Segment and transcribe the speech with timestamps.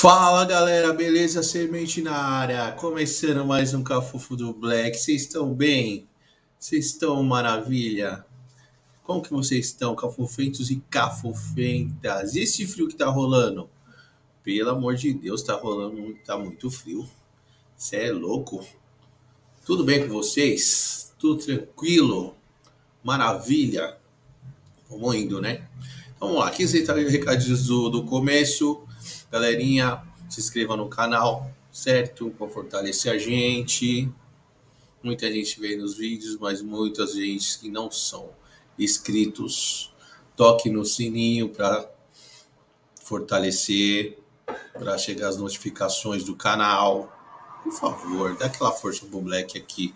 [0.00, 1.42] Fala galera, beleza?
[1.42, 4.96] Semente na área, começando mais um Cafufo do Black.
[4.96, 6.08] Vocês estão bem?
[6.58, 8.24] Vocês estão maravilha?
[9.04, 12.34] Como que vocês estão, cafofentos e cafofentas?
[12.34, 13.68] E esse frio que tá rolando?
[14.42, 17.06] Pelo amor de Deus, tá rolando, tá muito frio.
[17.76, 18.66] Você é louco?
[19.66, 21.12] Tudo bem com vocês?
[21.18, 22.34] Tudo tranquilo?
[23.04, 23.98] Maravilha?
[24.88, 25.68] Vamos indo, né?
[26.18, 28.88] Vamos lá, aqui você tá recadinhos do, do começo.
[29.30, 32.30] Galerinha, se inscreva no canal, certo?
[32.30, 34.10] Para fortalecer a gente.
[35.02, 38.30] Muita gente vê nos vídeos, mas muitas gente que não são
[38.78, 39.92] inscritos.
[40.36, 41.88] Toque no sininho para
[43.02, 44.18] fortalecer,
[44.72, 47.16] para chegar as notificações do canal.
[47.62, 49.94] Por favor, dá aquela força pro Black aqui.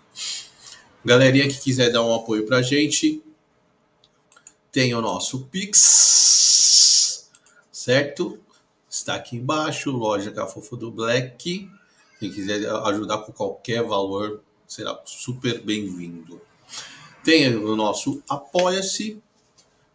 [1.03, 3.21] Galerinha que quiser dar um apoio pra gente,
[4.71, 7.29] tem o nosso Pix,
[7.71, 8.39] certo?
[8.95, 11.69] Está aqui embaixo, loja Cafofo do Black.
[12.17, 16.41] Quem quiser ajudar com qualquer valor será super bem-vindo.
[17.21, 19.21] Tem o nosso Apoia-se,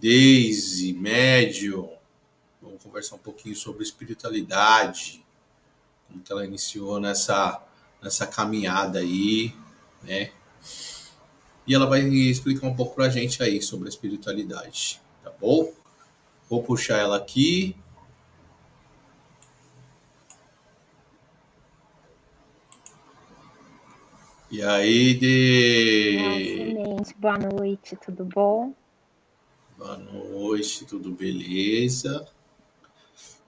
[0.00, 1.88] Daisy Médio.
[2.60, 5.24] Vamos conversar um pouquinho sobre espiritualidade,
[6.06, 7.64] como que ela iniciou nessa,
[8.02, 9.54] nessa caminhada aí,
[10.02, 10.32] né?
[11.66, 15.72] E ela vai explicar um pouco para a gente aí sobre a espiritualidade, tá bom?
[16.48, 17.74] Vou puxar ela aqui.
[24.48, 26.72] E aí, de.
[26.72, 28.72] Nossa, boa noite, tudo bom?
[29.76, 32.26] Boa noite, tudo beleza?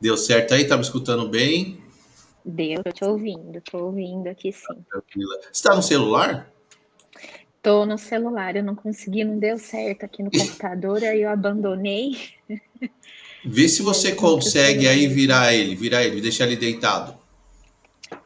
[0.00, 0.66] Deu certo aí?
[0.66, 1.80] Tá me escutando bem?
[2.44, 4.84] Deu, tô te ouvindo, tô ouvindo aqui sim.
[4.90, 5.40] Tranquila.
[5.52, 6.52] Você tá no celular?
[7.68, 12.16] Tô no celular, eu não consegui, não deu certo aqui no computador, aí eu abandonei.
[13.44, 17.14] Vê se você consegue aí virar ele, virar ele, deixar ele deitado.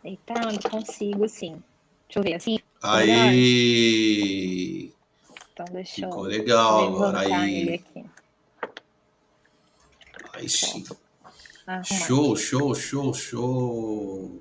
[0.01, 1.61] Deitado, consigo sim.
[2.07, 2.61] Deixa eu ver assim.
[2.81, 4.93] Aí.
[5.53, 7.83] Então deixa Ficou legal agora aí.
[10.35, 10.85] Aí sim.
[12.07, 14.41] Show, show, show, show.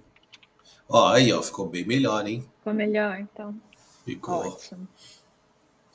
[0.88, 2.46] Ó, aí, ó, ficou bem melhor, hein?
[2.60, 3.60] Ficou melhor, então.
[4.06, 4.48] Ficou.
[4.48, 4.88] Ótimo.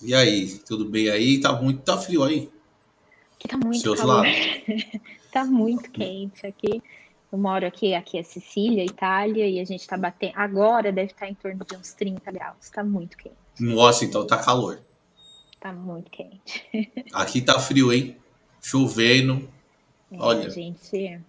[0.02, 1.40] E aí, tudo bem aí?
[1.40, 2.50] Tá muito, tá frio aí?
[3.34, 4.26] Aqui tá muito Seus calor.
[5.32, 6.82] tá muito quente aqui.
[7.32, 10.32] Eu moro aqui, aqui é Sicília, Itália, e a gente tá batendo.
[10.36, 12.70] Agora deve estar tá em torno de uns 30 graus.
[12.70, 13.36] Tá muito quente.
[13.58, 14.80] Nossa, então tá calor.
[15.58, 16.64] Tá muito quente.
[17.12, 18.16] Aqui tá frio, hein?
[18.60, 19.48] Chovendo.
[20.10, 20.46] É, Olha.
[20.46, 21.20] A gente,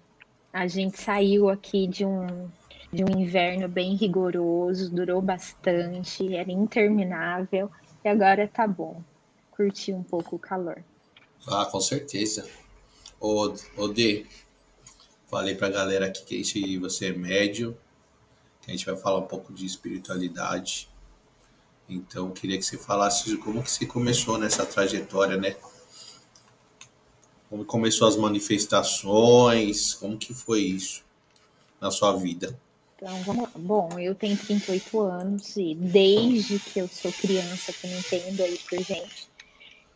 [0.53, 2.49] a gente saiu aqui de um
[2.91, 7.69] de um inverno bem rigoroso, durou bastante, era interminável
[8.03, 9.01] e agora tá bom.
[9.51, 10.83] Curti um pouco o calor.
[11.47, 12.47] Ah, com certeza.
[13.19, 14.25] Ô, ô D,
[15.27, 17.77] falei pra galera aqui que gente, você é médio,
[18.61, 20.89] que a gente vai falar um pouco de espiritualidade.
[21.89, 25.55] Então, queria que você falasse como que você começou nessa trajetória, né?
[27.49, 31.03] Como começou as manifestações, como que foi isso
[31.79, 32.59] na sua vida?
[32.97, 33.51] Então, vamos lá.
[33.55, 38.83] Bom, eu tenho 38 anos e desde que eu sou criança, que entendo aí por
[38.83, 39.29] gente,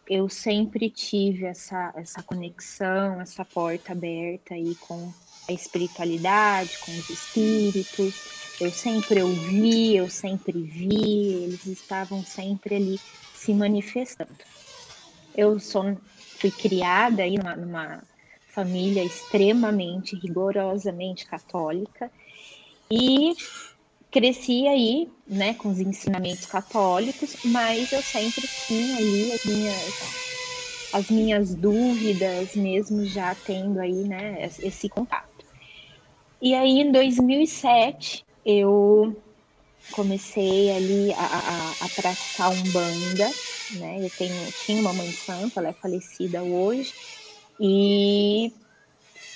[0.07, 5.11] eu sempre tive essa, essa conexão, essa porta aberta aí com
[5.49, 8.23] a espiritualidade, com os espíritos.
[8.59, 13.01] Eu sempre ouvi, eu sempre vi, eles estavam sempre ali
[13.33, 14.45] se manifestando.
[15.33, 15.97] Eu sou,
[16.39, 18.03] fui criada aí numa, numa
[18.45, 22.11] família extremamente rigorosamente católica
[22.91, 23.35] e
[24.11, 29.95] cresci aí, né, com os ensinamentos católicos, mas eu sempre tinha ali as minhas,
[30.91, 35.45] as minhas dúvidas, mesmo já tendo aí, né, esse contato.
[36.41, 39.15] E aí, em 2007, eu
[39.91, 41.89] comecei ali a, a,
[42.39, 43.35] a umbanda,
[43.69, 44.03] né?
[44.03, 46.95] Eu tenho, tinha uma mãe santa, ela é falecida hoje,
[47.59, 48.53] e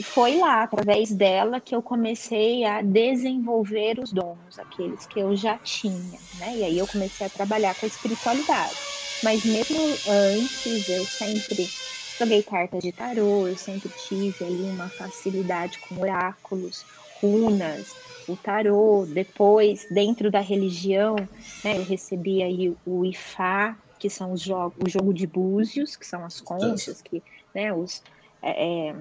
[0.03, 5.57] foi lá, através dela, que eu comecei a desenvolver os dons, aqueles que eu já
[5.57, 6.55] tinha, né?
[6.57, 8.85] E aí eu comecei a trabalhar com a espiritualidade.
[9.21, 11.73] Mas mesmo antes, eu sempre
[12.19, 16.85] joguei cartas de tarô, eu sempre tive ali uma facilidade com oráculos,
[17.21, 17.97] runas,
[18.27, 19.05] o tarô.
[19.05, 21.15] Depois, dentro da religião,
[21.63, 26.05] né, eu recebi aí o Ifá, que são os jogos, o jogo de búzios, que
[26.05, 28.03] são as conchas que, né, os
[28.41, 28.95] é, é,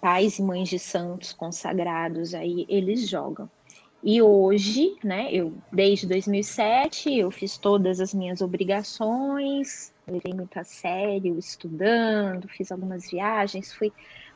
[0.00, 3.50] pais e mães de santos consagrados aí eles jogam.
[4.02, 10.64] E hoje, né, eu desde 2007 eu fiz todas as minhas obrigações, levei muito a
[10.64, 13.92] sério, estudando, fiz algumas viagens, fui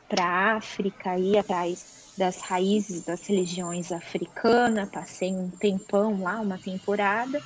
[0.09, 1.87] para a África, ir atrás
[2.17, 7.41] das raízes das religiões africanas, passei um tempão lá, uma temporada.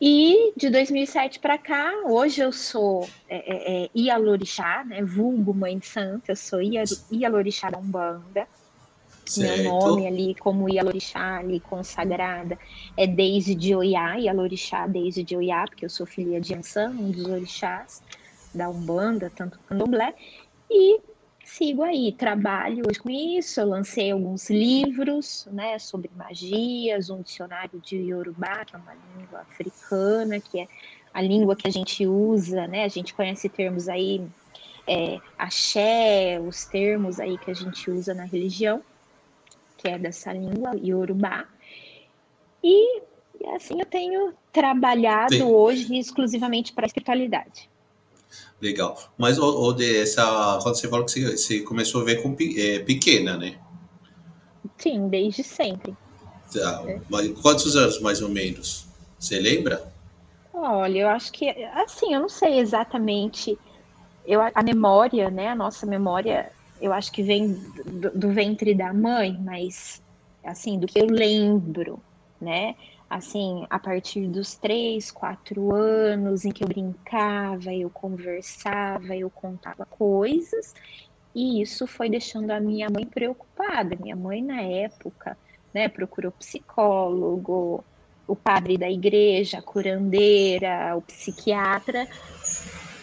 [0.00, 5.78] E de 2007 para cá, hoje eu sou é, é, é, Ialorixá, né, vulgo Mãe
[5.82, 6.60] Santa, eu sou
[7.12, 8.48] Ialorixá da Umbanda.
[9.26, 9.62] Certo.
[9.62, 12.58] Meu nome ali, como Ialorixá, ali, consagrada,
[12.96, 17.10] é Deise de Oiá, Ialorixá Deise de Oiá, porque eu sou filha de Ansan, um
[17.10, 18.02] dos orixás
[18.54, 20.14] da Umbanda, tanto candomblé,
[20.70, 20.98] e
[21.50, 27.80] sigo aí, trabalho hoje com isso, eu lancei alguns livros, né, sobre magias, um dicionário
[27.80, 30.68] de Yorubá, que é uma língua africana, que é
[31.12, 34.24] a língua que a gente usa, né, a gente conhece termos aí,
[34.86, 38.80] é, axé, os termos aí que a gente usa na religião,
[39.76, 41.48] que é dessa língua Yorubá.
[42.62, 43.02] E
[43.54, 45.42] assim eu tenho trabalhado Sim.
[45.42, 47.68] hoje exclusivamente para a espiritualidade.
[48.60, 48.98] Legal.
[49.16, 52.78] Mas o, de essa, quando você falou que você, você começou a ver com é,
[52.80, 53.58] pequena, né?
[54.76, 55.96] Sim, desde sempre.
[56.52, 56.82] Tá.
[56.86, 57.00] É.
[57.08, 58.86] Mas quantos anos mais ou menos?
[59.18, 59.92] Você lembra?
[60.52, 63.58] Olha, eu acho que assim, eu não sei exatamente.
[64.26, 65.48] Eu, a memória, né?
[65.48, 66.50] A nossa memória
[66.80, 67.52] eu acho que vem
[67.84, 70.02] do, do, ventre da mãe, mas
[70.42, 72.00] assim, do que eu lembro,
[72.40, 72.74] né?
[73.10, 79.84] Assim, a partir dos três, quatro anos em que eu brincava, eu conversava, eu contava
[79.86, 80.72] coisas,
[81.34, 83.96] e isso foi deixando a minha mãe preocupada.
[84.00, 85.36] Minha mãe, na época,
[85.74, 87.84] né, procurou psicólogo,
[88.28, 92.08] o padre da igreja, a curandeira, o psiquiatra,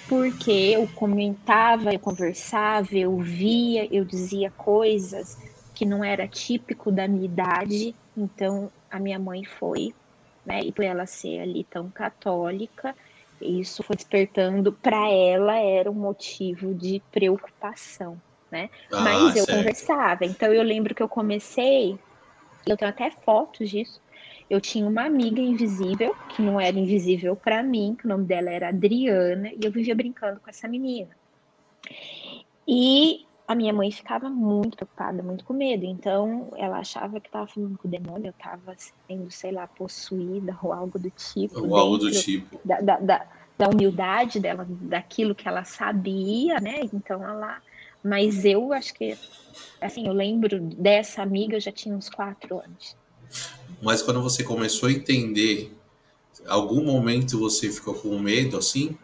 [0.08, 5.36] porque eu comentava, eu conversava, eu via, eu dizia coisas
[5.74, 9.94] que não era típico da minha idade, então a minha mãe foi,
[10.46, 12.96] né, e por ela ser ali tão católica,
[13.40, 18.20] isso foi despertando para ela era um motivo de preocupação,
[18.50, 18.70] né?
[18.92, 19.58] Ah, Mas eu certo.
[19.58, 22.00] conversava, então eu lembro que eu comecei,
[22.68, 24.02] eu tenho até fotos disso,
[24.50, 28.50] eu tinha uma amiga invisível, que não era invisível para mim, que o nome dela
[28.50, 31.16] era Adriana, e eu vivia brincando com essa menina.
[32.68, 35.86] E a minha mãe ficava muito preocupada, muito com medo.
[35.86, 38.76] Então, ela achava que estava falando com o demônio, eu estava
[39.08, 41.66] sendo, sei lá, possuída ou algo do tipo.
[41.66, 42.60] Ou algo do tipo.
[42.66, 43.26] Da, da, da,
[43.58, 46.82] da, humildade dela, daquilo que ela sabia, né?
[46.94, 47.62] Então, ela.
[48.04, 49.18] Mas eu acho que,
[49.80, 52.98] assim, eu lembro dessa amiga, eu já tinha uns quatro anos.
[53.82, 55.74] Mas quando você começou a entender,
[56.46, 58.98] algum momento você ficou com medo assim?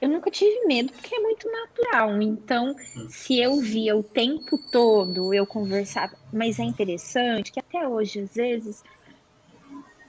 [0.00, 2.22] Eu nunca tive medo porque é muito natural.
[2.22, 2.74] Então,
[3.08, 6.16] se eu via o tempo todo, eu conversava.
[6.32, 8.82] Mas é interessante que até hoje, às vezes,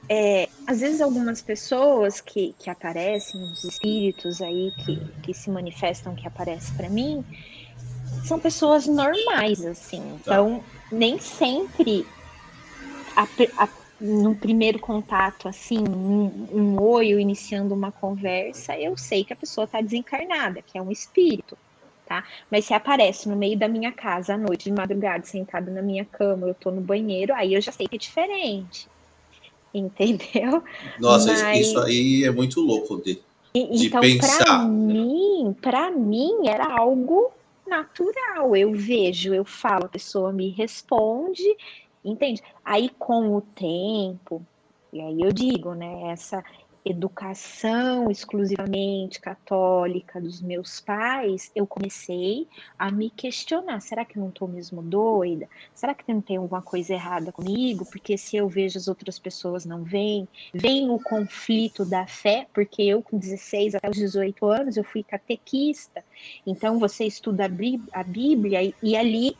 [0.09, 6.15] é, às vezes algumas pessoas que, que aparecem, os espíritos aí que, que se manifestam,
[6.15, 7.25] que aparecem para mim,
[8.23, 10.01] são pessoas normais, assim.
[10.01, 10.15] Tá.
[10.19, 12.05] Então, nem sempre
[13.15, 13.23] a,
[13.57, 13.69] a,
[14.01, 19.65] no primeiro contato, assim, um, um oi, iniciando uma conversa, eu sei que a pessoa
[19.65, 21.55] está desencarnada, que é um espírito,
[22.07, 22.23] tá?
[22.49, 26.03] Mas se aparece no meio da minha casa à noite, de madrugada, sentado na minha
[26.03, 28.87] cama, eu tô no banheiro, aí eu já sei que é diferente.
[29.71, 30.63] Entendeu?
[30.99, 31.67] Nossa, Mas...
[31.67, 33.21] isso aí é muito louco de,
[33.53, 34.43] de então, pensar.
[34.43, 37.31] Para mim, para mim era algo
[37.67, 38.55] natural.
[38.55, 41.55] Eu vejo, eu falo, a pessoa me responde,
[42.03, 42.41] Entende?
[42.65, 44.45] Aí com o tempo,
[44.91, 46.43] e aí eu digo, né, essa
[46.83, 54.29] educação exclusivamente católica dos meus pais, eu comecei a me questionar: será que eu não
[54.29, 55.47] estou mesmo doida?
[55.73, 57.85] Será que não tem alguma coisa errada comigo?
[57.85, 62.81] Porque se eu vejo as outras pessoas não veem, vem o conflito da fé, porque
[62.81, 66.03] eu com 16 até os 18 anos eu fui catequista,
[66.45, 67.45] então você estuda
[67.93, 69.37] a Bíblia e, e ali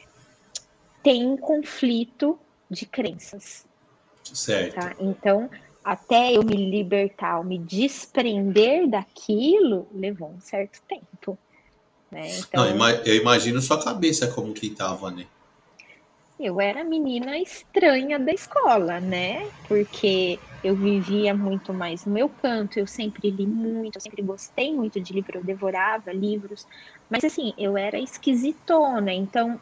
[1.02, 2.38] tem um conflito
[2.72, 3.68] de crenças.
[4.34, 4.76] Certo.
[4.76, 4.96] Tá?
[5.00, 5.50] Então,
[5.84, 11.38] até eu me libertar, me desprender daquilo, levou um certo tempo.
[12.12, 12.22] Né?
[12.40, 15.26] Então, Não, eu imagino sua cabeça como que estava, né?
[16.42, 19.38] eu era menina estranha da escola, né?
[19.68, 24.74] Porque eu vivia muito mais no meu canto, eu sempre li muito, eu sempre gostei
[24.74, 26.66] muito de livro, eu devorava livros,
[27.10, 29.60] mas assim, eu era esquisitona, então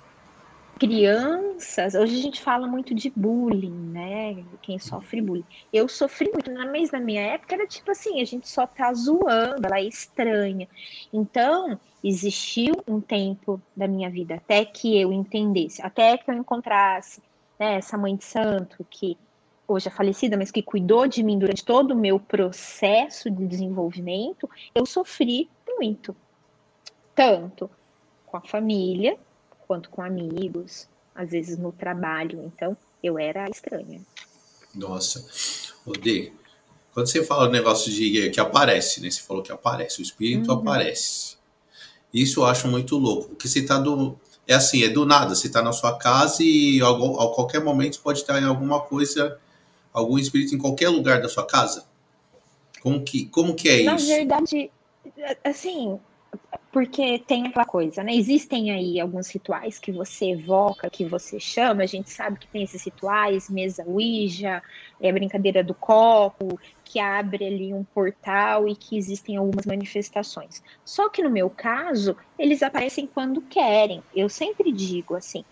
[0.80, 4.44] crianças, hoje a gente fala muito de bullying, né?
[4.62, 5.44] Quem sofre bullying.
[5.74, 9.66] Eu sofri muito, mas na minha época era tipo assim, a gente só tá zoando,
[9.66, 10.70] ela é estranha.
[11.12, 17.22] Então, existiu um tempo da minha vida até que eu entendesse, até que eu encontrasse
[17.60, 19.18] né, essa mãe de santo que
[19.68, 24.50] hoje é falecida, mas que cuidou de mim durante todo o meu processo de desenvolvimento,
[24.74, 26.16] eu sofri muito.
[27.14, 27.70] Tanto
[28.26, 29.18] com a família,
[29.70, 32.42] quanto com amigos, às vezes no trabalho.
[32.44, 34.02] Então, eu era estranha.
[34.74, 35.24] Nossa.
[35.86, 36.34] Odê,
[36.92, 39.12] quando você fala negócio de que aparece, né?
[39.12, 40.58] Você falou que aparece, o espírito uhum.
[40.58, 41.38] aparece.
[42.12, 44.18] Isso eu acho muito louco, porque você tá do.
[44.48, 45.36] É assim, é do nada.
[45.36, 49.40] Você tá na sua casa e a, a qualquer momento pode estar em alguma coisa,
[49.94, 51.86] algum espírito em qualquer lugar da sua casa.
[52.82, 54.10] Como que, como que é na isso?
[54.10, 54.72] Na verdade,
[55.44, 56.00] assim,
[56.72, 58.14] porque tem aquela coisa, né?
[58.14, 62.64] Existem aí alguns rituais que você evoca, que você chama, a gente sabe que tem
[62.64, 64.62] esses rituais, mesa Ouija,
[65.02, 70.62] é a brincadeira do copo, que abre ali um portal e que existem algumas manifestações.
[70.86, 74.04] Só que no meu caso, eles aparecem quando querem.
[74.14, 75.44] Eu sempre digo assim,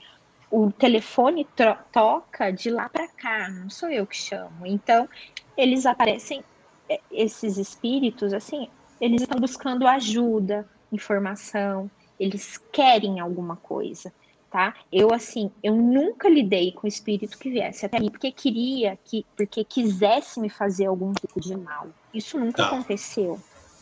[0.51, 1.47] o telefone
[1.91, 4.65] toca de lá para cá, não sou eu que chamo.
[4.65, 5.09] Então,
[5.55, 6.43] eles aparecem
[6.87, 8.69] é, esses espíritos assim,
[9.01, 11.89] eles estão buscando ajuda, informação,
[12.19, 14.11] eles querem alguma coisa,
[14.49, 14.73] tá?
[14.91, 19.63] Eu assim, eu nunca lidei com espírito que viesse até mim porque queria que, porque
[19.63, 21.87] quisesse me fazer algum tipo de mal.
[22.13, 22.67] Isso nunca tá.
[22.67, 23.39] aconteceu,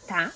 [0.07, 0.31] tá?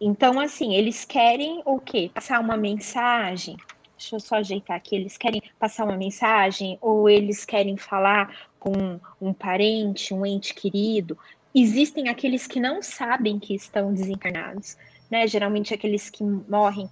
[0.00, 2.10] Então assim, eles querem o quê?
[2.12, 3.56] Passar uma mensagem.
[3.98, 4.96] Deixa eu só ajeitar aqui.
[4.96, 11.16] Eles querem passar uma mensagem ou eles querem falar com um parente, um ente querido.
[11.54, 14.76] Existem aqueles que não sabem que estão desencarnados
[15.12, 15.26] né?
[15.26, 16.88] Geralmente aqueles que morrem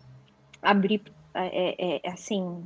[0.60, 1.00] abrir
[1.32, 2.62] é, é, é, assim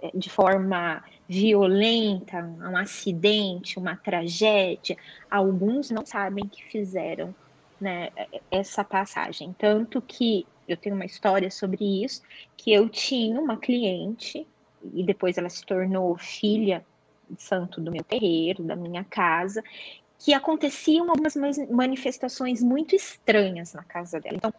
[0.00, 4.96] é, de forma violenta, um acidente, uma tragédia,
[5.30, 7.34] alguns não sabem que fizeram
[7.78, 8.08] né,
[8.50, 9.54] essa passagem.
[9.58, 12.22] Tanto que eu tenho uma história sobre isso,
[12.56, 14.46] que eu tinha uma cliente,
[14.94, 16.82] e depois ela se tornou filha
[17.36, 19.62] santo do meu terreiro, da minha casa,
[20.18, 21.34] que aconteciam algumas
[21.70, 24.36] manifestações muito estranhas na casa dela.
[24.36, 24.52] Então,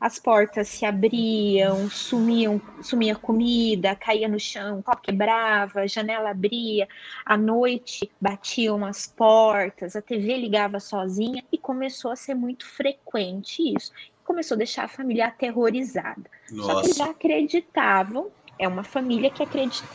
[0.00, 6.88] as portas se abriam, sumiam, sumia comida, caía no chão, pau quebrava, janela abria,
[7.24, 13.62] à noite batiam as portas, a TV ligava sozinha e começou a ser muito frequente
[13.76, 13.92] isso.
[14.24, 16.28] Começou a deixar a família aterrorizada.
[16.50, 16.72] Nossa.
[16.72, 18.28] Só que eles já acreditavam,
[18.58, 19.86] é uma família que acredita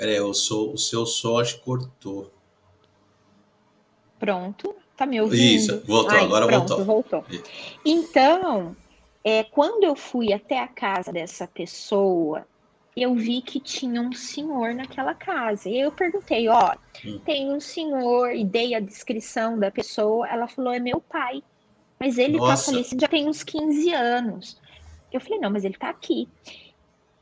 [0.00, 2.32] Peraí, o, o seu som acho que cortou.
[4.18, 4.74] Pronto.
[4.96, 5.42] Tá me ouvindo?
[5.42, 7.22] Isso, voltou, Ai, agora pronto, voltou.
[7.22, 7.42] voltou.
[7.84, 8.74] Então,
[9.22, 12.46] é, quando eu fui até a casa dessa pessoa,
[12.96, 15.68] eu vi que tinha um senhor naquela casa.
[15.68, 17.20] E eu perguntei, ó, hum.
[17.22, 20.26] tem um senhor, e dei a descrição da pessoa.
[20.26, 21.42] Ela falou, é meu pai.
[21.98, 22.64] Mas ele Nossa.
[22.64, 24.58] tá falecido já tem uns 15 anos.
[25.12, 26.26] Eu falei, não, mas ele tá aqui.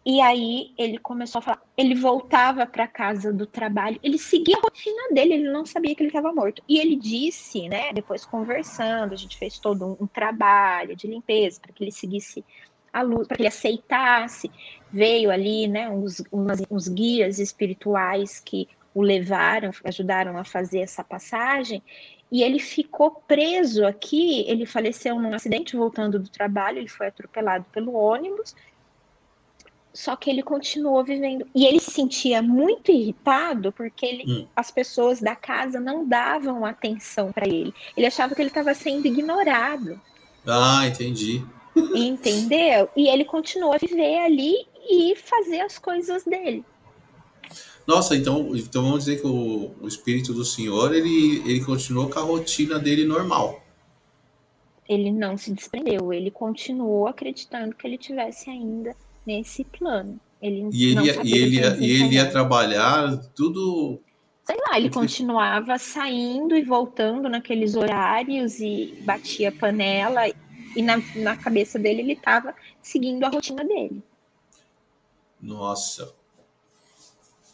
[0.04, 4.60] E aí ele começou a falar, ele voltava para casa do trabalho, ele seguia a
[4.60, 6.62] rotina dele, ele não sabia que ele estava morto.
[6.68, 11.60] E ele disse, né, depois conversando, a gente fez todo um, um trabalho de limpeza
[11.60, 12.44] para que ele seguisse
[12.92, 14.50] a luz, para que ele aceitasse.
[14.90, 21.04] Veio ali, né, uns, umas, uns guias espirituais que o levaram, ajudaram a fazer essa
[21.04, 21.82] passagem.
[22.30, 24.44] E ele ficou preso aqui.
[24.48, 26.78] Ele faleceu num acidente voltando do trabalho.
[26.78, 28.54] Ele foi atropelado pelo ônibus
[29.98, 31.44] só que ele continuou vivendo.
[31.52, 34.46] E ele se sentia muito irritado porque ele, hum.
[34.54, 37.74] as pessoas da casa não davam atenção para ele.
[37.96, 40.00] Ele achava que ele estava sendo ignorado.
[40.46, 41.44] Ah, entendi.
[41.96, 42.88] Entendeu?
[42.94, 44.54] E ele continuou a viver ali
[44.88, 46.64] e fazer as coisas dele.
[47.84, 52.20] Nossa, então, então vamos dizer que o, o espírito do senhor ele, ele continuou com
[52.20, 53.60] a rotina dele normal.
[54.88, 58.94] Ele não se desprendeu, ele continuou acreditando que ele tivesse ainda
[59.28, 60.18] nesse plano.
[60.40, 64.00] Ele e ele, ia, e ele, ia, e ele ia trabalhar tudo.
[64.44, 70.26] Sei lá, ele continuava saindo e voltando naqueles horários e batia panela,
[70.74, 74.02] e na, na cabeça dele ele estava seguindo a rotina dele.
[75.42, 76.14] Nossa.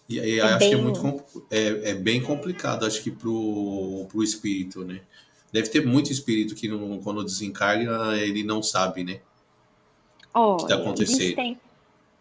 [0.09, 0.69] E aí é acho bem...
[0.69, 5.01] que é muito é, é bem complicado, acho que pro, pro espírito, né?
[5.51, 9.21] Deve ter muito espírito que não, quando desencarna ele não sabe, né?
[10.35, 11.21] O que acontecendo.
[11.21, 11.61] Existem,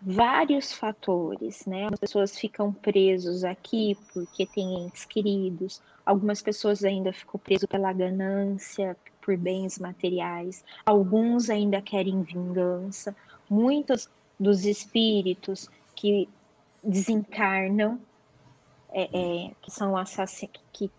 [0.05, 1.87] vários fatores, né?
[1.91, 7.93] As pessoas ficam presos aqui porque têm entes queridos, algumas pessoas ainda ficam presos pela
[7.93, 13.15] ganância, por bens materiais, alguns ainda querem vingança,
[13.49, 16.27] muitos dos espíritos que
[16.83, 17.97] desencarnam,
[18.91, 20.91] é, é, que são assassinados, que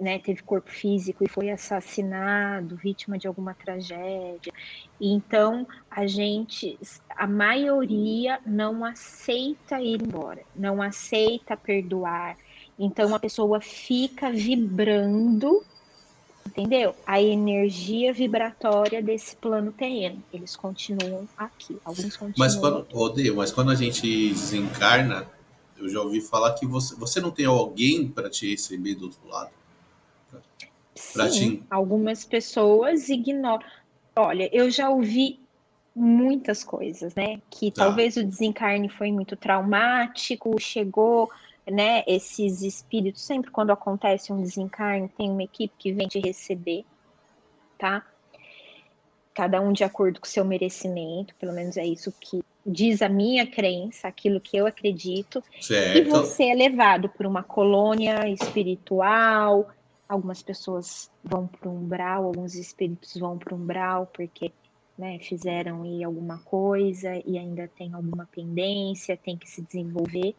[0.00, 4.52] né, teve corpo físico e foi assassinado, vítima de alguma tragédia.
[5.00, 6.78] Então, a gente,
[7.10, 12.36] a maioria não aceita ir embora, não aceita perdoar.
[12.78, 15.64] Então, a pessoa fica vibrando,
[16.46, 16.94] entendeu?
[17.06, 20.22] A energia vibratória desse plano terreno.
[20.32, 22.34] Eles continuam aqui, alguns continuam.
[22.36, 25.30] Mas quando, Odeio, mas quando a gente desencarna,
[25.76, 29.26] eu já ouvi falar que você, você não tem alguém para te receber do outro
[29.28, 29.50] lado.
[30.94, 33.64] Sim, algumas pessoas ignoram.
[34.16, 35.40] Olha, eu já ouvi
[35.94, 37.40] muitas coisas, né?
[37.50, 37.84] Que tá.
[37.84, 41.30] talvez o desencarne foi muito traumático, chegou,
[41.70, 42.02] né?
[42.06, 46.84] Esses espíritos, sempre quando acontece um desencarne, tem uma equipe que vem te receber,
[47.78, 48.04] tá?
[49.32, 53.08] Cada um de acordo com o seu merecimento, pelo menos é isso que diz a
[53.08, 55.42] minha crença, aquilo que eu acredito.
[55.60, 55.98] Certo.
[55.98, 59.68] E você é levado por uma colônia espiritual,
[60.08, 64.52] Algumas pessoas vão para o umbral, alguns espíritos vão para o umbral porque
[64.96, 70.34] né, fizeram aí alguma coisa e ainda tem alguma pendência, tem que se desenvolver,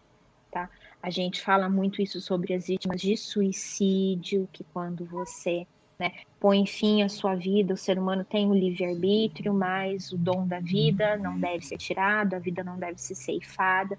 [0.52, 0.70] tá?
[1.02, 5.68] A gente fala muito isso sobre as vítimas de suicídio, que quando você
[6.00, 10.48] né, põe fim à sua vida, o ser humano tem o livre-arbítrio, mas o dom
[10.48, 13.98] da vida não deve ser tirado, a vida não deve ser ceifada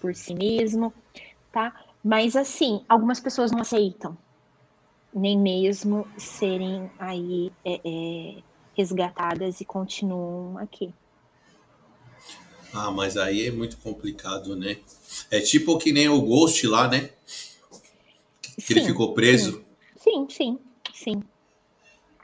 [0.00, 0.92] por si mesmo,
[1.52, 1.74] tá?
[2.02, 4.16] Mas assim, algumas pessoas não aceitam,
[5.12, 8.34] nem mesmo serem aí é, é,
[8.76, 10.92] resgatadas e continuam aqui.
[12.72, 14.78] Ah, mas aí é muito complicado, né?
[15.30, 17.10] É tipo que nem o Ghost lá, né?
[18.56, 19.64] Que sim, ele ficou preso.
[19.96, 20.58] Sim, sim,
[20.92, 21.22] sim.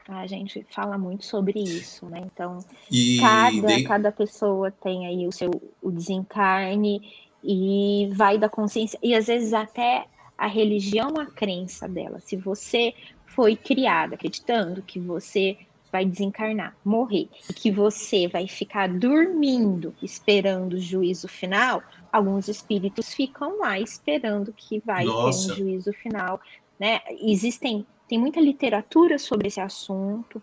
[0.07, 2.21] A gente fala muito sobre isso, né?
[2.23, 3.83] Então, e cada, de...
[3.83, 5.49] cada pessoa tem aí o seu
[5.81, 7.01] o desencarne
[7.43, 8.99] e vai da consciência.
[9.01, 10.05] E às vezes até
[10.37, 12.19] a religião, a crença dela.
[12.19, 12.93] Se você
[13.25, 15.57] foi criada acreditando que você
[15.91, 23.13] vai desencarnar, morrer, e que você vai ficar dormindo esperando o juízo final, alguns espíritos
[23.13, 25.47] ficam lá esperando que vai Nossa.
[25.47, 26.41] ter um juízo final,
[26.79, 26.99] né?
[27.21, 30.41] Existem tem muita literatura sobre esse assunto.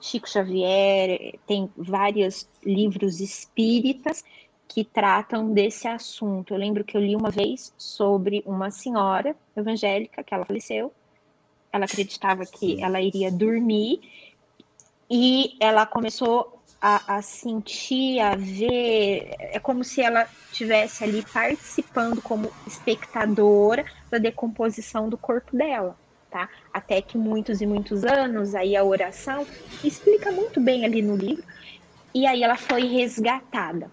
[0.00, 4.24] Chico Xavier tem vários livros espíritas
[4.68, 6.54] que tratam desse assunto.
[6.54, 10.92] Eu lembro que eu li uma vez sobre uma senhora evangélica que ela faleceu.
[11.72, 14.00] Ela acreditava que ela iria dormir
[15.10, 22.20] e ela começou a, a, sentir, a ver, é como se ela tivesse ali participando
[22.20, 25.96] como espectadora da decomposição do corpo dela,
[26.30, 26.48] tá?
[26.72, 29.46] Até que muitos e muitos anos, aí a oração
[29.82, 31.44] explica muito bem ali no livro,
[32.14, 33.90] e aí ela foi resgatada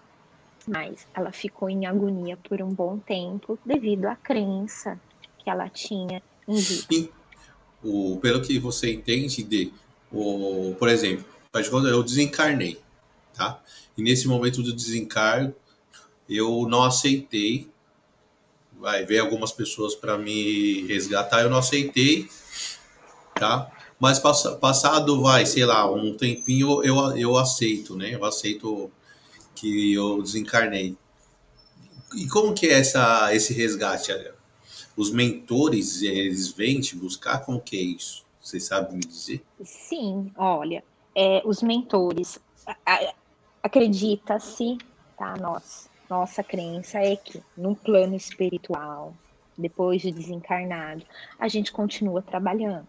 [0.72, 4.98] mas ela ficou em agonia por um bom tempo devido à crença
[5.38, 7.10] que ela tinha em vida.
[7.84, 9.74] o, pelo que você entende de,
[10.10, 11.26] o, por exemplo,
[11.70, 12.80] quando eu desencarnei,
[13.34, 13.62] tá?
[13.98, 15.54] E nesse momento do desencargo,
[16.30, 17.70] eu não aceitei.
[18.80, 22.30] Vai ver algumas pessoas para me resgatar, eu não aceitei,
[23.36, 23.70] tá?
[24.00, 28.16] Mas passado, vai, sei lá, um tempinho eu, eu aceito, né?
[28.16, 28.90] Eu aceito
[29.62, 30.98] que eu desencarnei.
[32.16, 34.12] E como que é essa, esse resgate?
[34.98, 37.46] Os mentores, eles vêm te buscar?
[37.46, 38.26] Como que é isso?
[38.42, 39.46] Você sabe me dizer?
[39.64, 40.84] Sim, olha,
[41.16, 42.40] é, os mentores,
[43.62, 44.80] acredita-se,
[45.16, 49.14] tá, nós, nossa crença é que no plano espiritual,
[49.56, 51.06] depois de desencarnado,
[51.38, 52.88] a gente continua trabalhando.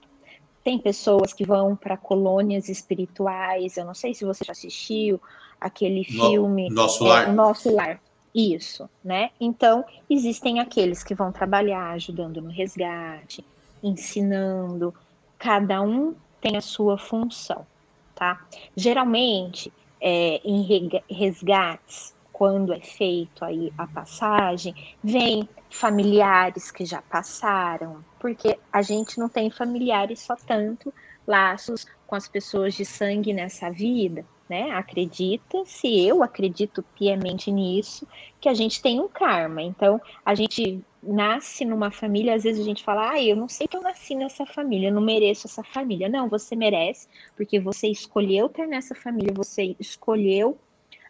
[0.64, 5.20] Tem pessoas que vão para colônias espirituais, eu não sei se você já assistiu,
[5.66, 7.28] aquele filme no, Nosso Lar.
[7.28, 8.00] É, Nosso Lar.
[8.34, 9.30] Isso, né?
[9.38, 13.44] Então, existem aqueles que vão trabalhar ajudando no resgate,
[13.82, 14.94] ensinando,
[15.38, 17.66] cada um tem a sua função,
[18.14, 18.40] tá?
[18.74, 19.70] Geralmente,
[20.00, 28.58] é, em resgates, quando é feito aí a passagem, vem familiares que já passaram, porque
[28.72, 30.92] a gente não tem familiares só tanto
[31.26, 34.70] laços com as pessoas de sangue nessa vida, né?
[34.72, 38.06] Acredita, se eu acredito piamente nisso,
[38.38, 39.62] que a gente tem um karma.
[39.62, 43.66] Então, a gente nasce numa família, às vezes a gente fala, ah, eu não sei
[43.66, 46.06] que eu nasci nessa família, eu não mereço essa família.
[46.06, 50.58] Não, você merece, porque você escolheu ter nessa família, você escolheu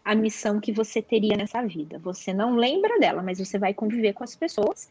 [0.05, 1.99] a missão que você teria nessa vida.
[1.99, 4.89] Você não lembra dela, mas você vai conviver com as pessoas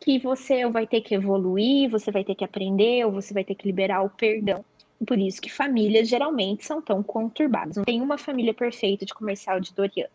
[0.00, 3.54] que você vai ter que evoluir, você vai ter que aprender, ou você vai ter
[3.54, 4.64] que liberar o perdão.
[5.04, 7.76] Por isso que famílias geralmente são tão conturbadas.
[7.76, 10.10] Não tem uma família perfeita de comercial de Doriano.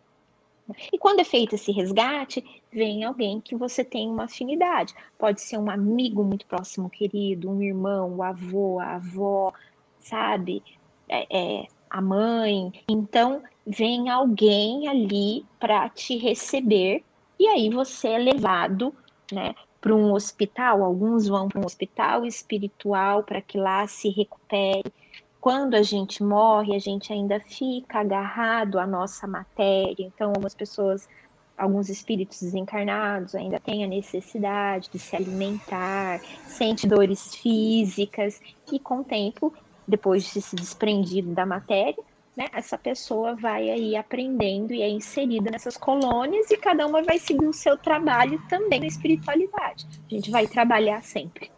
[0.91, 4.93] E quando é feito esse resgate, vem alguém que você tem uma afinidade.
[5.17, 9.53] Pode ser um amigo muito próximo, querido, um irmão, o avô, a avó,
[9.99, 10.63] sabe?
[11.09, 12.71] É, é, a mãe.
[12.89, 17.03] Então, vem alguém ali para te receber
[17.39, 18.93] e aí você é levado,
[19.31, 20.83] né, para um hospital.
[20.83, 24.93] Alguns vão para um hospital espiritual para que lá se recupere.
[25.41, 30.05] Quando a gente morre, a gente ainda fica agarrado à nossa matéria.
[30.05, 31.09] Então, algumas pessoas,
[31.57, 38.39] alguns espíritos desencarnados ainda têm a necessidade de se alimentar, sente dores físicas
[38.71, 39.51] e com o tempo
[39.87, 42.01] depois de se desprendido da matéria,
[42.35, 47.19] né, essa pessoa vai aí aprendendo e é inserida nessas colônias e cada uma vai
[47.19, 49.85] seguir o seu trabalho também na espiritualidade.
[50.09, 51.51] A gente vai trabalhar sempre.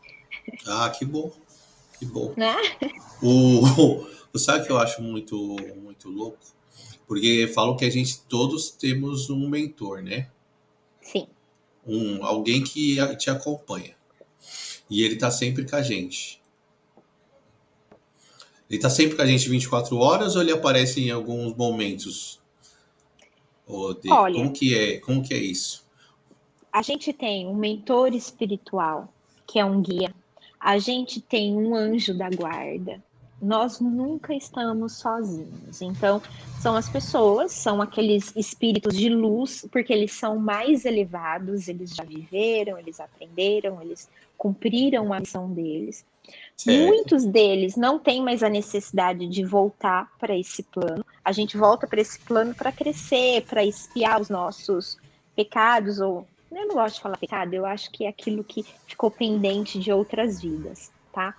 [0.68, 1.32] Ah, que bom.
[2.00, 2.34] Que bom.
[2.36, 2.56] Né?
[3.22, 6.40] O, o, sabe que eu acho muito, muito louco?
[7.08, 10.30] Porque falam que a gente todos temos um mentor, né?
[11.00, 11.28] Sim.
[11.86, 13.96] Um, alguém que te acompanha.
[14.90, 16.43] E ele tá sempre com a gente.
[18.74, 22.42] Ele tá sempre com a gente 24 horas ou ele aparece em alguns momentos?
[23.68, 25.00] Olha, como que é?
[25.00, 25.86] Como que é isso?
[26.72, 29.14] A gente tem um mentor espiritual,
[29.46, 30.12] que é um guia.
[30.60, 33.00] A gente tem um anjo da guarda.
[33.40, 35.80] Nós nunca estamos sozinhos.
[35.80, 36.20] Então,
[36.60, 42.04] são as pessoas, são aqueles espíritos de luz, porque eles são mais elevados, eles já
[42.04, 46.04] viveram, eles aprenderam, eles cumpriram a missão deles.
[46.66, 51.06] Muitos deles não têm mais a necessidade de voltar para esse plano.
[51.24, 54.98] A gente volta para esse plano para crescer, para espiar os nossos
[55.36, 59.10] pecados, ou eu não gosto de falar pecado, eu acho que é aquilo que ficou
[59.10, 61.36] pendente de outras vidas, tá?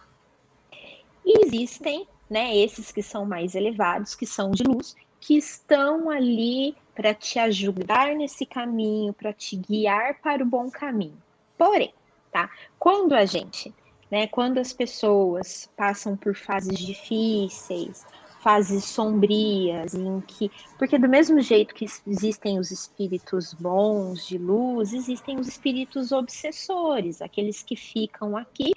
[1.24, 6.76] E existem, né, esses que são mais elevados, que são de luz, que estão ali
[6.94, 11.16] para te ajudar nesse caminho, para te guiar para o bom caminho.
[11.56, 11.94] Porém,
[12.30, 12.50] tá?
[12.78, 13.72] Quando a gente
[14.14, 14.28] né?
[14.28, 18.06] Quando as pessoas passam por fases difíceis,
[18.40, 20.52] fases sombrias, em que.
[20.78, 27.20] Porque, do mesmo jeito que existem os espíritos bons, de luz, existem os espíritos obsessores,
[27.20, 28.70] aqueles que ficam aqui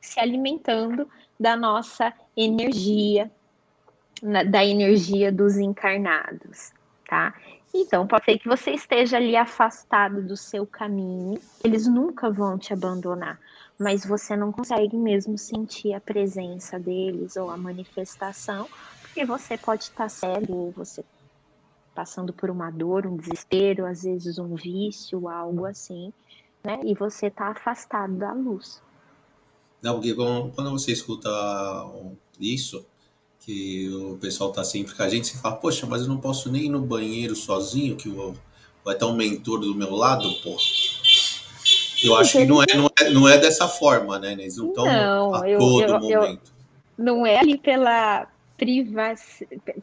[0.00, 1.08] se alimentando
[1.40, 3.28] da nossa energia,
[4.48, 6.72] da energia dos encarnados,
[7.08, 7.34] tá?
[7.74, 12.72] Então, pode ser que você esteja ali afastado do seu caminho, eles nunca vão te
[12.72, 13.40] abandonar
[13.78, 18.68] mas você não consegue mesmo sentir a presença deles ou a manifestação,
[19.02, 21.04] porque você pode estar cego, você
[21.94, 26.12] passando por uma dor, um desespero, às vezes um vício, algo assim,
[26.64, 26.80] né?
[26.84, 28.82] E você está afastado da luz.
[29.80, 31.30] Não, porque quando você escuta
[32.40, 32.84] isso,
[33.40, 36.50] que o pessoal tá sempre com a gente, você fala, poxa, mas eu não posso
[36.50, 38.08] nem ir no banheiro sozinho, que
[38.82, 40.56] vai estar um mentor do meu lado, pô.
[42.04, 44.32] Eu acho que não é, não é, não é dessa forma, né?
[44.32, 44.86] Eles não estão
[45.34, 46.52] a eu, todo eu, momento.
[46.98, 49.82] Eu, não é ali pela privacidade.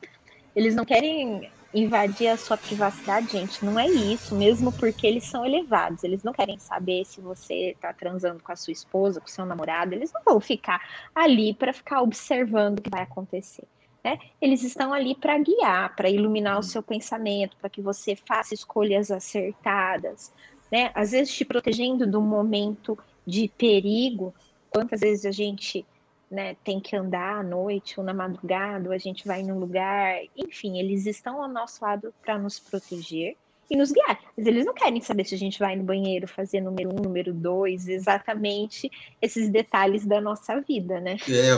[0.55, 3.63] Eles não querem invadir a sua privacidade, gente.
[3.63, 6.03] Não é isso, mesmo porque eles são elevados.
[6.03, 9.45] Eles não querem saber se você está transando com a sua esposa, com o seu
[9.45, 9.93] namorado.
[9.93, 10.81] Eles não vão ficar
[11.15, 13.63] ali para ficar observando o que vai acontecer.
[14.03, 14.17] Né?
[14.41, 19.11] Eles estão ali para guiar, para iluminar o seu pensamento, para que você faça escolhas
[19.11, 20.33] acertadas,
[20.71, 20.91] né?
[20.95, 24.33] Às vezes te protegendo do momento de perigo.
[24.69, 25.85] Quantas vezes a gente
[26.29, 30.15] né, tem que andar à noite ou na madrugada, ou a gente vai num lugar,
[30.35, 33.35] enfim, eles estão ao nosso lado para nos proteger
[33.69, 34.17] e nos guiar.
[34.37, 37.33] Mas eles não querem saber se a gente vai no banheiro fazer número um, número
[37.33, 38.89] dois, exatamente
[39.21, 41.17] esses detalhes da nossa vida, né?
[41.27, 41.51] É,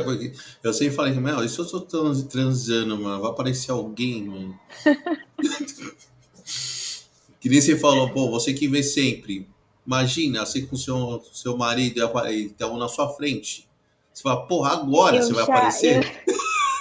[0.64, 4.60] eu sempre falei, meu, e se eu tô transando, mano, vai aparecer alguém, mano.
[7.44, 9.46] Que nem você falou, pô, você que vê sempre.
[9.86, 12.00] Imagina, você com seu, seu marido
[12.46, 13.68] então na sua frente.
[14.14, 16.24] Você fala, porra, agora eu você vai aparecer?
[16.26, 16.36] Eu,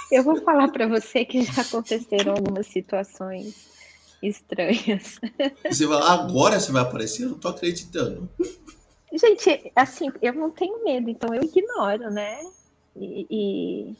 [0.19, 3.53] eu vou falar para você que já aconteceram algumas situações
[4.21, 5.19] estranhas.
[5.69, 7.23] Você fala, agora você vai aparecer?
[7.23, 8.29] Eu não tô acreditando.
[9.11, 12.39] Gente, assim, eu não tenho medo, então eu ignoro, né?
[12.95, 13.95] E, e,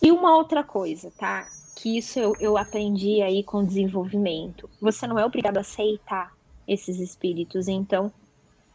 [0.00, 1.48] e uma outra coisa, tá?
[1.76, 4.68] Que isso eu, eu aprendi aí com o desenvolvimento.
[4.80, 6.32] Você não é obrigado a aceitar
[6.66, 7.68] esses espíritos.
[7.68, 8.12] Então,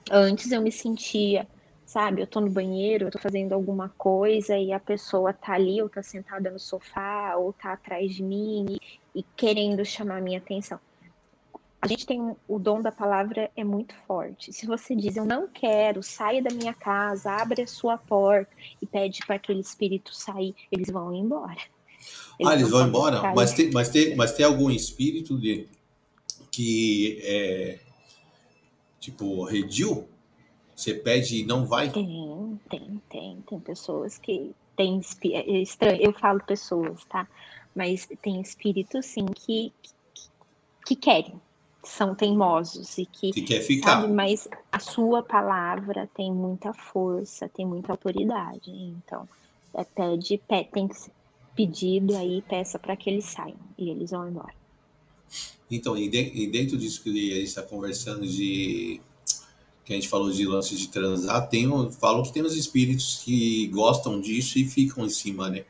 [0.09, 1.45] antes eu me sentia
[1.91, 2.21] sabe?
[2.21, 5.89] Eu tô no banheiro, eu tô fazendo alguma coisa e a pessoa tá ali, ou
[5.89, 8.65] tá sentada no sofá, ou tá atrás de mim
[9.13, 10.79] e, e querendo chamar a minha atenção.
[11.81, 14.53] A gente tem o dom da palavra é muito forte.
[14.53, 18.87] Se você diz eu não quero, saia da minha casa, abre a sua porta e
[18.87, 21.59] pede para aquele espírito sair, eles vão embora.
[22.39, 23.33] Eles ah, eles vão embora?
[23.33, 25.67] Mas tem, mas, tem, mas tem algum espírito de,
[26.51, 27.79] que é
[28.99, 30.07] tipo redil?
[30.75, 31.91] Você pede e não vai?
[31.91, 33.43] Tem, tem, tem.
[33.47, 36.01] Tem pessoas que têm é estranho.
[36.01, 37.27] Eu falo pessoas, tá?
[37.75, 39.91] Mas tem espíritos, sim, que, que,
[40.85, 41.39] que querem,
[41.83, 44.01] são teimosos e que, que quer ficar.
[44.01, 48.71] Sabe, mas a sua palavra tem muita força, tem muita autoridade.
[48.71, 49.27] Então,
[49.73, 51.11] é, pede, pede, tem que ser
[51.55, 54.53] pedido aí, peça para que eles saiam e eles vão embora.
[55.69, 56.09] Então, e
[56.47, 58.99] dentro disso que a gente está conversando de
[59.85, 63.67] que a gente falou de lance de transar, tem, falam que tem os espíritos que
[63.67, 65.65] gostam disso e ficam em cima, né?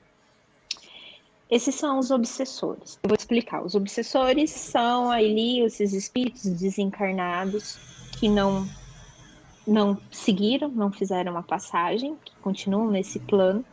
[1.50, 2.98] Esses são os obsessores.
[3.04, 3.63] Eu vou explicar.
[3.63, 7.78] Os obsessores são ali esses espíritos desencarnados
[8.20, 8.67] que não
[9.67, 13.63] não seguiram, não fizeram a passagem, que continuam nesse plano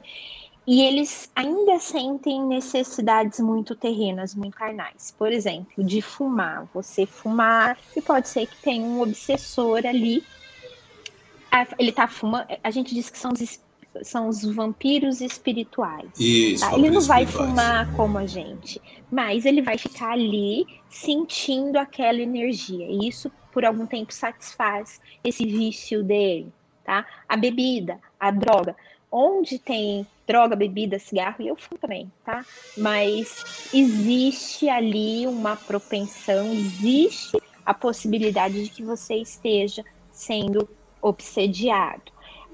[0.70, 5.14] e eles ainda sentem necessidades muito terrenas, muito carnais.
[5.16, 6.68] Por exemplo, de fumar.
[6.74, 10.22] Você fumar, e pode ser que tenha um obsessor ali.
[11.78, 12.48] Ele tá fumando.
[12.62, 13.58] A gente diz que são os,
[14.02, 16.10] são os vampiros espirituais.
[16.20, 16.76] Isso, tá?
[16.76, 18.78] Ele não vai fumar como a gente,
[19.10, 22.86] mas ele vai ficar ali sentindo aquela energia.
[22.86, 26.52] E isso, por algum tempo, satisfaz esse vício dele.
[26.84, 27.06] Tá?
[27.26, 28.76] A bebida, a droga.
[29.10, 32.44] Onde tem droga, bebida, cigarro, e eu fumo também, tá?
[32.76, 33.42] Mas
[33.72, 40.68] existe ali uma propensão, existe a possibilidade de que você esteja sendo
[41.00, 42.02] obsediado.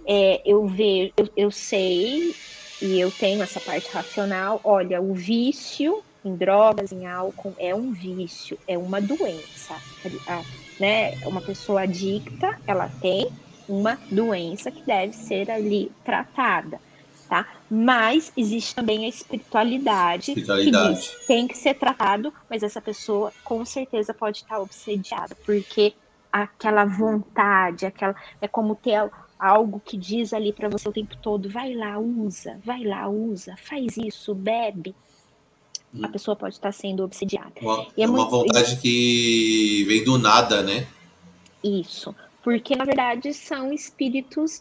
[0.06, 2.36] É, eu vejo, eu, eu sei,
[2.80, 7.90] e eu tenho essa parte racional, olha, o vício em drogas, em álcool, é um
[7.90, 9.82] vício, é uma doença.
[10.26, 10.44] A,
[10.78, 11.12] né?
[11.24, 13.26] Uma pessoa adicta, ela tem
[13.68, 16.80] uma doença que deve ser ali tratada
[17.28, 17.46] tá?
[17.70, 20.88] Mas existe também a espiritualidade, espiritualidade.
[20.88, 25.94] que diz, tem que ser tratado, mas essa pessoa com certeza pode estar obsediada, porque
[26.32, 31.48] aquela vontade, aquela é como ter algo que diz ali para você o tempo todo,
[31.48, 34.94] vai lá, usa, vai lá, usa, faz isso, bebe.
[36.02, 36.10] A hum.
[36.10, 37.52] pessoa pode estar sendo obsediada.
[37.60, 40.86] Uma, é, é uma muito, vontade que vem do nada, né?
[41.62, 42.14] Isso.
[42.44, 44.60] Porque, na verdade, são espíritos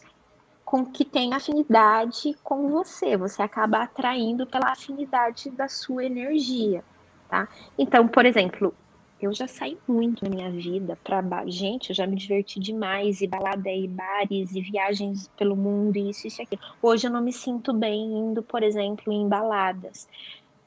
[0.64, 3.14] com que tem afinidade com você.
[3.14, 6.82] Você acaba atraindo pela afinidade da sua energia,
[7.28, 7.46] tá?
[7.78, 8.74] Então, por exemplo,
[9.20, 13.26] eu já saí muito na minha vida para gente, eu já me diverti demais e
[13.26, 16.62] balada e bares e viagens pelo mundo e isso e aquilo.
[16.82, 20.08] Hoje eu não me sinto bem indo, por exemplo, em baladas.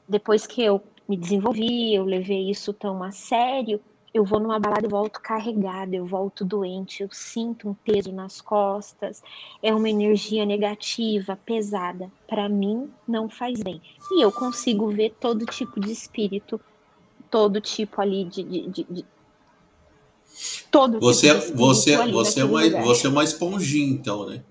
[0.08, 3.80] Depois que eu me desenvolvi, eu levei isso tão a sério,
[4.12, 8.40] eu vou numa balada e volto carregada, eu volto doente, eu sinto um peso nas
[8.40, 9.22] costas,
[9.62, 12.10] é uma energia negativa, pesada.
[12.26, 13.80] Para mim, não faz bem.
[14.12, 16.60] E eu consigo ver todo tipo de espírito,
[17.30, 18.42] todo tipo ali de.
[18.42, 19.04] de, de, de
[20.70, 24.42] todo você, tipo você, você, é uma, você é uma esponjinha, então, né?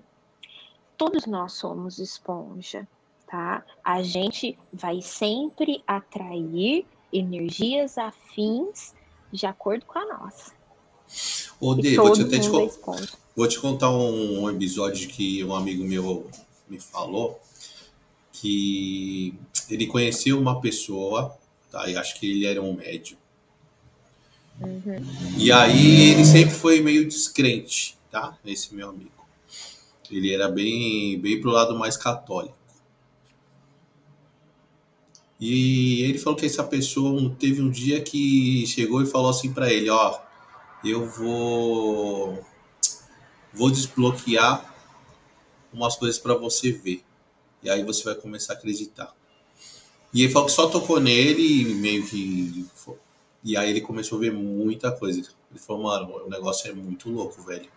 [0.96, 2.86] Todos nós somos esponja,
[3.26, 3.64] tá?
[3.84, 8.92] A gente vai sempre atrair energias afins
[9.32, 10.52] de acordo com a nossa.
[11.60, 12.48] Ô, Dê, vou te, te,
[13.34, 16.30] vou te contar um episódio que um amigo meu
[16.68, 17.40] me falou
[18.32, 19.34] que
[19.68, 21.36] ele conheceu uma pessoa,
[21.70, 21.90] tá?
[21.90, 23.18] Eu acho que ele era um médium.
[24.60, 25.04] Uhum.
[25.36, 28.36] E aí ele sempre foi meio descrente, tá?
[28.44, 29.10] Esse meu amigo.
[30.10, 32.57] Ele era bem, bem pro lado mais católico.
[35.40, 39.72] E ele falou que essa pessoa teve um dia que chegou e falou assim para
[39.72, 40.18] ele, ó,
[40.84, 42.44] eu vou
[43.52, 44.74] vou desbloquear
[45.72, 47.02] umas coisas para você ver.
[47.62, 49.14] E aí você vai começar a acreditar.
[50.12, 52.66] E ele falou que só tocou nele e meio que
[53.42, 55.20] e aí ele começou a ver muita coisa.
[55.50, 57.70] Ele falou, mano, o negócio é muito louco, velho.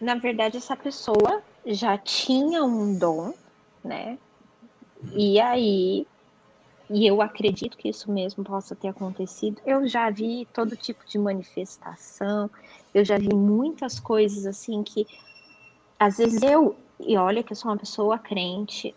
[0.00, 3.34] Na verdade, essa pessoa já tinha um dom,
[3.82, 4.18] né?
[5.12, 6.06] E aí,
[6.90, 9.60] e eu acredito que isso mesmo possa ter acontecido.
[9.64, 12.50] Eu já vi todo tipo de manifestação,
[12.94, 15.06] eu já vi muitas coisas assim que
[15.98, 18.94] às vezes eu, e olha que eu sou uma pessoa crente,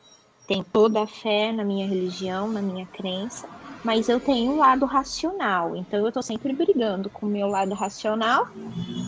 [0.47, 3.49] tenho toda a fé na minha religião, na minha crença,
[3.83, 7.73] mas eu tenho um lado racional, então eu tô sempre brigando com o meu lado
[7.73, 8.45] racional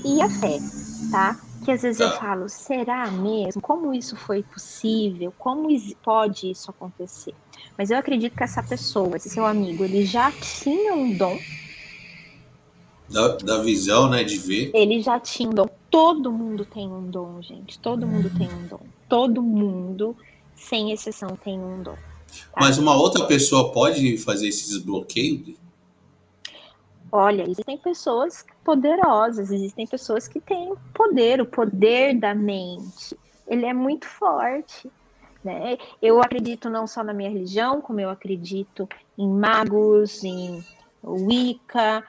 [0.05, 0.59] e a fé,
[1.11, 1.39] tá?
[1.63, 2.05] Que às vezes tá.
[2.05, 3.61] eu falo, será mesmo?
[3.61, 5.33] Como isso foi possível?
[5.37, 5.69] Como
[6.03, 7.33] pode isso acontecer?
[7.77, 11.39] Mas eu acredito que essa pessoa, esse seu amigo, ele já tinha um dom.
[13.09, 14.71] Da, da visão, né, de ver.
[14.73, 15.67] Ele já tinha um dom.
[15.89, 17.77] Todo mundo tem um dom, gente.
[17.79, 18.81] Todo mundo tem um dom.
[19.07, 20.15] Todo mundo,
[20.55, 21.95] sem exceção, tem um dom.
[21.95, 22.59] Tá?
[22.59, 25.55] Mas uma outra pessoa pode fazer esse desbloqueio?
[27.15, 33.15] Olha, existem pessoas poderosas, existem pessoas que têm poder, o poder da mente.
[33.47, 34.91] Ele é muito forte.
[35.43, 35.77] Né?
[36.01, 40.59] Eu acredito não só na minha religião, como eu acredito em magos, em
[41.03, 42.03] Wicca,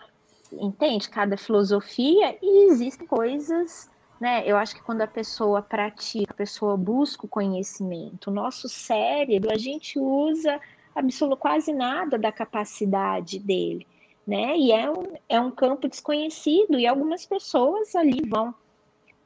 [0.51, 1.11] entende?
[1.11, 4.43] Cada filosofia, e existem coisas, né?
[4.47, 9.53] Eu acho que quando a pessoa pratica, a pessoa busca o conhecimento, o nosso cérebro,
[9.53, 10.59] a gente usa
[10.95, 13.87] absolutamente quase nada da capacidade dele,
[14.27, 14.57] né?
[14.57, 18.55] E é um, é um campo desconhecido, e algumas pessoas ali vão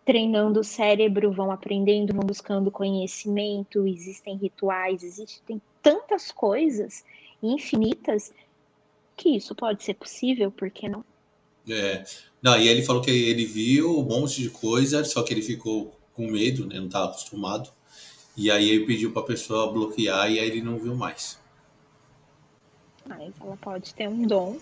[0.05, 7.05] treinando o cérebro, vão aprendendo, vão buscando conhecimento, existem rituais, existem tantas coisas
[7.43, 8.33] infinitas
[9.17, 11.05] que isso pode ser possível, por que não?
[11.69, 12.05] É.
[12.41, 15.93] Não, e ele falou que ele viu um monte de coisa, só que ele ficou
[16.15, 16.77] com medo, né?
[16.77, 17.71] Não estava acostumado.
[18.37, 21.39] E aí ele pediu para a pessoa bloquear e aí ele não viu mais.
[23.05, 24.57] Mas ela pode ter um dom.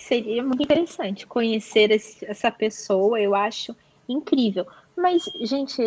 [0.00, 3.76] Seria muito interessante conhecer esse, essa pessoa, eu acho
[4.08, 4.66] incrível.
[4.96, 5.80] Mas, gente,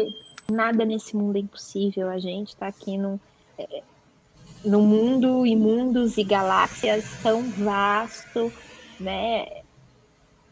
[0.52, 2.10] nada nesse mundo é impossível.
[2.10, 3.19] A gente está aqui no,
[3.58, 3.84] é,
[4.63, 8.52] no mundo e mundos e galáxias tão vasto,
[8.99, 9.45] né?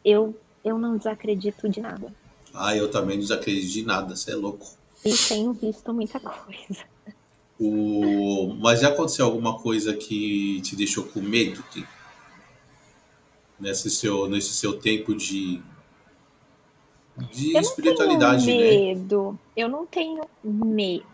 [0.03, 2.13] Eu, eu não desacredito de nada.
[2.53, 4.67] Ah, eu também não desacredito de nada, você é louco.
[5.05, 6.83] E tenho visto muita coisa.
[7.59, 8.55] O...
[8.59, 11.63] Mas já aconteceu alguma coisa que te deixou com medo?
[13.61, 15.61] Nesse seu, nesse seu tempo de
[17.31, 18.93] de eu espiritualidade, não tenho né?
[18.93, 19.31] medo.
[19.31, 19.37] Né?
[19.55, 21.05] Eu não tenho medo.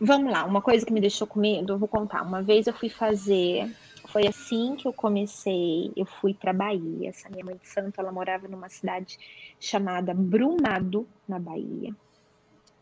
[0.00, 2.22] Vamos lá, uma coisa que me deixou com medo, eu vou contar.
[2.22, 3.70] Uma vez eu fui fazer,
[4.08, 7.08] foi assim que eu comecei, eu fui para Bahia.
[7.08, 9.16] Essa minha mãe de santo, ela morava numa cidade
[9.60, 11.94] chamada Brumado, na Bahia.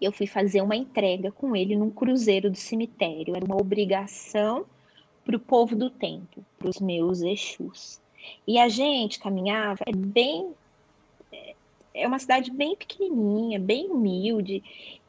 [0.00, 3.37] Eu fui fazer uma entrega com ele num cruzeiro do cemitério.
[3.37, 4.64] Era uma obrigação
[5.22, 8.00] para o povo do tempo, para os meus Exus.
[8.47, 10.55] E a gente caminhava, é bem
[11.95, 14.62] é uma cidade bem pequenininha, bem humilde.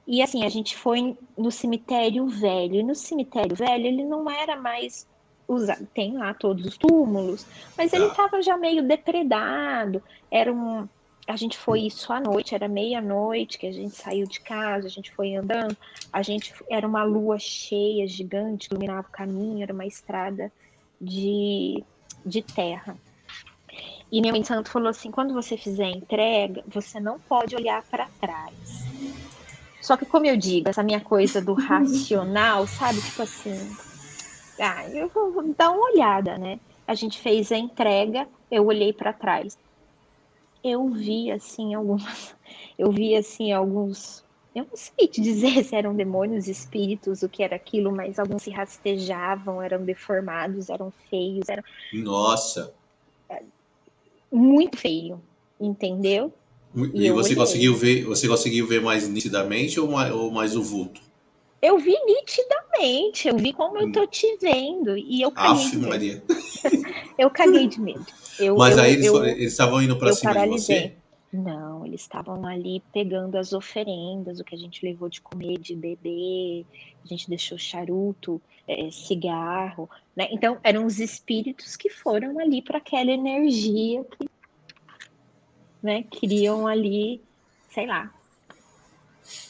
[0.05, 2.75] E assim, a gente foi no cemitério velho.
[2.75, 5.07] E no cemitério velho, ele não era mais
[5.47, 5.87] usado.
[5.93, 7.45] Tem lá todos os túmulos,
[7.77, 8.41] mas ele estava ah.
[8.41, 10.01] já meio depredado.
[10.29, 10.87] Era um.
[11.27, 14.89] A gente foi isso à noite, era meia-noite que a gente saiu de casa, a
[14.89, 15.77] gente foi andando.
[16.11, 20.51] A gente era uma lua cheia, gigante, iluminava o caminho, era uma estrada
[20.99, 21.83] de,
[22.25, 22.97] de terra.
[24.11, 27.81] E minha mãe santo falou assim: quando você fizer a entrega, você não pode olhar
[27.89, 28.89] para trás.
[29.79, 33.01] Só que, como eu digo, essa minha coisa do racional, sabe?
[33.01, 33.75] Tipo assim,
[34.59, 36.59] ah, eu vou dar uma olhada, né?
[36.85, 39.57] A gente fez a entrega, eu olhei para trás.
[40.63, 42.35] Eu vi, assim, algumas.
[42.77, 44.23] Eu vi, assim, alguns.
[44.53, 48.43] Eu não sei te dizer se eram demônios, espíritos, o que era aquilo, mas alguns
[48.43, 51.47] se rastejavam, eram deformados, eram feios.
[51.47, 51.63] Eram...
[51.93, 52.80] Nossa!
[54.31, 55.21] Muito feio,
[55.59, 56.33] entendeu?
[56.93, 60.63] E, e você conseguiu ver, você conseguiu ver mais nitidamente ou mais, ou mais o
[60.63, 61.01] vulto?
[61.61, 65.77] Eu vi nitidamente, eu vi como eu tô te vendo e eu caguei Aff, de
[65.77, 65.89] medo.
[65.89, 66.23] Maria.
[67.19, 68.05] eu caguei de medo.
[68.39, 70.75] Eu, Mas eu, aí eles, eu, eles estavam indo para cima paralisei.
[70.75, 71.01] de você?
[71.31, 75.75] Não, eles estavam ali pegando as oferendas, o que a gente levou de comer, de
[75.75, 76.65] beber,
[77.05, 78.41] a gente deixou charuto,
[78.71, 80.27] é, cigarro, né?
[80.31, 84.29] Então, eram os espíritos que foram ali para aquela energia que
[85.81, 87.21] né, queriam ali,
[87.69, 88.13] sei lá.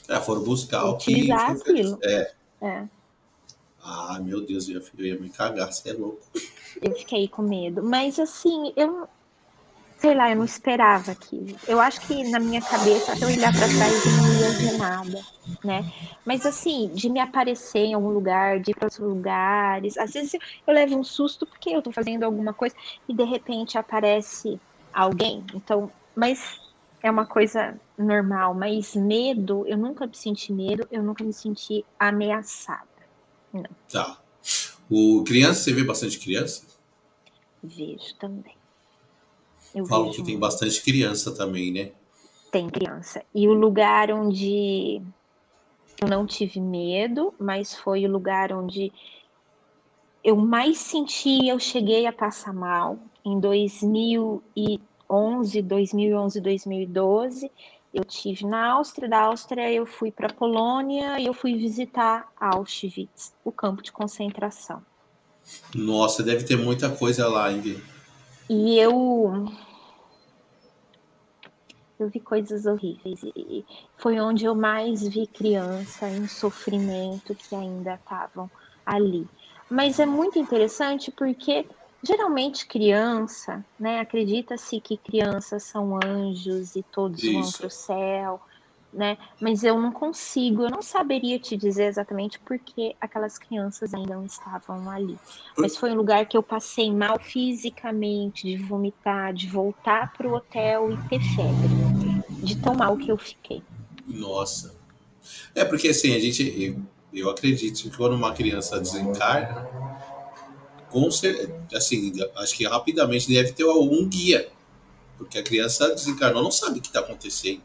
[0.08, 1.32] É, foram buscar o que.
[1.32, 2.00] aquilo.
[2.04, 2.34] É.
[2.62, 2.88] é.
[3.84, 6.22] Ah, meu Deus, eu ia me cagar, você é louco.
[6.82, 7.82] Eu fiquei com medo.
[7.84, 9.08] Mas assim, eu
[10.02, 11.56] sei lá, eu não esperava aquilo.
[11.68, 14.78] Eu acho que na minha cabeça, se eu olhar para trás, eu não ia ver
[14.78, 15.22] nada,
[15.64, 15.86] né?
[16.26, 20.34] Mas assim, de me aparecer em algum lugar, de ir para outros lugares, às vezes
[20.34, 22.76] eu, levo um susto porque eu tô fazendo alguma coisa
[23.08, 24.60] e de repente aparece
[24.92, 25.46] alguém.
[25.54, 26.58] Então, mas
[27.04, 31.86] é uma coisa normal, mas medo, eu nunca me senti medo, eu nunca me senti
[32.00, 32.90] ameaçada.
[33.54, 33.70] Não.
[33.88, 34.20] Tá.
[34.90, 36.66] O criança, você vê bastante criança?
[37.64, 38.61] Vejo também.
[39.74, 41.92] Eu Falo que tem bastante criança também, né?
[42.52, 43.24] Tem criança.
[43.34, 45.02] E o lugar onde
[46.02, 48.92] eu não tive medo, mas foi o lugar onde
[50.24, 57.52] eu mais senti, eu cheguei a passar mal em 2011, 2011, 2012,
[57.94, 63.34] eu tive na Áustria, da Áustria eu fui para Polônia e eu fui visitar Auschwitz,
[63.44, 64.82] o campo de concentração.
[65.76, 67.84] Nossa, deve ter muita coisa lá, Ingrid.
[68.50, 69.46] E eu
[72.02, 73.22] eu vi coisas horríveis.
[73.24, 73.66] E
[73.96, 78.50] foi onde eu mais vi criança em sofrimento que ainda estavam
[78.86, 79.30] ali.
[79.70, 81.68] Mas é muito interessante porque
[82.04, 84.00] geralmente criança, né?
[84.00, 87.34] Acredita-se que crianças são anjos e todos Isso.
[87.34, 88.42] vão para o céu,
[88.94, 89.18] né?
[89.40, 94.26] Mas eu não consigo, eu não saberia te dizer exatamente porque aquelas crianças ainda não
[94.26, 95.18] estavam ali.
[95.58, 100.34] Mas foi um lugar que eu passei mal fisicamente, de vomitar, de voltar para o
[100.34, 103.64] hotel e ter febre, de tão mal que eu fiquei.
[104.06, 104.76] Nossa.
[105.56, 106.82] É porque assim, a gente, eu,
[107.14, 109.70] eu acredito que quando uma criança desencarna,
[110.90, 111.08] com
[111.74, 114.52] assim, acho que rapidamente deve ter algum guia,
[115.18, 117.62] porque a criança desencarnou, não sabe o que está acontecendo.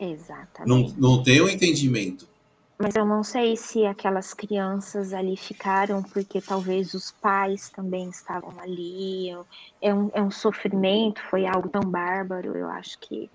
[0.00, 0.98] Exatamente.
[0.98, 2.28] Não, não tem o um entendimento.
[2.80, 8.54] Mas eu não sei se aquelas crianças ali ficaram porque talvez os pais também estavam
[8.60, 9.30] ali.
[9.82, 12.56] É um, é um sofrimento, foi algo tão bárbaro.
[12.56, 13.28] Eu acho que.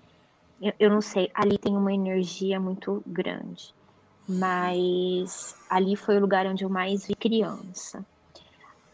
[0.62, 3.74] Eu, eu não sei, ali tem uma energia muito grande.
[4.26, 8.02] Mas ali foi o lugar onde eu mais vi criança.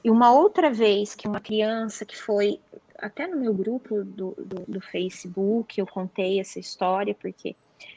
[0.03, 2.59] E uma outra vez que uma criança que foi
[3.01, 7.57] até no meu grupo do, do, do, Facebook, eu contei essa história, porque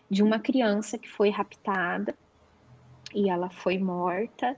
[0.09, 2.15] de uma criança que foi raptada
[3.13, 4.55] e ela foi morta,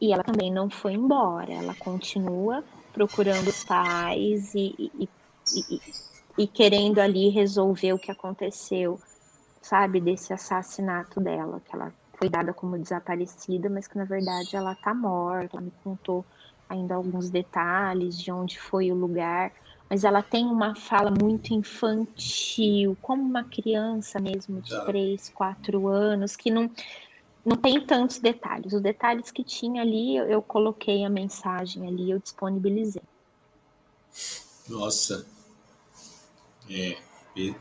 [0.00, 5.08] e ela também não foi embora, ela continua procurando os pais e, e,
[5.54, 5.80] e,
[6.38, 8.98] e querendo ali resolver o que aconteceu,
[9.60, 14.74] sabe, desse assassinato dela, que ela foi dada como desaparecida, mas que na verdade ela
[14.74, 16.24] tá morta, ela me contou
[16.68, 19.52] ainda alguns detalhes de onde foi o lugar,
[19.90, 25.34] mas ela tem uma fala muito infantil, como uma criança mesmo de 3, tá.
[25.34, 26.70] 4 anos, que não,
[27.44, 28.72] não tem tantos detalhes.
[28.72, 33.02] Os detalhes que tinha ali, eu, eu coloquei a mensagem ali, eu disponibilizei.
[34.68, 35.26] Nossa,
[36.70, 36.96] é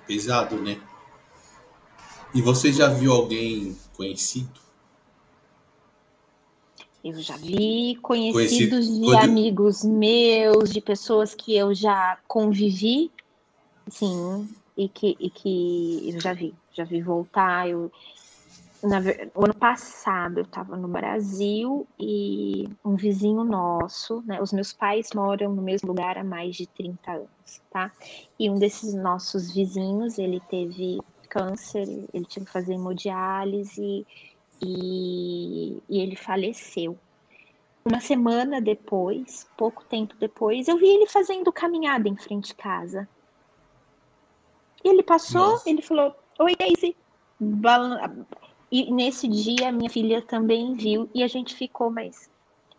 [0.05, 0.79] pesado, né?
[2.35, 4.68] E você já viu alguém conhecido
[7.03, 8.99] eu já vi conhecidos Conheci...
[8.99, 9.23] de Quando...
[9.23, 13.11] amigos meus, de pessoas que eu já convivi,
[13.87, 17.69] sim, e que, e que eu já vi, já vi voltar.
[17.69, 17.91] Eu,
[18.83, 18.99] na,
[19.35, 24.41] o ano passado eu estava no Brasil e um vizinho nosso, né?
[24.41, 27.91] Os meus pais moram no mesmo lugar há mais de 30 anos, tá?
[28.37, 34.05] E um desses nossos vizinhos, ele teve câncer, ele tinha que fazer hemodiálise e,
[34.61, 36.97] e ele faleceu.
[37.83, 43.07] Uma semana depois, pouco tempo depois, eu vi ele fazendo caminhada em frente de casa.
[44.83, 45.69] E ele passou, Nossa.
[45.69, 46.95] ele falou: Oi, Daisy.
[48.71, 52.29] E nesse dia, minha filha também viu, e a gente ficou, mas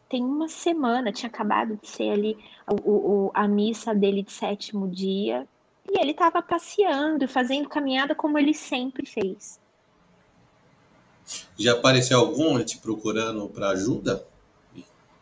[0.09, 2.39] tem uma semana, tinha acabado de ser ali
[2.85, 5.49] o, o, a missa dele de sétimo dia,
[5.89, 9.61] e ele estava passeando, fazendo caminhada como ele sempre fez.
[11.59, 14.25] Já apareceu algum te procurando para ajuda?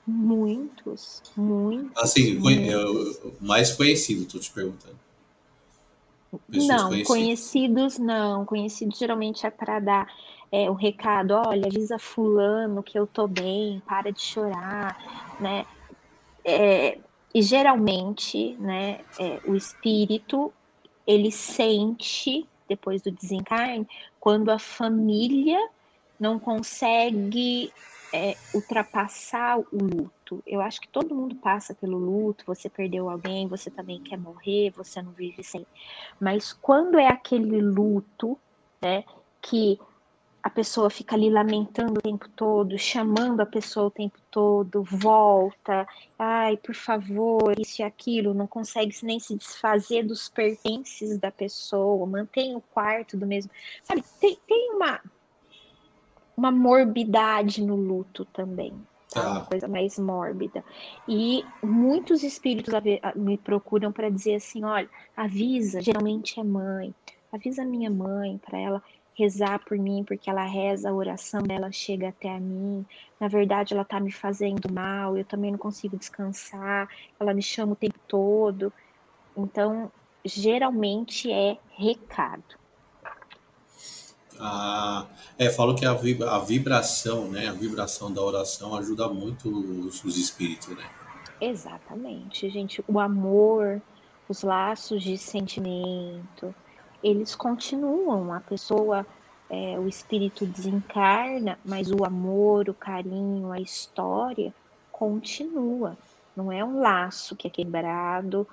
[0.06, 2.02] Muitos, muitos.
[2.02, 3.40] Assim, muitos.
[3.40, 4.96] mais conhecido, estou te perguntando.
[6.50, 7.08] Pessoas não, conhecidas.
[7.08, 8.44] conhecidos não.
[8.44, 10.06] Conhecidos geralmente é para dar
[10.50, 15.66] é, o recado, olha, avisa fulano que eu tô bem, para de chorar, né?
[16.44, 16.98] É,
[17.34, 20.52] e geralmente, né, é, o espírito
[21.06, 23.86] ele sente depois do desencarne
[24.18, 25.58] quando a família
[26.18, 27.72] não consegue
[28.12, 30.42] é, ultrapassar o luto.
[30.46, 32.44] Eu acho que todo mundo passa pelo luto.
[32.46, 35.66] Você perdeu alguém, você também quer morrer, você não vive sem.
[36.20, 38.38] Mas quando é aquele luto,
[38.82, 39.04] né,
[39.40, 39.78] que
[40.42, 45.86] a pessoa fica ali lamentando o tempo todo, chamando a pessoa o tempo todo, volta,
[46.18, 52.06] ai, por favor, isso e aquilo, não consegue nem se desfazer dos pertences da pessoa,
[52.06, 53.50] mantém o quarto do mesmo.
[53.82, 55.00] Sabe, tem, tem uma
[56.38, 58.72] uma morbidade no luto também.
[59.10, 59.28] Tá?
[59.28, 60.62] Uma coisa mais mórbida.
[61.08, 62.72] E muitos espíritos
[63.16, 66.94] me procuram para dizer assim: olha, avisa, geralmente é mãe,
[67.32, 68.82] avisa minha mãe para ela
[69.16, 72.86] rezar por mim, porque ela reza, a oração dela chega até a mim.
[73.18, 77.72] Na verdade, ela tá me fazendo mal, eu também não consigo descansar, ela me chama
[77.72, 78.72] o tempo todo.
[79.36, 79.90] Então,
[80.24, 82.57] geralmente é recado.
[84.40, 85.06] Ah,
[85.38, 87.48] é, falo que a, vibra, a vibração, né?
[87.48, 90.84] A vibração da oração ajuda muito os, os espíritos, né?
[91.40, 92.82] Exatamente, gente.
[92.88, 93.80] O amor,
[94.28, 96.54] os laços de sentimento,
[97.02, 98.32] eles continuam.
[98.32, 99.06] A pessoa,
[99.48, 104.52] é, o espírito desencarna, mas o amor, o carinho, a história
[104.90, 105.96] continua.
[106.36, 108.46] Não é um laço que é quebrado,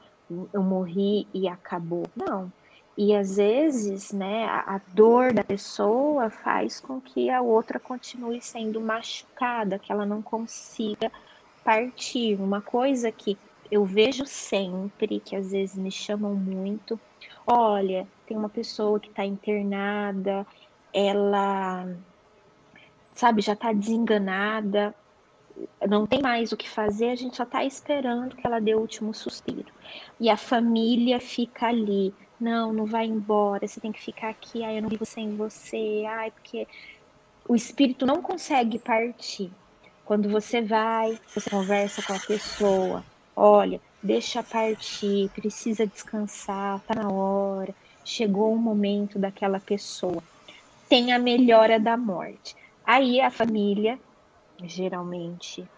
[0.52, 2.06] eu morri e acabou.
[2.16, 2.52] Não.
[2.98, 8.42] E às vezes, né, a, a, dor da pessoa faz com que a outra continue
[8.42, 11.12] sendo machucada, que ela não consiga
[11.64, 12.40] partir.
[12.40, 13.38] Uma coisa que
[13.70, 16.98] eu vejo sempre, que às vezes me chamam muito,
[17.46, 20.48] olha, tem uma pessoa que está internada,
[20.94, 21.86] ela,
[23.14, 24.96] sabe, já está desenganada,
[25.88, 28.80] não tem mais o que fazer, a gente só está esperando que ela dê o
[28.80, 29.74] último suspiro.
[30.18, 34.78] E a família fica ali não, não vai embora, você tem que ficar aqui, ai,
[34.78, 36.68] eu não vivo sem você, ai, porque
[37.48, 39.56] o espírito não consegue partir.
[40.04, 43.06] Quando você vai, você conversa com a pessoa,
[43.36, 50.24] olha, deixa partir, precisa descansar, tá na hora, chegou o momento daquela pessoa.
[50.90, 52.56] Tem a melhora da morte.
[52.86, 54.00] Aí a família,
[54.64, 55.70] geralmente,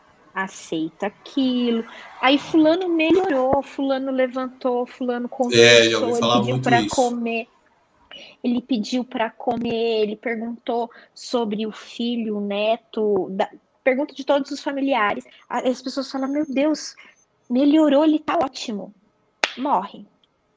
[0.44, 1.84] aceita aquilo.
[2.22, 7.48] Aí fulano melhorou, fulano levantou, fulano conversou, é, ele pediu para comer.
[8.44, 13.50] Ele pediu para comer, ele perguntou sobre o filho, o neto, da,
[13.84, 15.26] pergunta de todos os familiares.
[15.50, 16.96] As pessoas falam: "Meu Deus,
[17.50, 18.94] melhorou, ele tá ótimo".
[19.58, 20.06] Morre.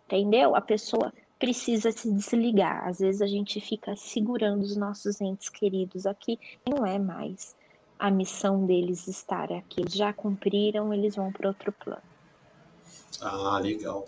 [0.07, 0.57] Entendeu?
[0.57, 2.87] A pessoa precisa se desligar.
[2.87, 7.55] Às vezes a gente fica segurando os nossos entes queridos aqui, não é mais
[8.01, 9.83] a missão deles estar aqui.
[9.83, 12.03] Eles já cumpriram, eles vão para outro plano.
[13.21, 14.07] Ah, legal.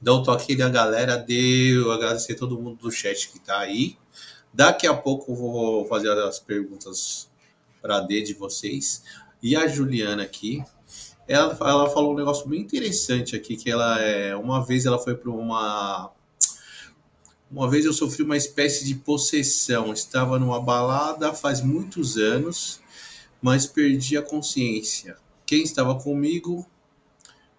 [0.00, 3.96] Dá um toque da galera, deu agradecer todo mundo do chat que está aí.
[4.52, 7.30] Daqui a pouco eu vou fazer as perguntas
[7.80, 9.04] para D de vocês.
[9.40, 10.64] E a Juliana aqui,
[11.28, 15.14] ela, ela falou um negócio bem interessante aqui, que ela é, uma vez ela foi
[15.14, 16.10] para uma
[17.48, 19.92] uma vez eu sofri uma espécie de possessão.
[19.92, 22.80] Estava numa balada faz muitos anos
[23.40, 25.16] mas perdi a consciência.
[25.46, 26.66] Quem estava comigo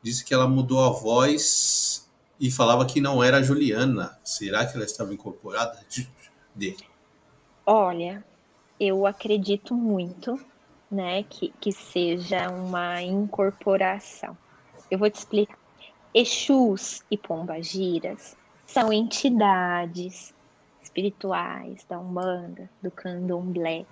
[0.02, 2.10] disse que ela mudou a voz
[2.40, 4.18] e falava que não era a Juliana.
[4.24, 5.80] Será que ela estava incorporada?
[6.56, 6.76] De.
[7.66, 8.24] Olha,
[8.80, 10.40] eu acredito muito,
[10.90, 14.38] né, que, que seja uma incorporação.
[14.90, 15.58] Eu vou te explicar.
[16.14, 20.34] Exus e pombagiras são entidades
[20.92, 23.86] espirituais da Umbanda, do Candomblé,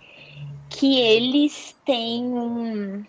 [0.70, 3.06] que eles têm um,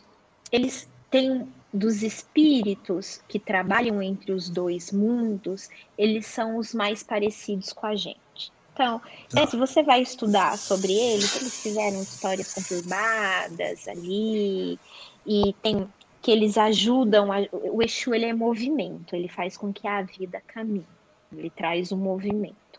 [0.52, 5.68] eles têm dos espíritos que trabalham entre os dois mundos,
[5.98, 8.52] eles são os mais parecidos com a gente.
[8.72, 9.46] Então, tá.
[9.46, 14.78] se você vai estudar sobre eles, eles fizeram histórias conturbadas ali
[15.26, 15.86] e tem
[16.22, 20.42] que eles ajudam a, o Exu ele é movimento, ele faz com que a vida
[20.46, 20.86] caminhe.
[21.32, 22.69] Ele traz o um movimento.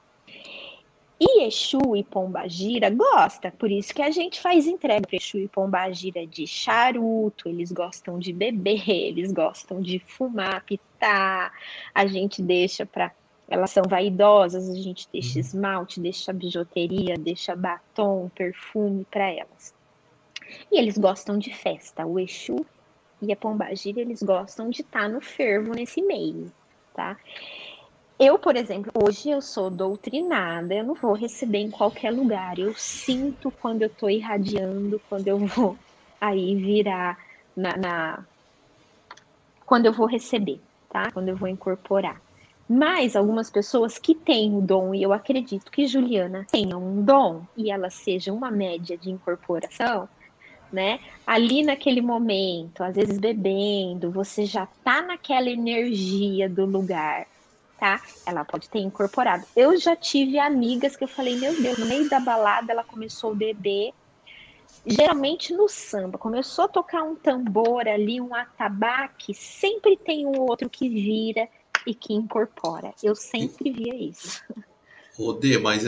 [1.24, 5.48] E Exu e Pombagira gosta, por isso que a gente faz entrega para Exu e
[5.48, 11.54] Pombagira de charuto, eles gostam de beber, eles gostam de fumar, pitar,
[11.94, 13.12] a gente deixa para
[13.48, 15.42] elas são vaidosas, a gente deixa uhum.
[15.42, 19.76] esmalte, deixa bijuteria, deixa batom, perfume para elas.
[20.72, 22.66] E eles gostam de festa, o Exu
[23.22, 26.52] e a Pombagira, eles gostam de estar tá no fervo nesse meio,
[26.96, 27.18] tá?
[28.24, 32.60] Eu, por exemplo, hoje eu sou doutrinada, eu não vou receber em qualquer lugar.
[32.60, 35.76] Eu sinto quando eu estou irradiando, quando eu vou
[36.22, 37.18] aí virar
[37.58, 38.26] na, na,
[39.66, 41.10] quando eu vou receber, tá?
[41.12, 42.22] Quando eu vou incorporar.
[42.70, 47.42] Mas algumas pessoas que têm o dom, e eu acredito que Juliana tenha um dom
[47.58, 50.08] e ela seja uma média de incorporação,
[50.72, 51.00] né?
[51.26, 57.26] Ali naquele momento, às vezes bebendo, você já tá naquela energia do lugar
[57.82, 58.00] tá?
[58.28, 59.44] Ela pode ter incorporado.
[59.56, 63.32] Eu já tive amigas que eu falei, meu Deus, no meio da balada ela começou
[63.32, 63.92] a beber.
[64.86, 70.70] Geralmente no samba, começou a tocar um tambor ali, um atabaque, sempre tem um outro
[70.70, 71.48] que vira
[71.86, 72.94] e que incorpora.
[73.02, 74.44] Eu sempre via isso.
[75.18, 75.84] Rodê, mas,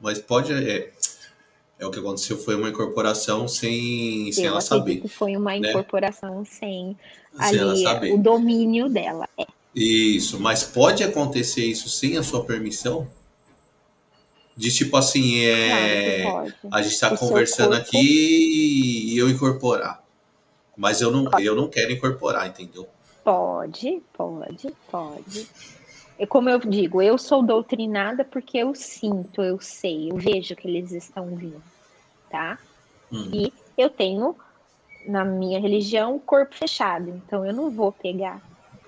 [0.00, 0.52] mas pode.
[0.52, 0.92] É,
[1.78, 5.00] é o que aconteceu, foi uma incorporação sem, sem ela saber.
[5.00, 5.70] Que foi uma né?
[5.70, 6.96] incorporação sem,
[7.48, 9.28] sem ali, o domínio dela.
[9.36, 9.44] É.
[9.74, 13.08] Isso, mas pode acontecer isso sem a sua permissão?
[14.54, 16.22] De tipo assim, é.
[16.22, 20.02] Claro a gente está conversando aqui e eu incorporar.
[20.76, 22.86] Mas eu não, eu não quero incorporar, entendeu?
[23.24, 25.48] Pode, pode, pode.
[26.18, 30.68] É como eu digo, eu sou doutrinada porque eu sinto, eu sei, eu vejo que
[30.68, 31.62] eles estão vindo,
[32.30, 32.58] tá?
[33.10, 33.30] Hum.
[33.32, 34.36] E eu tenho,
[35.06, 38.40] na minha religião, o corpo fechado, então eu não vou pegar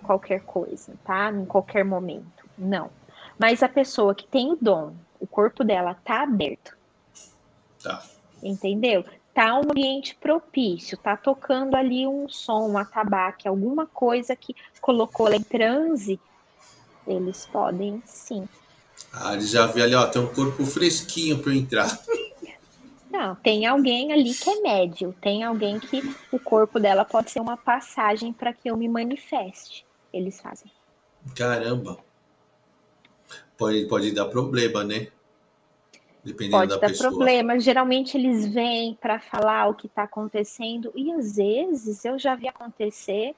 [0.04, 1.30] qualquer coisa, tá?
[1.30, 2.44] Em qualquer momento.
[2.56, 2.90] Não.
[3.38, 6.76] Mas a pessoa que tem o dom, o corpo dela tá aberto.
[7.82, 8.02] Tá.
[8.42, 9.04] Entendeu?
[9.32, 15.26] Tá um ambiente propício, tá tocando ali um som, um atabaque, alguma coisa que colocou
[15.26, 16.20] ela em transe,
[17.06, 18.48] eles podem sim.
[19.12, 22.00] Ah, eles já vi ali, ó, tem um corpo fresquinho para entrar.
[23.10, 26.02] Não, tem alguém ali que é médio, tem alguém que
[26.32, 29.86] o corpo dela pode ser uma passagem para que eu me manifeste.
[30.14, 30.70] Eles fazem.
[31.34, 31.98] Caramba.
[33.58, 35.08] Pode, pode dar problema, né?
[36.22, 37.10] Dependendo pode da dar pessoa.
[37.10, 37.58] problema.
[37.58, 42.48] Geralmente eles vêm para falar o que está acontecendo e às vezes eu já vi
[42.48, 43.34] acontecer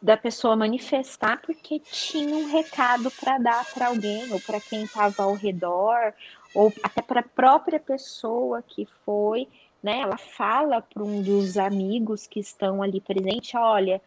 [0.00, 5.22] da pessoa manifestar porque tinha um recado para dar para alguém ou para quem estava
[5.22, 6.12] ao redor
[6.54, 9.48] ou até para a própria pessoa que foi,
[9.82, 10.00] né?
[10.00, 14.00] Ela fala para um dos amigos que estão ali presente, olha,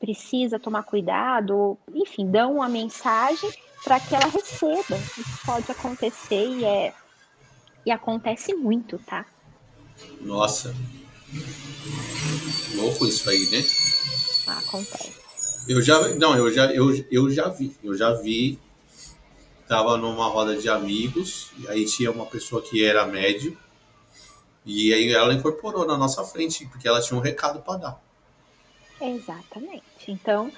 [0.00, 3.52] precisa tomar cuidado, enfim, dão uma mensagem
[3.84, 4.96] para que ela receba.
[4.96, 6.94] Isso pode acontecer e é
[7.84, 9.26] e acontece muito, tá?
[10.20, 10.74] Nossa.
[12.74, 13.64] Louco isso aí, né?
[14.46, 15.12] Acontece.
[15.68, 18.58] Eu já, não, eu já, eu, eu já vi, eu já vi.
[19.68, 23.56] Tava numa roda de amigos, e aí tinha uma pessoa que era médio,
[24.66, 28.02] e aí ela incorporou na nossa frente, porque ela tinha um recado para dar.
[29.00, 30.10] Exatamente.
[30.10, 30.52] Então,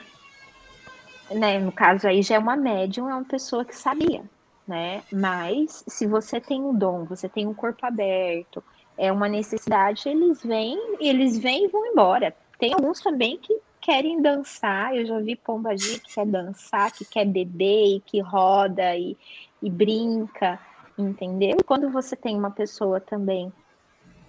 [1.31, 4.29] né, no caso aí já é uma médium, é uma pessoa que sabia,
[4.67, 5.03] né?
[5.11, 8.63] Mas se você tem um dom, você tem um corpo aberto,
[8.97, 12.37] é uma necessidade, eles vêm, eles vêm e vão embora.
[12.59, 14.95] Tem alguns também que querem dançar.
[14.97, 19.17] Eu já vi pomba que quer dançar, que quer beber e que roda e,
[19.61, 20.61] e brinca,
[20.97, 21.57] entendeu?
[21.67, 23.53] Quando você tem uma pessoa também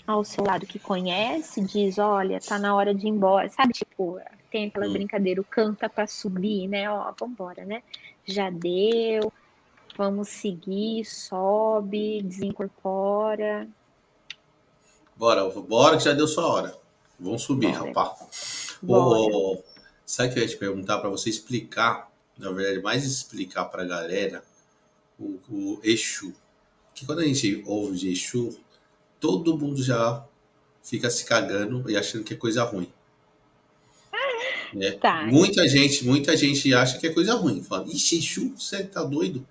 [0.06, 3.74] ao seu lado que conhece, diz, olha, tá na hora de ir embora, sabe?
[3.74, 4.20] Tipo,
[4.52, 4.94] tem aquela hum.
[4.94, 6.90] brincadeira, o canta para subir, né?
[6.90, 7.82] Ó, vambora, né?
[8.26, 9.32] Já deu,
[9.98, 13.68] vamos seguir, sobe, desincorpora.
[15.16, 16.78] Bora, bora que já deu sua hora.
[17.20, 17.88] Vamos subir, bora.
[17.88, 18.78] rapaz.
[18.86, 19.64] O,
[20.06, 23.84] sabe o que eu ia te perguntar para você explicar, na verdade, mais explicar para
[23.84, 24.44] a galera
[25.18, 26.34] o, o Exu.
[26.94, 28.60] Que quando a gente ouve de Exu,
[29.24, 30.22] todo mundo já
[30.84, 32.92] fica se cagando e achando que é coisa ruim.
[34.76, 34.92] É.
[34.94, 35.28] Tá.
[35.28, 37.62] Muita gente, muita gente acha que é coisa ruim.
[37.62, 39.46] Fala, ixi, Exu, você tá doido?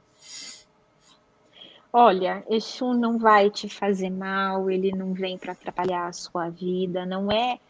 [1.92, 7.06] Olha, Exu não vai te fazer mal, ele não vem para atrapalhar a sua vida,
[7.06, 7.60] não é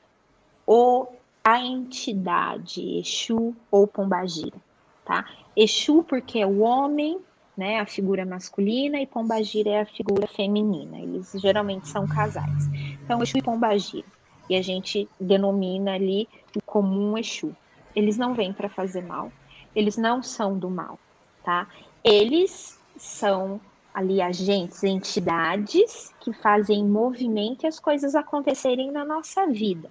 [0.67, 1.07] o
[1.45, 4.57] a entidade Exu ou Pombagira,
[5.05, 5.29] tá?
[5.55, 7.21] Exu porque é o homem,
[7.63, 10.99] né, a figura masculina e Pombagira é a figura feminina.
[10.99, 12.69] Eles geralmente são casais.
[13.05, 14.07] Então Exu e Pombagira.
[14.51, 17.55] E a gente denomina ali o comum Exu.
[17.95, 19.31] Eles não vêm para fazer mal.
[19.77, 20.99] Eles não são do mal,
[21.45, 21.69] tá?
[22.03, 23.61] Eles são
[23.95, 29.89] ali agentes, entidades que fazem movimento e as coisas acontecerem na nossa vida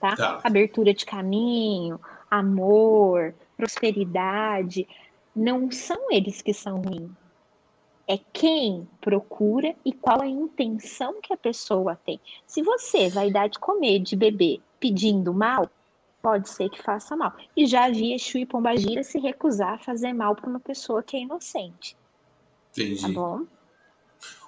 [0.00, 0.16] tá?
[0.16, 0.40] tá?
[0.44, 2.00] Abertura de caminho,
[2.30, 4.86] amor, prosperidade.
[5.34, 7.10] Não são eles que são ruins.
[8.06, 12.18] É quem procura e qual a intenção que a pessoa tem.
[12.46, 15.70] Se você vai dar de comer, de beber, pedindo mal,
[16.22, 17.36] pode ser que faça mal.
[17.56, 21.16] E já havia Exu e Pombagira se recusar a fazer mal para uma pessoa que
[21.16, 21.96] é inocente.
[22.72, 23.02] Entendi.
[23.02, 23.46] Tá bom?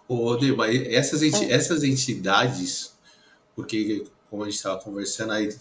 [0.08, 1.52] Ô, Deba, essas, enti é.
[1.52, 2.98] essas entidades,
[3.54, 5.54] porque como a gente estava conversando, aí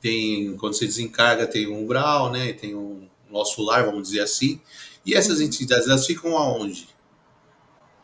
[0.00, 2.52] tem, quando você desencarga, tem um umbral, né?
[2.52, 4.60] Tem um nosso lar, vamos dizer assim.
[5.04, 5.46] E essas uhum.
[5.46, 6.88] entidades, elas ficam aonde?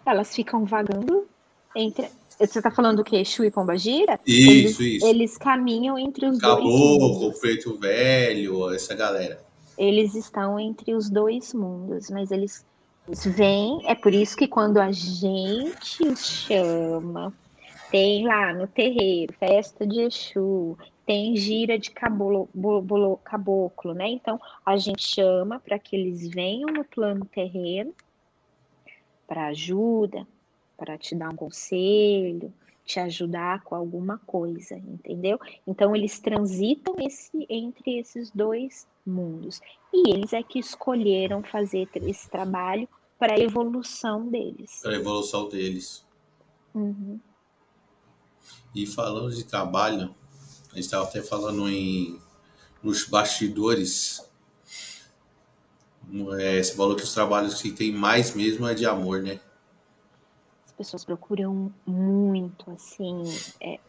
[0.05, 1.27] Elas ficam vagando
[1.75, 2.09] entre.
[2.39, 3.17] Você está falando do que?
[3.17, 4.21] Exu e Pombagira?
[4.27, 5.07] Isso, eles, isso.
[5.07, 7.39] Eles caminham entre os Caboclo, dois mundos.
[7.41, 9.43] Preto Velho, essa galera.
[9.79, 12.65] Eles estão entre os dois mundos, mas eles
[13.09, 13.81] vêm.
[13.87, 17.33] É por isso que quando a gente os chama
[17.91, 20.77] tem lá no terreiro, festa de Exu,
[21.07, 24.09] tem gira de cabolo, bolo, caboclo, né?
[24.09, 27.95] Então a gente chama para que eles venham no plano terreno
[29.27, 30.27] para ajuda,
[30.77, 32.53] para te dar um conselho,
[32.85, 35.39] te ajudar com alguma coisa, entendeu?
[35.65, 39.61] Então eles transitam esse, entre esses dois mundos
[39.93, 44.81] e eles é que escolheram fazer esse trabalho para a evolução deles.
[44.83, 46.05] Para a evolução deles.
[46.75, 47.19] Uhum.
[48.75, 50.15] E falando de trabalho,
[50.77, 52.21] a gente estava até falando em
[52.83, 54.23] nos bastidores.
[56.39, 59.41] É, você falou que os trabalhos que tem mais mesmo é de amor, né?
[60.67, 63.23] As pessoas procuram muito, assim,
[63.59, 63.81] é,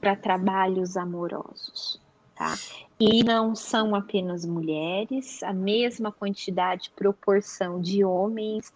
[0.00, 2.00] para trabalhos amorosos.
[2.36, 2.56] tá?
[2.98, 8.72] E não são apenas mulheres, a mesma quantidade, proporção de homens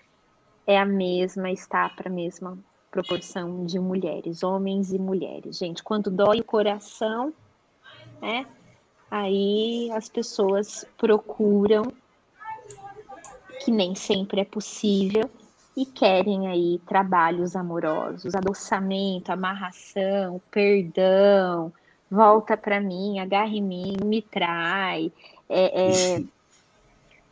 [0.67, 2.59] é a mesma, está para a mesma
[2.91, 5.57] proporção de mulheres, homens e mulheres.
[5.57, 7.33] Gente, quando dói o coração,
[8.21, 8.47] né?
[9.11, 11.93] Aí as pessoas procuram,
[13.65, 15.29] que nem sempre é possível,
[15.77, 21.73] e querem aí trabalhos amorosos, adoçamento, amarração, perdão,
[22.11, 25.13] volta para mim, agarre em mim, me trai,
[25.49, 26.23] é, é,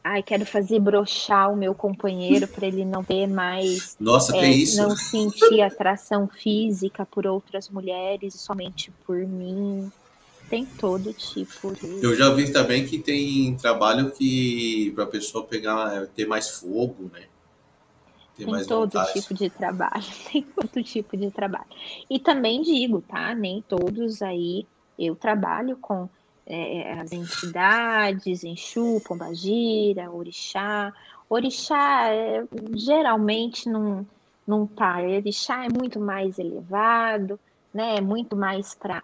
[0.02, 3.96] ai, quero fazer brochar o meu companheiro para ele não ter mais.
[4.00, 4.80] Nossa, é, tem isso?
[4.80, 9.92] Não sentir atração física por outras mulheres, somente por mim.
[10.48, 12.02] Tem todo tipo de.
[12.02, 17.10] Eu já vi também que tem trabalho que para a pessoa pegar, ter mais fogo,
[17.12, 17.24] né?
[18.36, 19.20] Ter tem todo vontade.
[19.20, 21.66] tipo de trabalho, tem todo tipo de trabalho.
[22.08, 23.34] E também digo, tá?
[23.34, 24.66] Nem todos aí.
[24.98, 26.08] Eu trabalho com
[26.46, 30.92] é, as entidades, Enxu, Pombagira, Orixá.
[31.28, 32.42] Orixá é,
[32.74, 34.06] geralmente não,
[34.46, 34.68] não.
[35.14, 37.38] Orixá é muito mais elevado,
[37.72, 37.96] né?
[37.96, 39.02] É muito mais para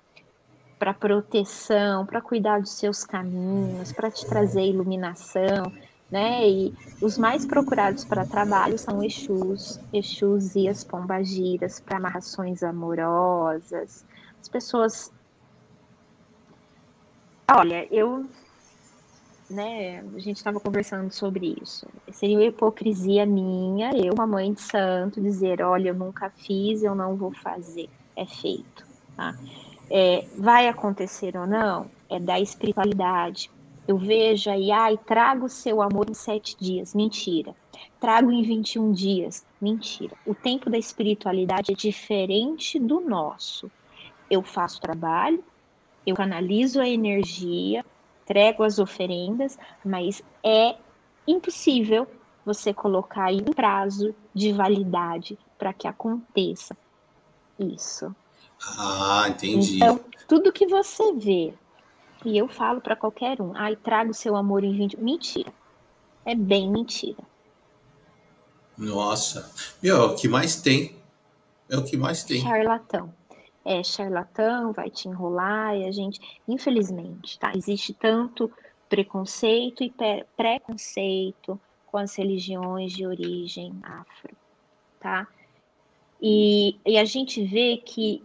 [0.78, 5.72] para proteção, para cuidar dos seus caminhos, para te trazer iluminação,
[6.10, 6.48] né?
[6.48, 14.04] E os mais procurados para trabalho são Exus, Exus e as Pombagiras para amarrações amorosas.
[14.40, 15.12] As pessoas
[17.50, 18.26] Olha, eu,
[19.50, 21.86] né, a gente estava conversando sobre isso.
[22.10, 26.94] Seria uma hipocrisia minha, eu, uma mãe de santo, dizer, olha, eu nunca fiz, eu
[26.94, 27.90] não vou fazer.
[28.16, 29.36] É feito, tá?
[29.90, 31.90] É, vai acontecer ou não?
[32.10, 33.50] É da espiritualidade.
[33.86, 36.94] Eu vejo aí, ai, trago o seu amor em sete dias.
[36.94, 37.54] Mentira.
[38.00, 39.44] Trago em 21 dias.
[39.60, 40.16] Mentira.
[40.26, 43.70] O tempo da espiritualidade é diferente do nosso.
[44.30, 45.44] Eu faço trabalho,
[46.06, 47.84] eu canalizo a energia,
[48.22, 50.76] entrego as oferendas, mas é
[51.26, 52.06] impossível
[52.44, 56.76] você colocar aí um prazo de validade para que aconteça
[57.58, 58.14] isso.
[58.60, 59.76] Ah, entendi.
[59.76, 61.54] Então, tudo que você vê,
[62.24, 65.00] e eu falo para qualquer um, ai, traga o seu amor em 20.
[65.00, 65.52] Mentira.
[66.24, 67.22] É bem mentira.
[68.76, 69.50] Nossa.
[69.82, 70.96] Meu, é o que mais tem.
[71.68, 72.40] É o que mais tem.
[72.40, 73.12] Charlatão
[73.64, 77.52] é charlatão, vai te enrolar, e a gente, infelizmente, tá?
[77.56, 78.52] Existe tanto
[78.88, 79.92] preconceito e
[80.36, 84.36] preconceito com as religiões de origem afro,
[85.00, 85.26] tá?
[86.20, 88.22] E, e a gente vê que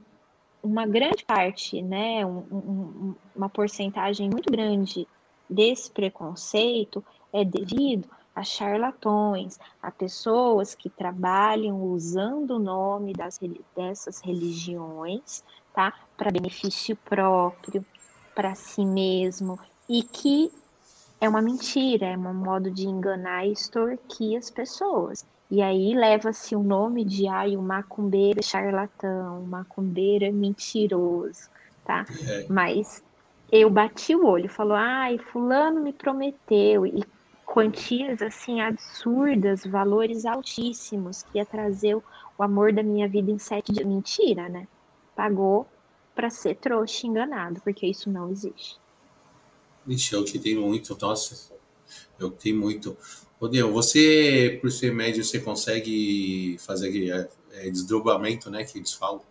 [0.61, 5.07] uma grande parte, né, um, um, uma porcentagem muito grande
[5.49, 7.03] desse preconceito
[7.33, 13.39] é devido a charlatões, a pessoas que trabalham usando o nome das,
[13.75, 15.43] dessas religiões,
[15.73, 15.93] tá?
[16.15, 17.85] Para benefício próprio,
[18.33, 20.51] para si mesmo, e que
[21.19, 25.25] é uma mentira, é um modo de enganar e extorquir as pessoas.
[25.51, 31.49] E aí leva-se o nome de ai, o macumbeiro charlatão, o macumbeiro mentiroso,
[31.83, 32.05] tá?
[32.27, 32.45] É.
[32.47, 33.03] Mas
[33.51, 37.03] eu bati o olho, falou, ai, fulano me prometeu, e
[37.45, 42.03] quantias assim absurdas, valores altíssimos, que ia trazer o
[42.39, 43.87] amor da minha vida em sete dias.
[43.87, 44.67] Mentira, né?
[45.15, 45.67] Pagou
[46.13, 48.77] para ser trouxa enganado, porque isso não existe.
[49.83, 51.51] Vixe, eu que tenho muito, nossa,
[52.19, 52.95] eu que tenho muito.
[53.39, 59.21] Odeu, você, por ser médio, você consegue fazer é, é, desdobramento, né, que eles falam?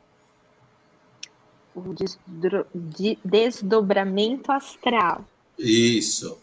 [1.74, 2.66] O desdro...
[2.74, 3.18] de...
[3.22, 5.24] desdobramento astral.
[5.58, 6.38] Isso.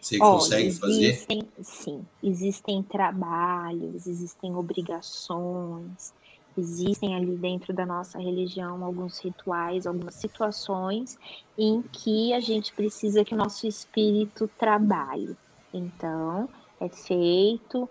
[0.00, 1.64] Você oh, consegue existem, fazer?
[1.64, 6.12] Sim, existem trabalhos, existem obrigações,
[6.56, 11.18] existem ali dentro da nossa religião alguns rituais, algumas situações
[11.58, 15.36] em que a gente precisa que o nosso espírito trabalhe.
[15.72, 16.48] Então,
[16.80, 17.88] é feito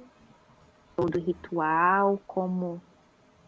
[0.96, 2.82] todo ritual, como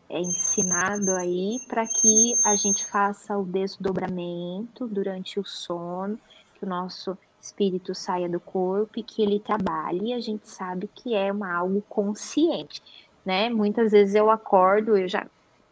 [0.10, 6.20] é ensinado aí, para que a gente faça o desdobramento durante o sono,
[6.56, 11.14] que o nosso espírito saia do corpo e que ele trabalhe, a gente sabe que
[11.14, 12.82] é uma, algo consciente,
[13.26, 13.50] né?
[13.50, 15.26] Muitas vezes eu acordo, eu já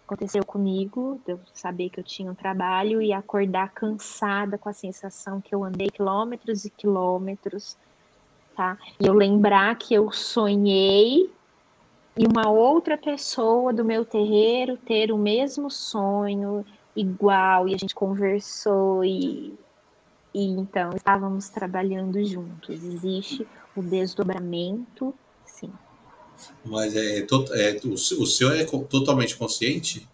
[0.05, 5.41] aconteceu comigo, eu saber que eu tinha um trabalho e acordar cansada com a sensação
[5.41, 7.76] que eu andei quilômetros e quilômetros,
[8.56, 8.78] tá?
[8.99, 11.30] E eu lembrar que eu sonhei
[12.18, 17.93] e uma outra pessoa do meu terreiro ter o mesmo sonho igual e a gente
[17.93, 19.53] conversou e
[20.34, 22.84] e então estávamos trabalhando juntos.
[22.84, 25.14] Existe o desdobramento,
[25.45, 25.72] sim.
[26.66, 30.06] Mas é, é o, o seu é totalmente consciente?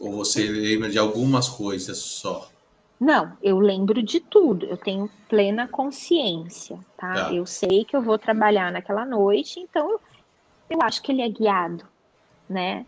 [0.00, 2.50] Ou você lembra de algumas coisas só?
[3.00, 4.66] Não, eu lembro de tudo.
[4.66, 7.14] Eu tenho plena consciência, tá?
[7.14, 7.32] Tá.
[7.32, 10.00] Eu sei que eu vou trabalhar naquela noite, então eu,
[10.70, 11.86] eu acho que ele é guiado,
[12.48, 12.84] né?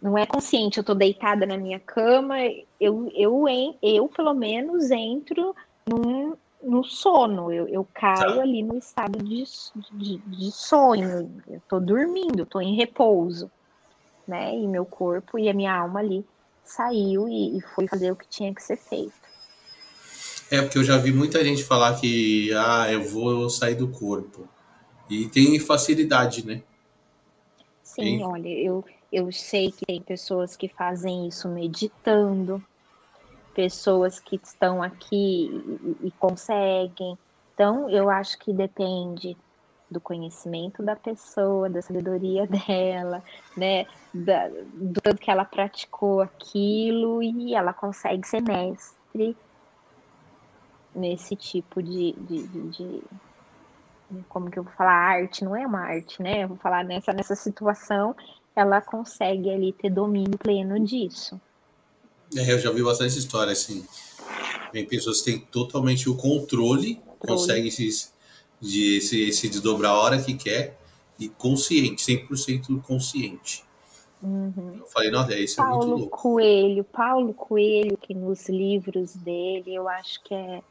[0.00, 2.36] Não é consciente, eu tô deitada na minha cama,
[2.80, 3.44] eu, eu,
[3.80, 5.54] eu pelo menos entro
[5.88, 8.42] num, no sono, eu, eu caio Tá.
[8.42, 9.44] ali no estado de,
[9.92, 13.50] de, de sonho, eu tô dormindo, tô em repouso,
[14.26, 14.54] né?
[14.56, 16.26] E meu corpo e a minha alma ali
[16.64, 19.21] saiu e, e foi fazer o que tinha que ser feito.
[20.52, 24.46] É, porque eu já vi muita gente falar que, ah, eu vou sair do corpo.
[25.08, 26.62] E tem facilidade, né?
[27.82, 32.62] Sim, olha, eu, eu sei que tem pessoas que fazem isso meditando,
[33.54, 35.50] pessoas que estão aqui
[36.02, 37.16] e, e conseguem.
[37.54, 39.34] Então, eu acho que depende
[39.90, 43.24] do conhecimento da pessoa, da sabedoria dela,
[43.56, 43.86] né?
[44.12, 49.34] Da, do tanto que ela praticou aquilo e ela consegue ser mestre
[50.94, 53.02] nesse tipo de, de, de, de-
[54.28, 56.44] como que eu vou falar, arte, não é uma arte, né?
[56.44, 58.14] Eu vou falar nessa, nessa situação,
[58.54, 61.40] ela consegue ali ter domínio pleno disso.
[62.36, 63.86] É, eu já vi bastante história, assim.
[64.70, 68.10] Tem pessoas que têm totalmente o controle, conseguem se,
[68.60, 70.78] de, se, se desdobrar a hora que quer
[71.18, 73.64] e consciente, 100% consciente.
[74.22, 74.76] Uhum.
[74.78, 76.18] Eu falei, nossa, isso é muito Paulo louco.
[76.22, 80.62] Coelho, Paulo Coelho, que nos livros dele, eu acho que é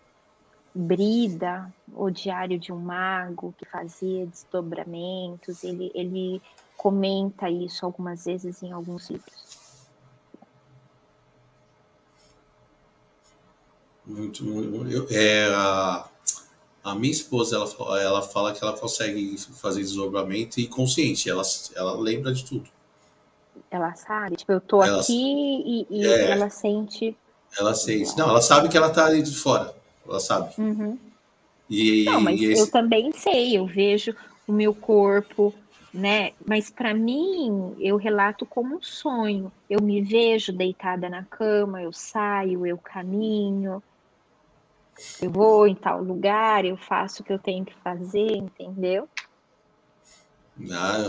[0.74, 6.42] Brida, o Diário de um Mago, que fazia desdobramentos, ele, ele
[6.78, 9.52] comenta isso algumas vezes em alguns livros.
[14.06, 16.08] Muito, muito- eu- é, a,
[16.84, 21.44] a minha esposa, ela, ela fala que ela consegue fazer desdobramento e consciente, ela,
[21.76, 22.70] ela lembra de tudo.
[23.70, 26.32] Ela sabe, tipo, eu tô Ela- aqui e, e É.
[26.32, 27.16] ela sente.
[27.58, 28.18] Ela sente.
[28.18, 29.76] Não, ela sabe que ela tá ali de fora.
[30.08, 30.54] Ela sabe.
[30.58, 30.98] Uhum.
[31.70, 34.14] E, Não, mas e eu esse- também sei, eu vejo
[34.48, 35.54] o meu corpo,
[35.94, 36.34] né?
[36.46, 39.52] Mas para mim, eu relato como um sonho.
[39.70, 43.82] Eu me vejo deitada na cama, eu saio, eu caminho,
[45.22, 49.08] eu vou em tal lugar, eu faço o que eu tenho que fazer, entendeu?
[50.72, 51.08] Ah,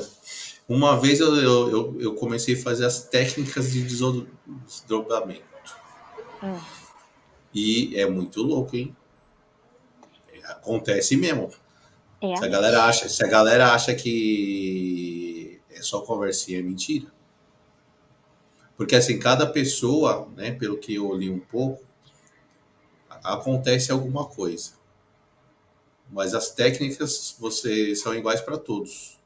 [0.68, 5.43] uma vez eu, eu, eu- comecei a fazer as técnicas de desdobramento.
[6.43, 6.59] Hum.
[7.55, 8.97] E é muito louco, hein?
[10.45, 11.51] Acontece mesmo.
[12.21, 17.13] É Se a galera acha, se a galera acha que é só conversinha, é mentira.
[18.77, 21.85] Porque assim, cada pessoa, né, pelo que eu li um pouco,
[23.09, 24.73] acontece alguma coisa.
[26.11, 29.19] Mas as técnicas você são iguais para todos.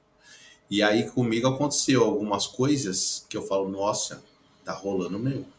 [0.70, 4.22] E aí comigo aconteceu algumas coisas que eu falo, nossa,
[4.64, 5.55] tá rolando mesmo.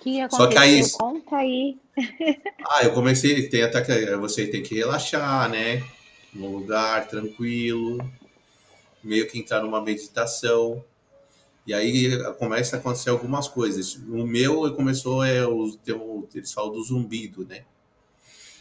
[0.00, 0.88] Que Só que aí-?
[0.90, 1.76] Conta aí.
[2.62, 5.82] Ah, eu comecei, tem até que você tem que relaxar, né?
[6.32, 7.98] Num lugar tranquilo,
[9.02, 10.84] meio que entrar numa meditação.
[11.66, 13.96] E aí começa a acontecer algumas coisas.
[13.96, 17.64] O meu começou é o tem um- eles falam do zumbido, né?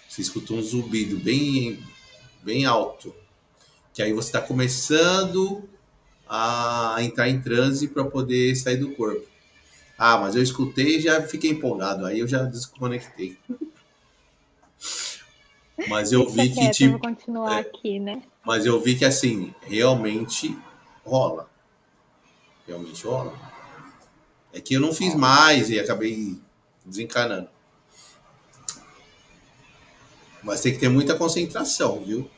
[0.08, 1.80] Você escuta um zumbido bem
[2.42, 3.14] bem alto,
[3.94, 5.68] que aí você está começando
[6.28, 9.28] a entrar em transe para poder sair do corpo.
[10.02, 13.38] Ah, mas eu escutei e já fiquei empolgado, aí eu já desconectei.
[15.89, 17.60] Mas eu vi que quieto, tipo, vou continuar é.
[17.60, 18.22] aqui, né?
[18.45, 20.58] mas eu vi que assim, realmente
[21.06, 21.50] rola.
[22.66, 23.38] Realmente rola.
[24.54, 26.39] É que eu não fiz mais e acabei
[26.86, 27.50] desencanando.
[30.41, 32.30] Mas tem que ter muita concentração, viu?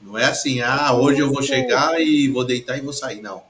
[0.00, 3.42] Não é assim, ah, hoje eu vou chegar e vou deitar e vou sair, não.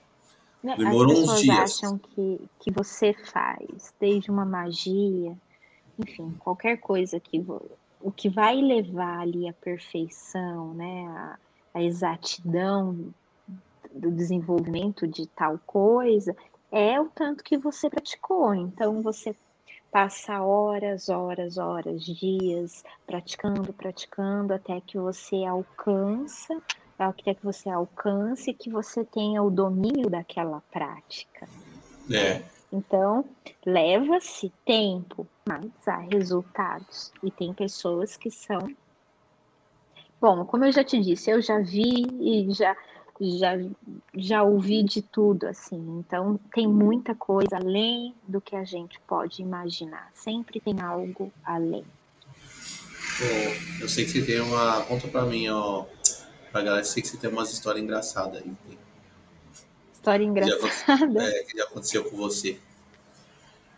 [0.63, 1.59] Demorou As uns pessoas dias.
[1.59, 5.37] acham que, que você faz, desde uma magia,
[5.99, 7.45] enfim, qualquer coisa que
[8.01, 11.39] o que vai levar ali à perfeição, né, a,
[11.75, 13.13] a exatidão
[13.93, 16.37] do desenvolvimento de tal coisa,
[16.71, 18.55] é o tanto que você praticou.
[18.55, 19.35] Então você
[19.91, 26.61] passa horas, horas, horas, dias praticando, praticando, até que você alcança
[26.99, 31.49] até que você alcance que você tenha o domínio daquela prática.
[32.11, 32.43] É,
[32.73, 33.25] Então,
[33.65, 37.13] leva-se tempo, mas há resultados.
[37.23, 38.59] E tem pessoas que são.
[40.21, 42.77] Bom, como eu já te disse, eu já vi e já,
[43.21, 43.53] já,
[44.17, 45.79] já ouvi de tudo, assim.
[46.01, 50.11] Então, tem muita coisa além do que a gente pode imaginar.
[50.15, 51.85] Sempre tem algo além.
[53.19, 54.85] Pô, eu sei que você tem uma.
[54.85, 55.85] Conta pra mim, ó.
[56.51, 58.57] Pra galera, sei que você tem umas histórias engraçadas aí.
[59.93, 61.23] História Já, engraçada.
[61.23, 62.59] é, que já aconteceu com você.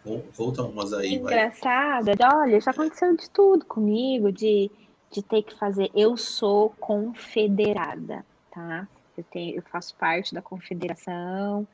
[0.04, 2.12] Volta umas aí, Engraçada.
[2.16, 2.34] Vai.
[2.34, 4.70] Olha, já aconteceu de tudo comigo, de,
[5.10, 5.90] de ter que fazer.
[5.94, 8.88] Eu sou confederada, tá?
[9.16, 11.66] Eu, tenho, eu faço parte da confederação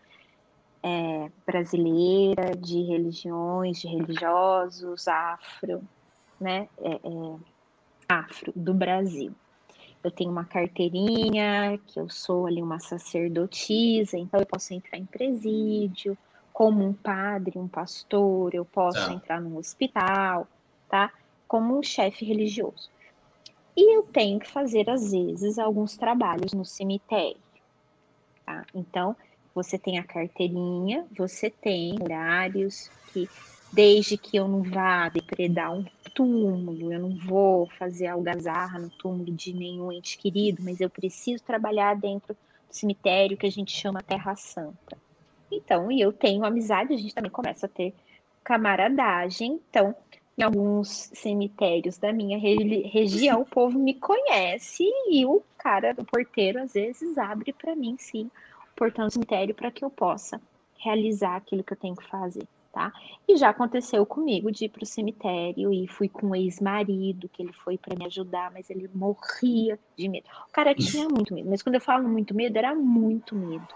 [0.82, 5.82] é, brasileira de religiões, de religiosos, afro,
[6.40, 6.68] né?
[6.78, 7.36] É, é,
[8.08, 9.34] afro do Brasil.
[10.06, 15.04] Eu tenho uma carteirinha, que eu sou ali uma sacerdotisa, então eu posso entrar em
[15.04, 16.16] presídio,
[16.52, 19.12] como um padre, um pastor, eu posso tá.
[19.12, 20.46] entrar num hospital,
[20.88, 21.12] tá?
[21.48, 22.88] Como um chefe religioso.
[23.76, 27.42] E eu tenho que fazer, às vezes, alguns trabalhos no cemitério,
[28.44, 28.64] tá?
[28.72, 29.16] Então,
[29.52, 33.28] você tem a carteirinha, você tem horários que,
[33.72, 35.84] desde que eu não vá depredar um
[36.16, 41.44] túmulo, eu não vou fazer algazarra no túmulo de nenhum ente querido, mas eu preciso
[41.44, 44.96] trabalhar dentro do cemitério que a gente chama Terra Santa.
[45.52, 47.94] Então, e eu tenho amizade, a gente também começa a ter
[48.42, 49.60] camaradagem.
[49.68, 49.94] Então,
[50.38, 56.62] em alguns cemitérios da minha região, o povo me conhece e o cara, o porteiro,
[56.62, 58.30] às vezes abre para mim, sim,
[58.72, 60.40] o portão do cemitério para que eu possa
[60.78, 62.46] realizar aquilo que eu tenho que fazer,
[62.76, 62.92] tá?
[63.26, 67.42] E já aconteceu comigo de ir para o cemitério e fui com um ex-marido, que
[67.42, 70.26] ele foi para me ajudar, mas ele morria de medo.
[70.46, 73.66] O cara tinha muito medo, mas quando eu falo muito medo, era muito medo.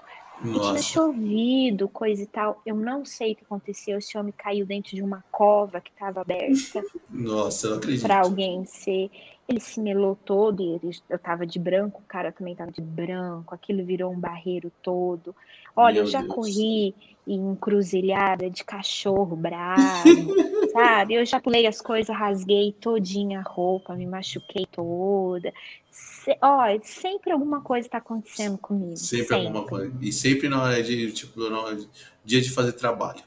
[0.43, 0.69] Nossa.
[0.69, 2.61] tinha chovido, coisa e tal.
[2.65, 3.99] Eu não sei o que aconteceu.
[3.99, 6.83] Esse homem caiu dentro de uma cova que estava aberta.
[7.11, 8.03] Nossa, eu acredito.
[8.03, 9.11] Para alguém ser.
[9.51, 12.81] Ele se melou todo e ele, eu tava de branco, o cara também tava de
[12.81, 13.55] branco.
[13.55, 15.35] Aquilo virou um barreiro todo.
[15.75, 16.35] Olha, Meu eu já Deus.
[16.35, 16.95] corri
[17.27, 20.35] em encruzilhada de cachorro bravo,
[20.73, 21.15] sabe?
[21.15, 25.53] Eu já pulei as coisas, rasguei todinha a roupa, me machuquei toda
[25.91, 28.97] se, ó, sempre alguma coisa está acontecendo comigo.
[28.97, 29.93] Sempre, sempre, alguma coisa.
[30.01, 31.89] E sempre na hora de, tipo, na de,
[32.25, 33.23] dia de fazer trabalho.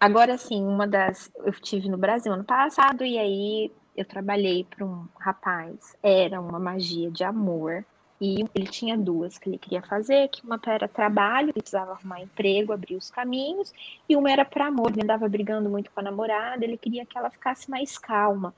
[0.00, 1.30] Agora, sim, uma das.
[1.36, 5.96] Eu estive no Brasil ano passado e aí eu trabalhei para um rapaz.
[6.02, 7.84] Era uma magia de amor.
[8.20, 12.20] E ele tinha duas que ele queria fazer, que uma era trabalho, ele precisava arrumar
[12.20, 13.72] emprego, abrir os caminhos,
[14.08, 17.16] e uma era para amor, ele andava brigando muito com a namorada, ele queria que
[17.16, 18.52] ela ficasse mais calma.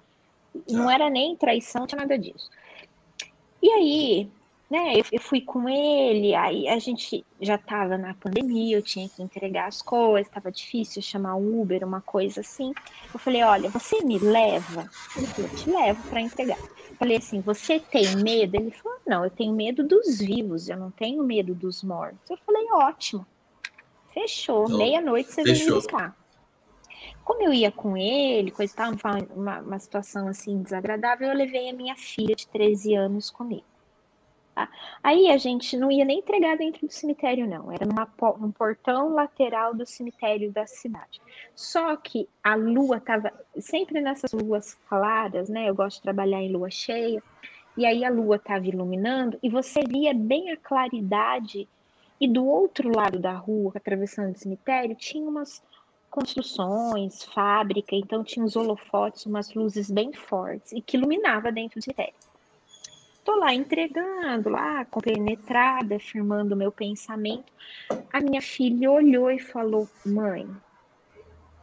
[0.66, 0.94] Não tá.
[0.94, 2.48] era nem traição, não tinha nada disso.
[3.62, 4.30] E aí,
[4.70, 9.08] né, eu, eu fui com ele, aí a gente já estava na pandemia, eu tinha
[9.08, 12.72] que entregar as coisas, estava difícil chamar Uber, uma coisa assim.
[13.12, 14.88] Eu falei, olha, você me leva?
[15.16, 16.58] Ele falou, eu te levo para entregar.
[16.88, 18.54] Eu falei assim, você tem medo?
[18.54, 22.30] Ele falou, não, eu tenho medo dos vivos, eu não tenho medo dos mortos.
[22.30, 23.26] Eu falei, ótimo.
[24.14, 26.16] Fechou, então, meia-noite você vem me buscar.
[27.24, 28.92] Como eu ia com ele, coisa tal,
[29.34, 33.69] uma, uma situação assim desagradável, eu levei a minha filha de 13 anos comigo.
[34.60, 34.68] Tá?
[35.02, 37.72] Aí a gente não ia nem entregar dentro do cemitério, não.
[37.72, 38.06] Era numa,
[38.38, 41.18] num portão lateral do cemitério da cidade.
[41.54, 45.68] Só que a lua estava sempre nessas luas claras, né?
[45.68, 47.22] Eu gosto de trabalhar em lua cheia.
[47.74, 51.66] E aí a lua estava iluminando e você via bem a claridade.
[52.20, 55.62] E do outro lado da rua, atravessando o cemitério, tinha umas
[56.10, 61.84] construções, fábrica, então tinha os holofotes, umas luzes bem fortes e que iluminava dentro do
[61.84, 62.12] cemitério.
[63.30, 67.44] Tô lá entregando, lá, compenetrada, firmando o meu pensamento.
[68.12, 70.50] A minha filha olhou e falou: Mãe,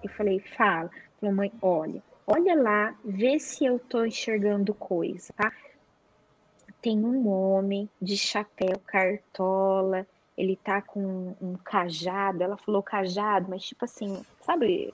[0.01, 0.89] eu falei: Fala.
[1.19, 5.51] Falou: Mãe, olha, olha lá, vê se eu tô enxergando coisa, tá?
[6.81, 10.07] Tem um homem de chapéu cartola,
[10.37, 14.93] ele tá com um cajado, ela falou cajado, mas tipo assim, sabe?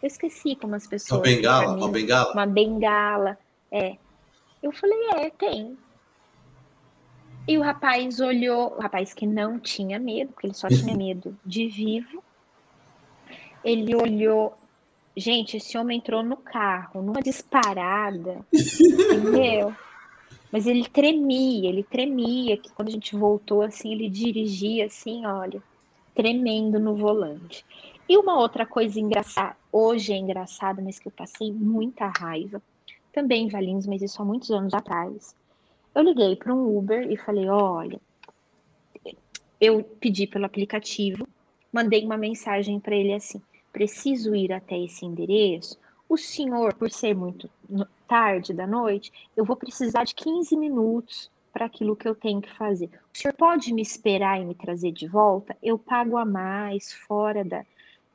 [0.00, 1.18] Eu esqueci como as pessoas.
[1.18, 2.32] Uma bengala, uma bengala.
[2.32, 3.38] Uma bengala,
[3.72, 3.96] é.
[4.62, 5.76] Eu falei, é, tem.
[7.46, 11.36] E o rapaz olhou, o rapaz que não tinha medo, porque ele só tinha medo
[11.44, 12.22] de vivo.
[13.64, 14.56] Ele olhou,
[15.16, 19.74] gente, esse homem entrou no carro, numa disparada, entendeu?
[20.52, 25.62] Mas ele tremia, ele tremia, que quando a gente voltou assim, ele dirigia assim, olha,
[26.14, 27.64] tremendo no volante.
[28.08, 32.62] E uma outra coisa engraçada, hoje é engraçada, mas que eu passei muita raiva,
[33.12, 35.34] também em Valinhos, mas isso há muitos anos atrás.
[35.94, 38.00] Eu liguei para um Uber e falei: olha,
[39.60, 41.28] eu pedi pelo aplicativo,
[41.72, 43.40] mandei uma mensagem para ele assim:
[43.72, 45.78] preciso ir até esse endereço.
[46.08, 47.48] O senhor, por ser muito
[48.06, 52.52] tarde da noite, eu vou precisar de 15 minutos para aquilo que eu tenho que
[52.54, 52.90] fazer.
[53.14, 55.56] O senhor pode me esperar e me trazer de volta?
[55.62, 57.64] Eu pago a mais, fora da,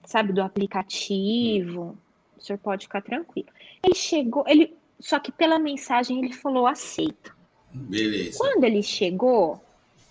[0.05, 1.97] sabe, do aplicativo.
[2.35, 3.49] O senhor pode ficar tranquilo.
[3.83, 7.36] Ele chegou, ele, só que pela mensagem ele falou aceito.
[7.77, 8.37] Beleza.
[8.37, 9.61] Quando ele chegou,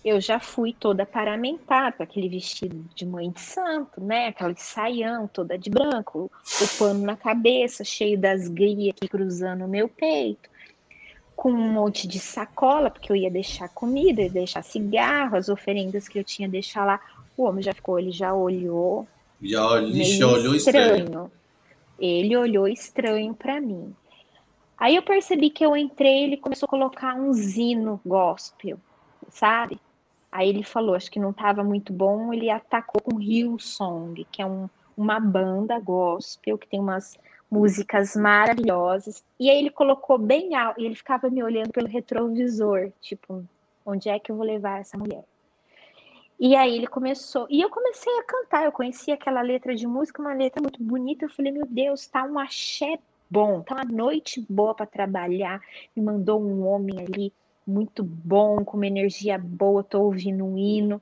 [0.03, 4.27] eu já fui toda paramentada, com aquele vestido de mãe de santo, né?
[4.27, 9.67] Aquela saião toda de branco, o pano na cabeça, cheio das grias aqui cruzando o
[9.67, 10.49] meu peito,
[11.35, 16.07] com um monte de sacola, porque eu ia deixar comida, ia deixar cigarro, as oferendas
[16.07, 17.01] que eu tinha deixar lá.
[17.35, 19.05] O homem já ficou, ele já olhou.
[19.41, 19.59] Já,
[20.03, 21.03] já olhou estranho.
[21.03, 21.31] estranho.
[21.99, 23.93] Ele olhou estranho para mim.
[24.77, 28.77] Aí eu percebi que eu entrei, ele começou a colocar um zino gospel,
[29.29, 29.79] sabe?
[30.31, 34.45] Aí ele falou, acho que não estava muito bom, ele atacou com Hillsong, que é
[34.45, 37.17] um, uma banda gospel que tem umas
[37.49, 39.23] músicas maravilhosas.
[39.39, 43.43] E aí ele colocou bem alto, e ele ficava me olhando pelo retrovisor, tipo,
[43.83, 45.23] onde é que eu vou levar essa mulher?
[46.39, 50.21] E aí ele começou, e eu comecei a cantar, eu conhecia aquela letra de música,
[50.21, 52.99] uma letra muito bonita, eu falei, meu Deus, tá um axé
[53.29, 55.61] bom, tá uma noite boa para trabalhar.
[55.95, 57.33] Me mandou um homem ali
[57.65, 61.01] muito bom, com uma energia boa, tô ouvindo um hino.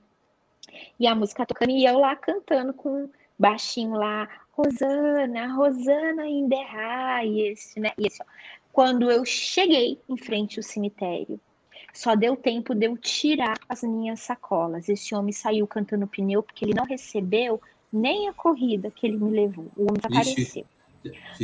[0.99, 6.63] E a música tocando e eu lá cantando com baixinho lá, Rosana, Rosana in the
[6.63, 7.91] high, esse, né?
[7.97, 8.25] Esse, ó.
[8.71, 11.39] Quando eu cheguei em frente ao cemitério,
[11.93, 14.89] só deu tempo de eu tirar as minhas sacolas.
[14.89, 17.61] Esse homem saiu cantando pneu porque ele não recebeu
[17.91, 19.71] nem a corrida que ele me levou.
[19.77, 20.01] O homem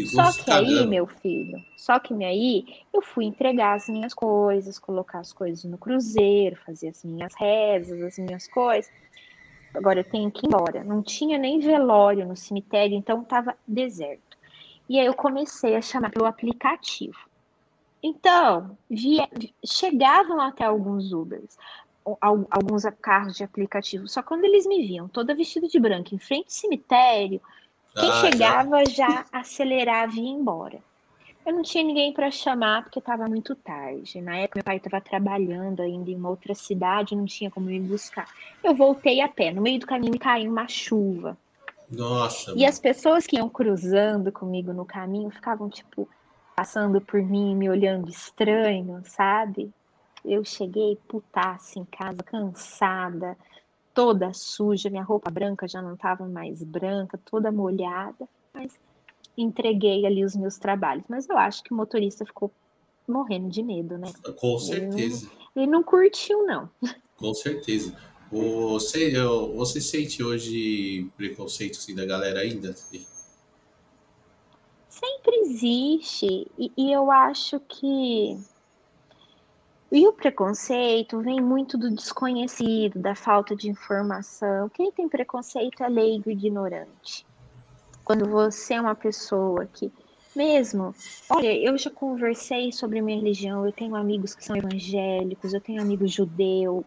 [0.05, 5.19] Só que aí, meu filho, só que aí eu fui entregar as minhas coisas, colocar
[5.19, 8.91] as coisas no cruzeiro, fazer as minhas rezas, as minhas coisas.
[9.73, 10.83] Agora eu tenho que ir embora.
[10.83, 14.37] Não tinha nem velório no cemitério, então estava deserto.
[14.89, 17.17] E aí eu comecei a chamar pelo aplicativo.
[18.03, 19.29] Então, via,
[19.65, 21.55] chegavam até alguns Ubers,
[22.19, 24.07] alguns carros de aplicativo.
[24.07, 27.41] Só quando eles me viam toda vestida de branco em frente ao cemitério,
[27.95, 28.93] quem ah, chegava já.
[28.93, 30.79] já acelerava e ia embora.
[31.45, 34.21] Eu não tinha ninguém para chamar porque estava muito tarde.
[34.21, 37.79] Na época, meu pai estava trabalhando ainda em uma outra cidade, não tinha como me
[37.79, 38.27] buscar.
[38.63, 39.51] Eu voltei a pé.
[39.51, 41.35] No meio do caminho, caiu uma chuva.
[41.89, 42.53] Nossa.
[42.55, 46.07] E as pessoas que iam cruzando comigo no caminho ficavam, tipo,
[46.55, 49.71] passando por mim, me olhando estranho, sabe?
[50.23, 53.35] Eu cheguei putaça em casa, cansada,
[53.93, 58.73] toda suja, minha roupa branca já não estava mais branca, toda molhada, mas
[59.37, 61.05] entreguei ali os meus trabalhos.
[61.07, 62.51] Mas eu acho que o motorista ficou
[63.07, 64.11] morrendo de medo, né?
[64.37, 65.25] Com certeza.
[65.25, 66.69] Ele não, ele não curtiu, não.
[67.17, 67.95] Com certeza.
[68.31, 69.13] Você,
[69.55, 72.73] você sente hoje preconceito assim, da galera ainda?
[74.87, 76.47] Sempre existe.
[76.57, 78.39] E, e eu acho que
[79.91, 84.69] e o preconceito vem muito do desconhecido, da falta de informação.
[84.69, 87.25] Quem tem preconceito é leigo e ignorante.
[88.05, 89.91] Quando você é uma pessoa que,
[90.33, 90.95] mesmo,
[91.29, 95.81] olha, eu já conversei sobre minha religião, eu tenho amigos que são evangélicos, eu tenho
[95.81, 96.85] amigo judeu,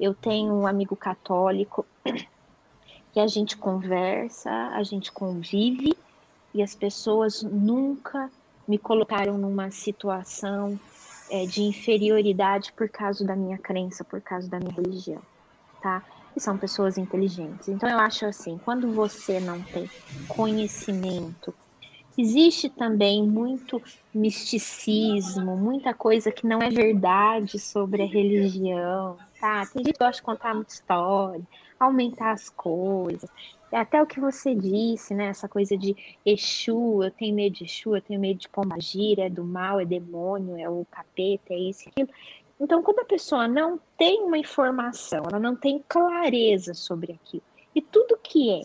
[0.00, 1.84] eu tenho um amigo católico,
[3.12, 5.94] que a gente conversa, a gente convive,
[6.54, 8.30] e as pessoas nunca
[8.66, 10.80] me colocaram numa situação
[11.30, 15.22] é, de inferioridade por causa da minha crença, por causa da minha religião,
[15.80, 16.04] tá?
[16.36, 17.68] E são pessoas inteligentes.
[17.68, 19.90] Então eu acho assim, quando você não tem
[20.26, 21.54] conhecimento,
[22.18, 23.82] existe também muito
[24.14, 29.66] misticismo, muita coisa que não é verdade sobre a religião, tá?
[29.66, 31.44] Tem gente que gosta de contar muita história,
[31.78, 33.30] aumentar as coisas.
[33.70, 35.26] É até o que você disse, né?
[35.26, 39.30] Essa coisa de Exu, eu tenho medo de Exu, eu tenho medo de pombagira, é
[39.30, 42.08] do mal, é demônio, é o capeta, é isso, aquilo.
[42.60, 47.42] Então, quando a pessoa não tem uma informação, ela não tem clareza sobre aquilo,
[47.74, 48.62] e tudo que é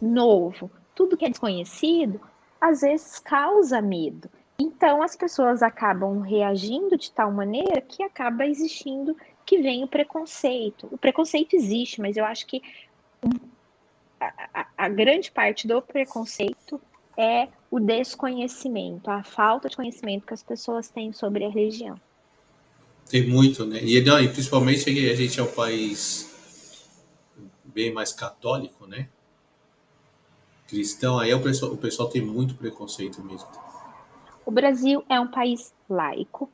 [0.00, 2.20] novo, tudo que é desconhecido,
[2.60, 4.28] às vezes causa medo.
[4.58, 10.88] Então, as pessoas acabam reagindo de tal maneira que acaba existindo que vem o preconceito.
[10.90, 12.62] O preconceito existe, mas eu acho que
[14.52, 16.80] a, a, grande parte do preconceito
[17.16, 22.00] é o desconhecimento, a falta de conhecimento que as pessoas têm sobre a religião.
[23.08, 23.80] Tem muito, né?
[23.82, 26.32] E, não, e principalmente a gente é um país
[27.64, 29.08] bem mais católico, né?
[30.68, 33.48] Cristão, aí o pessoal, o pessoal tem muito preconceito mesmo.
[34.46, 36.50] O Brasil é um país laico.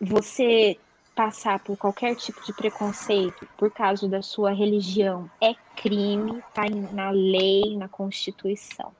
[0.00, 0.78] Você
[1.16, 7.10] passar por qualquer tipo de preconceito por causa da sua religião é crime, tá na
[7.10, 8.92] lei, na Constituição,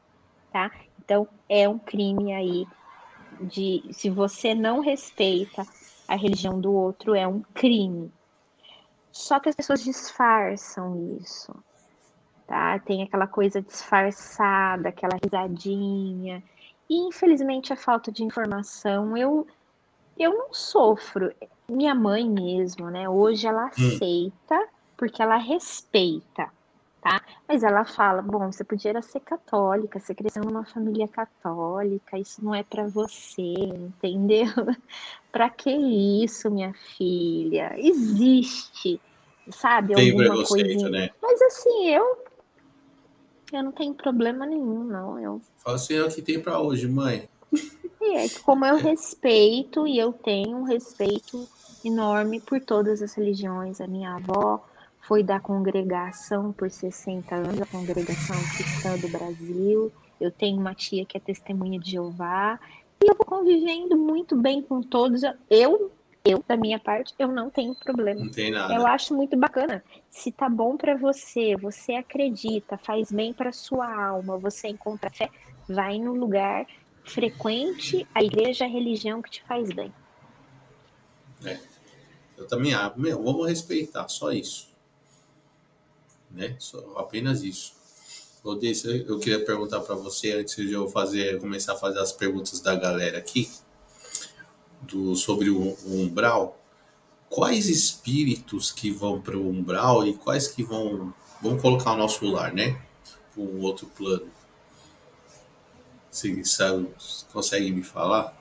[0.50, 0.72] tá?
[0.98, 2.66] Então é um crime aí
[3.38, 5.66] de se você não respeita
[6.08, 8.10] a religião do outro é um crime.
[9.12, 11.54] Só que as pessoas disfarçam isso,
[12.46, 12.78] tá?
[12.78, 16.42] Tem aquela coisa disfarçada, aquela risadinha.
[16.88, 19.46] E infelizmente a falta de informação, eu
[20.18, 21.30] eu não sofro
[21.70, 23.08] minha mãe mesmo, né?
[23.08, 23.68] Hoje ela Hum.
[23.68, 26.50] aceita porque ela respeita,
[27.00, 27.20] tá?
[27.48, 32.54] Mas ela fala, bom, você podia ser católica, você cresceu numa família católica, isso não
[32.54, 34.46] é para você, entendeu?
[35.30, 37.74] Para que isso, minha filha?
[37.78, 38.98] Existe,
[39.50, 40.88] sabe, Tem alguma coisinha.
[40.88, 41.10] né?
[41.20, 42.24] Mas assim, eu
[43.52, 45.18] eu não tenho problema nenhum, não.
[45.18, 47.28] Eu Fala assim, é o que tem pra hoje, mãe.
[48.00, 51.48] e é que como eu respeito e eu tenho um respeito
[51.84, 53.80] enorme por todas as religiões.
[53.80, 54.64] A minha avó
[55.00, 59.92] foi da congregação por 60 anos, a congregação cristã do Brasil.
[60.20, 62.58] Eu tenho uma tia que é testemunha de Jeová.
[63.02, 65.22] E eu vou convivendo muito bem com todos.
[65.50, 65.92] Eu,
[66.24, 68.24] eu, da minha parte, eu não tenho problema.
[68.24, 68.88] Não tem Eu nada.
[68.88, 69.84] acho muito bacana.
[70.10, 75.28] Se tá bom pra você, você acredita, faz bem pra sua alma, você encontra fé,
[75.68, 76.66] vai no lugar
[77.04, 79.92] frequente a igreja, a religião que te faz bem.
[82.36, 82.98] Eu também acho.
[82.98, 84.68] Meu, vamos respeitar, só isso.
[86.30, 86.56] Né?
[86.58, 87.74] Só, apenas isso.
[88.44, 92.60] Odessa, eu queria perguntar para você, antes de eu fazer, começar a fazer as perguntas
[92.60, 93.50] da galera aqui,
[94.82, 96.60] do, sobre o, o umbral.
[97.28, 102.24] Quais espíritos que vão para o umbral e quais que vão, vão colocar o nosso
[102.26, 102.80] lar, né?
[103.34, 104.30] Para um outro plano.
[106.08, 106.88] Você sabe,
[107.32, 108.34] consegue me falar?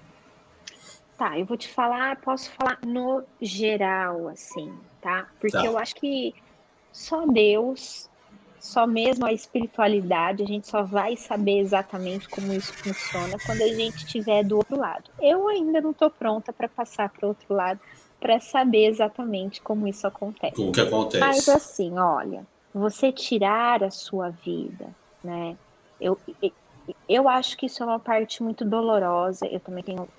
[1.17, 4.69] Tá, eu vou te falar, posso falar no geral, assim,
[4.99, 5.29] tá?
[5.39, 5.65] Porque Tá.
[5.65, 6.33] eu acho que
[6.91, 8.09] só Deus,
[8.59, 13.67] só mesmo a espiritualidade, a gente só vai saber exatamente como isso funciona quando a
[13.67, 15.11] gente estiver do outro lado.
[15.19, 17.79] Eu ainda não tô pronta para passar para o outro lado
[18.19, 20.55] para saber exatamente como isso acontece.
[20.55, 21.19] Como que acontece?
[21.19, 24.93] Mas assim, olha, você tirar a sua vida,
[25.23, 25.57] né?
[25.99, 26.21] Eu,
[27.07, 29.45] eu acho que isso é uma parte muito dolorosa.
[29.47, 30.09] Eu também tenho,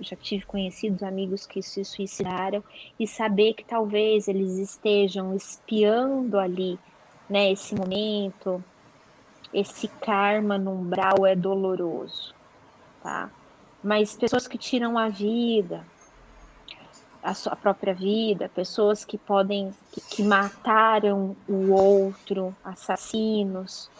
[0.00, 2.62] já tive conhecidos amigos que se suicidaram
[2.98, 6.78] e saber que talvez eles estejam espiando ali,
[7.28, 7.52] né?
[7.52, 8.62] Esse momento,
[9.52, 12.34] esse karma no umbral é doloroso,
[13.02, 13.30] tá?
[13.82, 15.84] Mas pessoas que tiram a vida,
[17.22, 23.90] a sua própria vida, pessoas que podem, que, que mataram o outro, assassinos,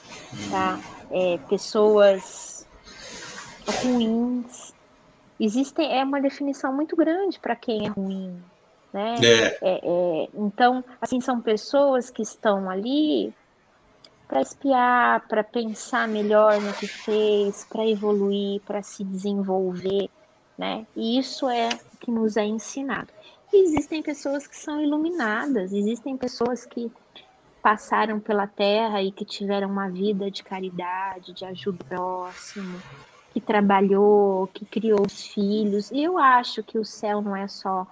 [0.51, 0.79] tá?
[1.11, 2.67] É, pessoas
[3.83, 4.80] ruins.
[5.41, 8.45] Existem, é uma definição muito grande para quem é ruim,
[8.93, 9.15] né?
[9.25, 13.33] É, É, é, então, assim, são pessoas que estão ali
[14.29, 20.11] para espiar, para pensar melhor no que fez, para evoluir, para se desenvolver,
[20.59, 20.87] né?
[20.95, 23.13] E isso é o que nos é ensinado.
[23.53, 26.93] E existem pessoas que são iluminadas, existem pessoas que
[27.63, 32.85] passaram pela terra e que tiveram uma vida de caridade, de ajuda ao próximo,
[33.33, 35.91] que trabalhou, que criou os filhos.
[35.91, 37.87] E eu acho que o céu não é só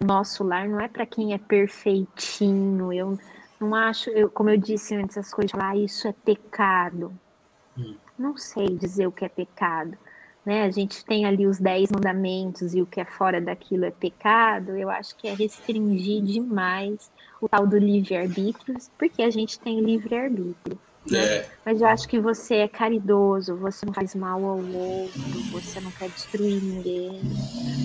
[0.00, 2.92] nosso lar, não é para quem é perfeitinho.
[2.92, 3.18] Eu
[3.60, 7.12] não acho, eu, como eu disse antes, as coisas lá, ah, isso é pecado.
[7.76, 7.96] Hum.
[8.18, 9.96] Não sei dizer o que é pecado.
[10.44, 10.64] Né?
[10.64, 14.76] A gente tem ali os dez mandamentos e o que é fora daquilo é pecado.
[14.76, 17.10] Eu acho que é restringir demais
[17.40, 20.78] o tal do livre-arbítrio, porque a gente tem livre-arbítrio.
[21.10, 21.48] É.
[21.64, 25.20] Mas eu acho que você é caridoso, você não faz mal ao outro,
[25.50, 27.20] você não quer destruir ninguém,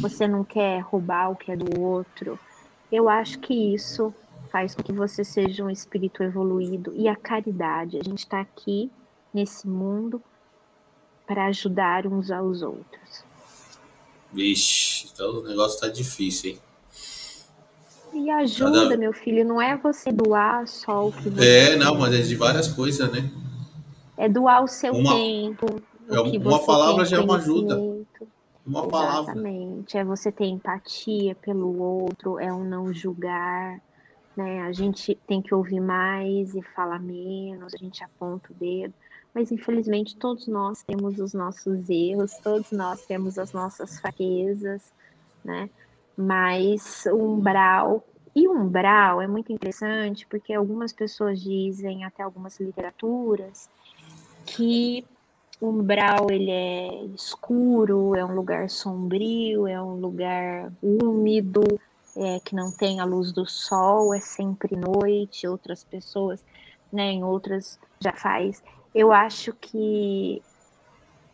[0.02, 2.40] você não quer roubar o que é do outro.
[2.92, 4.14] Eu acho que isso
[4.52, 7.98] faz com que você seja um espírito evoluído e a caridade.
[7.98, 8.90] A gente está aqui
[9.34, 10.22] nesse mundo
[11.26, 13.26] para ajudar uns aos outros.
[14.32, 16.60] Vixe, então o negócio tá difícil, hein?
[18.18, 21.78] E ajuda, Cada- meu filho, não é você doar só o que você É, tem,
[21.80, 23.30] não, mas é de várias coisas, né?
[24.18, 25.66] é doar o seu Uma- tempo.
[26.10, 27.80] o é que uma palavra já é uma ajuda.
[28.66, 29.32] Uma palavra.
[29.34, 29.98] Exatamente.
[29.98, 33.80] É você ter empatia pelo outro, é um não julgar,
[34.36, 34.62] né?
[34.64, 38.94] A gente tem que ouvir mais e falar menos, a gente aponta o dedo.
[39.34, 44.82] Mas infelizmente todos nós temos os nossos erros, todos nós temos as nossas fraquezas,
[45.46, 45.70] né?
[46.18, 48.04] Mas o umbral
[48.36, 53.70] e o umbral é muito interessante porque algumas pessoas dizem, até algumas literaturas,
[54.46, 55.04] que
[55.60, 61.64] o umbral ele é escuro, é um lugar sombrio, é um lugar úmido,
[62.16, 65.48] é, que não tem a luz do sol, é sempre noite.
[65.48, 66.44] Outras pessoas,
[66.94, 68.64] né, em outras já faz.
[68.94, 70.44] Eu acho que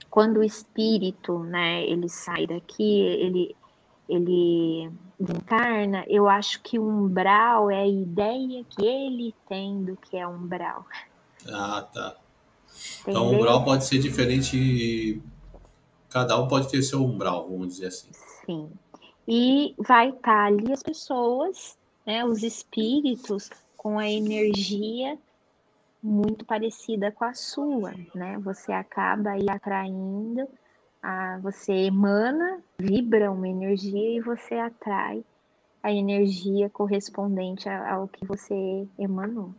[0.10, 3.55] quando o espírito, né, ele sai daqui, ele
[4.07, 10.17] ele encarna, eu acho que o umbral é a ideia que ele tem do que
[10.17, 10.85] é umbral.
[11.47, 12.15] Ah, tá.
[13.01, 13.39] Então o Entendeu?
[13.39, 15.21] umbral pode ser diferente.
[16.09, 18.09] Cada um pode ter seu umbral, vamos dizer assim.
[18.45, 18.69] Sim.
[19.27, 25.17] e vai estar tá ali as pessoas, né, os espíritos com a energia
[26.01, 28.38] muito parecida com a sua, né?
[28.39, 30.45] Você acaba aí atraindo,
[31.41, 35.23] você emana, vibra uma energia e você atrai
[35.81, 39.53] a energia correspondente ao que você emanou.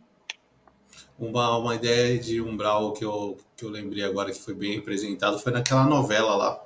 [1.19, 5.37] Uma, uma ideia de umbral que eu, que eu lembrei agora que foi bem representado
[5.39, 6.65] foi naquela novela lá.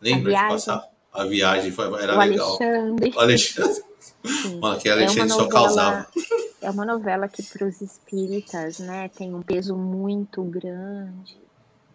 [0.00, 0.88] Lembra de passar?
[1.12, 2.58] A viagem foi, era o legal.
[2.60, 3.12] Alexandre.
[3.14, 3.84] O Alexandre.
[4.60, 6.06] Mano, que Alexandre é só causava.
[6.60, 11.38] É uma novela que para os espíritas, né, tem um peso muito grande,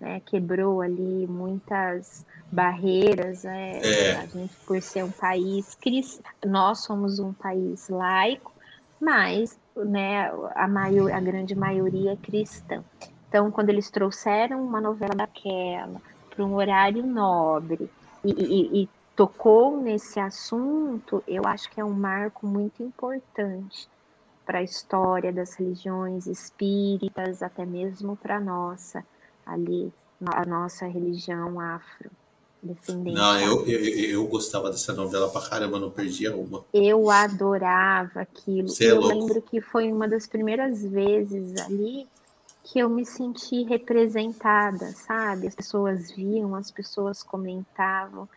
[0.01, 4.15] né, quebrou ali muitas barreiras, né, é.
[4.15, 8.51] a gente por ser um país cristão, nós somos um país laico,
[8.99, 12.83] mas, né, a maior, a grande maioria é cristã.
[13.29, 17.89] Então, quando eles trouxeram uma novela daquela para um horário nobre
[18.25, 23.87] e, e, e tocou nesse assunto, eu acho que é um marco muito importante
[24.45, 29.05] para a história das religiões espíritas, até mesmo para a nossa,
[29.45, 29.91] ali,
[30.26, 32.09] a nossa religião afro.
[32.63, 36.63] Descendente não, eu, eu, eu, gostava dessa novela pra caramba, não perdia uma.
[36.72, 38.68] Eu adorava aquilo.
[38.80, 42.07] É eu é lembro que foi uma das primeiras vezes ali
[42.63, 45.47] que eu me senti representada, sabe?
[45.47, 48.30] As pessoas viam, as pessoas comentavam,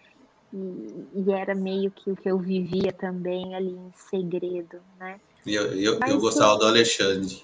[0.53, 5.21] e, e era meio que o que eu vivia também ali em segredo, né?
[5.47, 7.43] Eu, eu, eu gostava do Alexandre.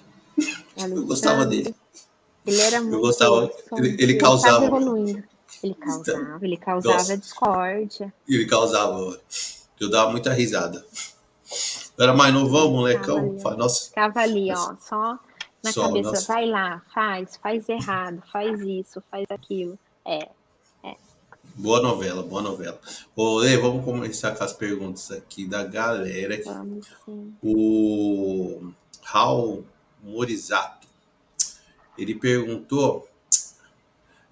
[0.75, 0.97] Alexandre.
[0.97, 1.75] Eu gostava dele.
[2.45, 2.95] Ele era muito.
[2.95, 3.51] Eu gostava.
[3.73, 4.65] Ele, ele, ele causava.
[5.63, 7.17] Ele causava, ele causava Nossa.
[7.17, 8.13] discórdia.
[8.27, 9.19] Ele causava.
[9.79, 10.85] Eu dava muita risada.
[11.97, 13.37] Eu era mais novão, molecão.
[13.37, 13.89] Ficava ali, Nossa.
[13.89, 15.19] Ficava ali ó, só
[15.63, 16.11] na só, cabeça.
[16.11, 16.33] Nossa.
[16.33, 19.77] Vai lá, faz, faz errado, faz isso, faz aquilo.
[20.05, 20.29] É,
[21.55, 22.79] Boa novela, boa novela.
[23.15, 26.41] Ô, Lê, vamos começar com as perguntas aqui da galera.
[26.45, 27.35] Vamos, sim.
[27.43, 28.71] O
[29.03, 29.65] Raul
[30.01, 30.80] Morizato,
[31.97, 33.07] ele perguntou,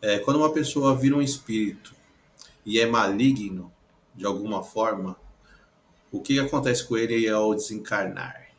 [0.02, 1.94] é, quando uma pessoa vira um espírito
[2.66, 3.72] e é maligno
[4.16, 5.16] de alguma forma,
[6.12, 8.50] o que acontece com ele ao desencarnar?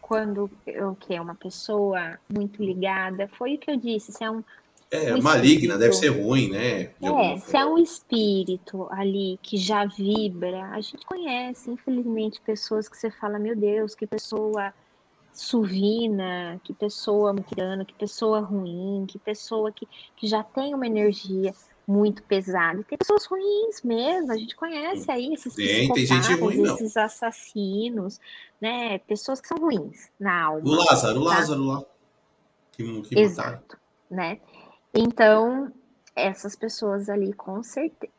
[0.00, 4.30] Quando o que é uma pessoa muito ligada, foi o que eu disse, se é
[4.30, 4.44] um
[4.92, 6.90] é, um maligna, deve ser ruim, né?
[7.00, 12.98] É, se é um espírito ali que já vibra, a gente conhece, infelizmente, pessoas que
[12.98, 14.74] você fala, meu Deus, que pessoa
[15.32, 21.54] suvina, que pessoa mutirana, que pessoa ruim, que pessoa que, que já tem uma energia
[21.86, 22.82] muito pesada.
[22.84, 27.02] Tem pessoas ruins mesmo, a gente conhece aí esses tem, tem gente ruim, esses não.
[27.02, 28.20] assassinos,
[28.60, 28.98] né?
[29.00, 30.62] Pessoas que são ruins na alma.
[30.64, 31.30] O Lázaro, o tá?
[31.30, 31.84] Lázaro lá.
[32.72, 33.80] Que, que Exato, mataram.
[34.10, 34.40] né?
[34.94, 35.72] Então,
[36.14, 38.12] essas pessoas ali, com certeza.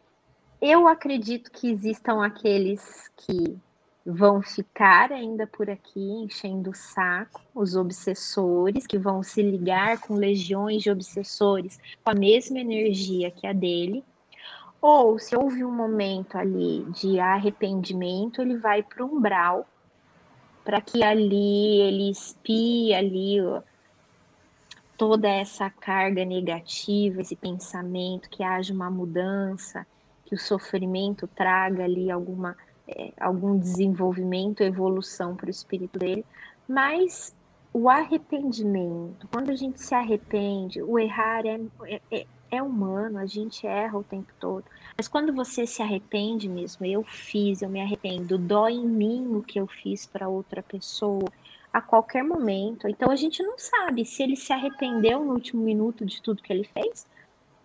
[0.61, 3.57] Eu acredito que existam aqueles que
[4.05, 10.15] vão ficar ainda por aqui enchendo o saco, os obsessores, que vão se ligar com
[10.15, 14.03] legiões de obsessores com a mesma energia que a dele.
[14.81, 19.65] Ou se houve um momento ali de arrependimento, ele vai para o umbral,
[20.65, 23.37] para que ali ele espie ali
[24.97, 29.85] toda essa carga negativa, esse pensamento, que haja uma mudança,
[30.25, 32.55] que o sofrimento traga ali alguma,
[32.87, 36.25] é, algum desenvolvimento, evolução para o espírito dele,
[36.67, 37.33] mas
[37.73, 41.59] o arrependimento, quando a gente se arrepende, o errar é,
[42.11, 44.65] é, é humano, a gente erra o tempo todo.
[44.95, 49.41] Mas quando você se arrepende mesmo, eu fiz, eu me arrependo, dói em mim o
[49.41, 51.27] que eu fiz para outra pessoa,
[51.73, 52.87] a qualquer momento.
[52.87, 56.53] Então a gente não sabe se ele se arrependeu no último minuto de tudo que
[56.53, 57.07] ele fez.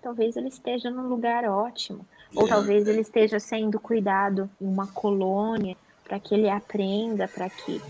[0.00, 2.48] Talvez ele esteja num lugar ótimo, ou é.
[2.48, 7.80] talvez ele esteja sendo cuidado em uma colônia para que ele aprenda, para que,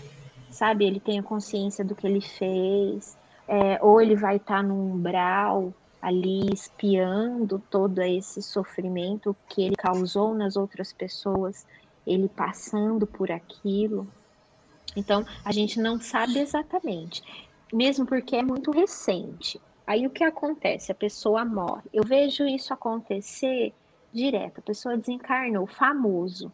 [0.49, 3.17] sabe, ele tenha consciência do que ele fez.
[3.47, 9.75] É, ou ele vai estar tá num umbral ali espiando todo esse sofrimento que ele
[9.75, 11.65] causou nas outras pessoas,
[12.05, 14.07] ele passando por aquilo.
[14.95, 17.21] Então, a gente não sabe exatamente,
[17.73, 19.59] mesmo porque é muito recente.
[19.85, 20.91] Aí o que acontece?
[20.91, 21.83] A pessoa morre.
[21.91, 23.73] Eu vejo isso acontecer
[24.13, 24.59] direto.
[24.59, 26.51] A pessoa desencarnou, famoso,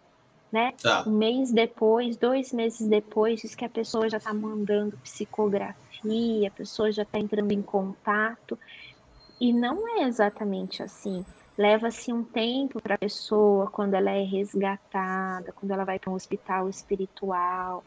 [0.51, 0.73] né?
[0.81, 1.03] Tá.
[1.07, 6.51] Um mês depois, dois meses depois, diz que a pessoa já está mandando psicografia, a
[6.51, 8.57] pessoa já está entrando em contato.
[9.39, 11.25] E não é exatamente assim.
[11.57, 16.15] Leva-se um tempo para a pessoa, quando ela é resgatada, quando ela vai para um
[16.15, 17.83] hospital espiritual,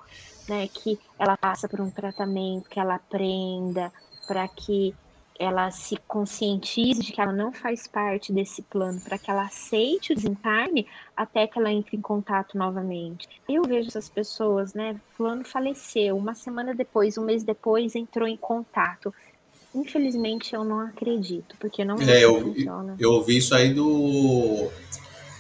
[0.49, 3.93] né, que ela passa por um tratamento, que ela aprenda,
[4.27, 4.95] para que
[5.39, 10.13] ela se conscientize de que ela não faz parte desse plano, para que ela aceite
[10.13, 10.87] o desencarne
[11.17, 13.29] até que ela entre em contato novamente.
[13.49, 15.01] Eu vejo essas pessoas, né?
[15.17, 19.15] Fulano faleceu, uma semana depois, um mês depois, entrou em contato.
[19.73, 22.55] Infelizmente, eu não acredito, porque não é, eu.
[22.99, 24.69] Eu ouvi isso aí do,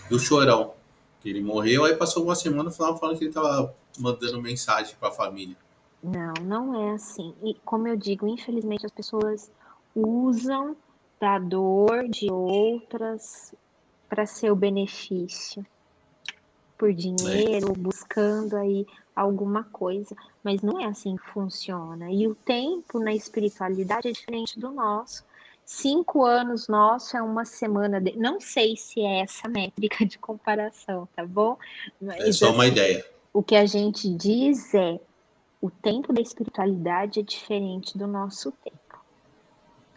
[0.08, 0.74] do Chorão,
[1.20, 5.08] que ele morreu, aí passou uma semana falando, falando que ele estava mandando mensagem para
[5.08, 5.56] a família.
[6.00, 7.34] Não, não é assim.
[7.42, 9.50] E como eu digo, infelizmente as pessoas
[9.98, 10.76] usam
[11.20, 13.54] da dor de outras
[14.08, 15.66] para seu benefício,
[16.76, 17.78] por dinheiro, é.
[17.78, 20.14] buscando aí alguma coisa,
[20.44, 22.10] mas não é assim que funciona.
[22.10, 25.24] E o tempo na espiritualidade é diferente do nosso.
[25.64, 28.00] Cinco anos nosso é uma semana.
[28.00, 28.16] De...
[28.16, 31.58] Não sei se é essa métrica de comparação, tá bom?
[32.00, 33.04] Mas, é só uma assim, ideia.
[33.32, 34.98] O que a gente diz é
[35.60, 38.87] o tempo da espiritualidade é diferente do nosso tempo.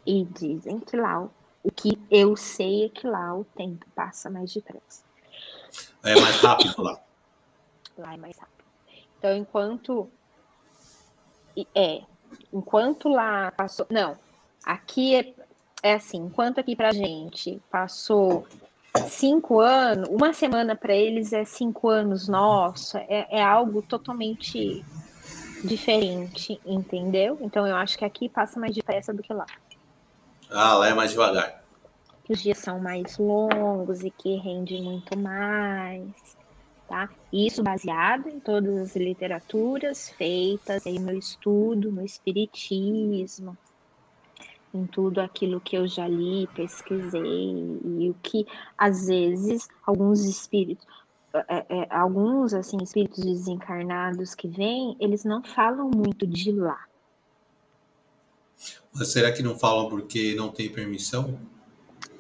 [0.06, 1.28] E dizem que lá,
[1.64, 5.04] o que eu sei é que lá o tempo passa mais depressa.
[6.04, 7.00] É mais rápido lá.
[7.98, 8.66] Lá é mais rápido.
[9.18, 10.10] Então, enquanto.
[11.76, 12.02] É.
[12.52, 13.86] Enquanto lá passou.
[13.90, 14.18] Não.
[14.66, 15.34] Aqui é,
[15.84, 18.48] é assim: enquanto aqui pra gente passou
[19.10, 24.84] cinco anos, uma semana para eles é cinco anos, nossa, é, é algo totalmente
[25.64, 27.38] diferente, entendeu?
[27.42, 29.46] Então eu acho que aqui passa mais depressa do que lá.
[30.52, 31.64] Ah, lá é mais devagar.
[32.26, 36.12] Que os dias são mais longos e que rende muito mais,
[36.88, 37.10] tá?
[37.32, 43.58] Isso baseado em todas as literaturas feitas aí no estudo, no espiritismo,
[44.74, 48.46] em tudo aquilo que eu já li, pesquisei e o que
[48.78, 50.86] às vezes alguns espíritos
[51.34, 56.78] é, é, alguns assim espíritos desencarnados que vêm, eles não falam muito de lá.
[58.94, 61.40] Mas será que não falam porque não tem permissão?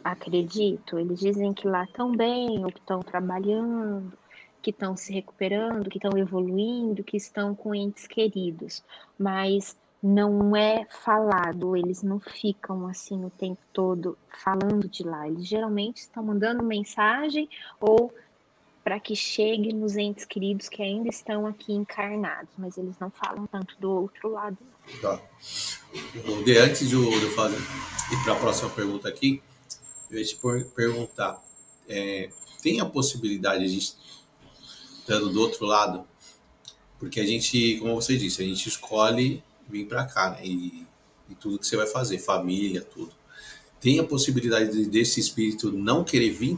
[0.03, 0.97] Acredito.
[0.97, 4.13] Eles dizem que lá estão bem, ou que estão trabalhando,
[4.61, 8.83] que estão se recuperando, que estão evoluindo, que estão com entes queridos.
[9.17, 15.27] Mas não é falado, eles não ficam assim o tempo todo falando de lá.
[15.27, 17.47] Eles geralmente estão mandando mensagem
[17.79, 18.11] ou
[18.83, 23.45] para que chegue nos entes queridos que ainda estão aqui encarnados, mas eles não falam
[23.47, 24.57] tanto do outro lado.
[25.01, 25.21] Tá.
[26.43, 29.41] De, antes de eu fazer ir para a próxima pergunta aqui,
[30.09, 30.37] eu ia te
[30.75, 31.41] perguntar:
[31.87, 32.29] é,
[32.61, 36.05] tem a possibilidade de estando do outro lado?
[36.99, 40.45] Porque a gente, como você disse, a gente escolhe vir para cá, né?
[40.45, 40.85] E,
[41.29, 43.11] e, tudo que você vai fazer, família, tudo.
[43.79, 46.57] Tem a possibilidade de, desse espírito não querer vir?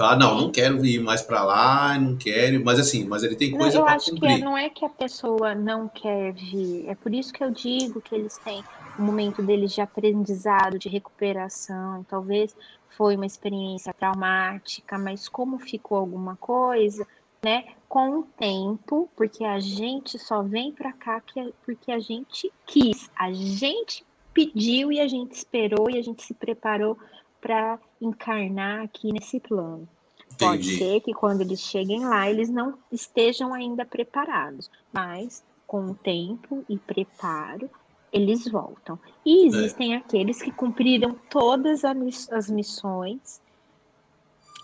[0.00, 3.50] Falar, não, não quero ir mais para lá, não quero, mas assim, mas ele tem
[3.50, 4.22] coisa para cumprir.
[4.22, 7.44] Eu acho que não é que a pessoa não quer vir, é por isso que
[7.44, 8.64] eu digo que eles têm
[8.98, 12.56] um momento deles de aprendizado, de recuperação, talvez
[12.96, 17.06] foi uma experiência traumática, mas como ficou alguma coisa,
[17.42, 22.00] né, com o tempo, porque a gente só vem para cá que, é porque a
[22.00, 24.02] gente quis, a gente
[24.32, 26.96] pediu e a gente esperou e a gente se preparou
[27.40, 29.88] para encarnar aqui nesse plano.
[30.32, 30.38] Entendi.
[30.38, 35.94] Pode ser que quando eles cheguem lá, eles não estejam ainda preparados, mas com o
[35.94, 37.70] tempo e preparo,
[38.12, 38.98] eles voltam.
[39.24, 39.98] E existem é.
[39.98, 43.40] aqueles que cumpriram todas as missões.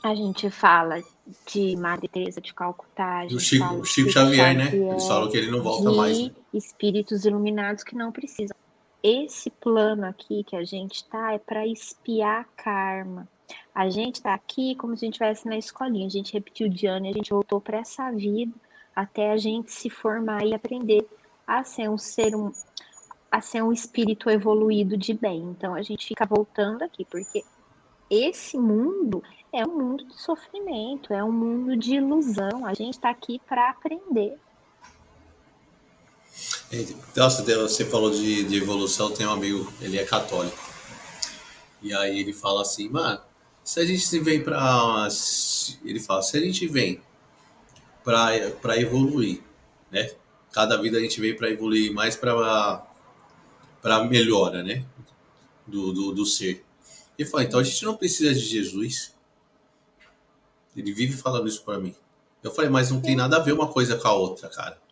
[0.02, 1.00] A gente fala
[1.52, 4.90] de Madre Teresa de Calcutá, do Chico, Chico Xavier, Xavier, né?
[4.92, 6.30] Eles falam que ele não volta mais.
[6.52, 8.55] Espíritos iluminados que não precisam
[9.06, 13.28] esse plano aqui que a gente tá é para espiar karma.
[13.72, 16.86] A gente tá aqui como se a gente estivesse na escolinha, a gente repetiu de
[16.86, 18.52] ano e a gente voltou para essa vida
[18.94, 21.06] até a gente se formar e aprender
[21.46, 22.50] a ser um ser um,
[23.30, 25.40] a ser um espírito evoluído de bem.
[25.42, 27.44] Então a gente fica voltando aqui porque
[28.10, 29.22] esse mundo
[29.52, 32.66] é um mundo de sofrimento, é um mundo de ilusão.
[32.66, 34.36] A gente está aqui para aprender.
[37.14, 40.58] Nossa, você falou de, de evolução, tem um amigo, ele é católico.
[41.80, 43.20] E aí ele fala assim, mano,
[43.62, 45.08] se a gente vem para
[45.84, 47.00] ele fala, se a gente vem
[48.02, 49.42] para para evoluir,
[49.90, 50.10] né?
[50.52, 52.84] Cada vida a gente vem para evoluir mais para
[53.80, 54.84] para melhora, né?
[55.66, 56.64] Do, do, do ser.
[57.16, 59.14] Ele fala, então a gente não precisa de Jesus.
[60.76, 61.94] Ele vive falando isso para mim.
[62.42, 64.85] Eu falei, mas não tem nada a ver uma coisa com a outra, cara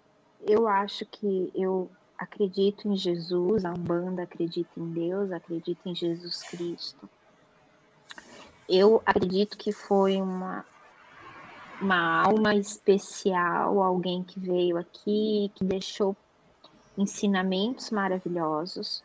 [0.46, 6.42] eu acho que eu acredito em Jesus, a Umbanda acredita em Deus, acredita em Jesus
[6.42, 7.08] Cristo.
[8.68, 10.64] Eu acredito que foi uma,
[11.80, 16.16] uma alma especial, alguém que veio aqui, que deixou
[16.96, 19.02] ensinamentos maravilhosos,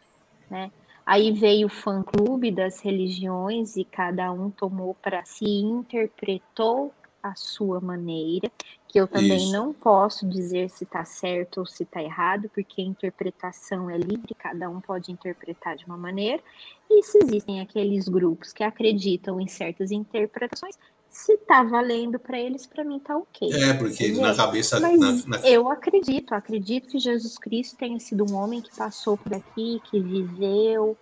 [0.49, 0.71] né?
[1.05, 7.81] Aí veio o fã-clube das religiões e cada um tomou para si, interpretou a sua
[7.81, 8.51] maneira,
[8.89, 9.51] que eu também Isso.
[9.51, 14.33] não posso dizer se está certo ou se está errado, porque a interpretação é livre,
[14.33, 16.41] cada um pode interpretar de uma maneira.
[16.89, 20.75] E se existem aqueles grupos que acreditam em certas interpretações,
[21.07, 23.53] se tá valendo para eles, para mim tá ok.
[23.53, 24.23] É, porque entendeu?
[24.23, 24.79] na cabeça.
[24.79, 25.37] Na, na...
[25.47, 29.99] Eu acredito, acredito que Jesus Cristo tenha sido um homem que passou por aqui, que
[29.99, 30.97] viveu,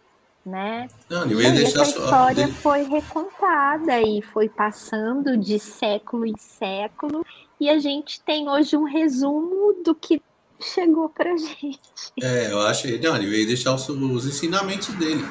[0.46, 0.90] né?
[1.10, 7.26] Não, eu ia e essa história foi recontada e foi passando de século em século,
[7.60, 10.22] e a gente tem hoje um resumo do que
[10.60, 11.80] chegou pra gente.
[12.22, 12.88] É, eu acho.
[13.00, 15.24] Não, ele veio deixar os, os ensinamentos dele.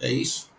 [0.00, 0.50] É isso.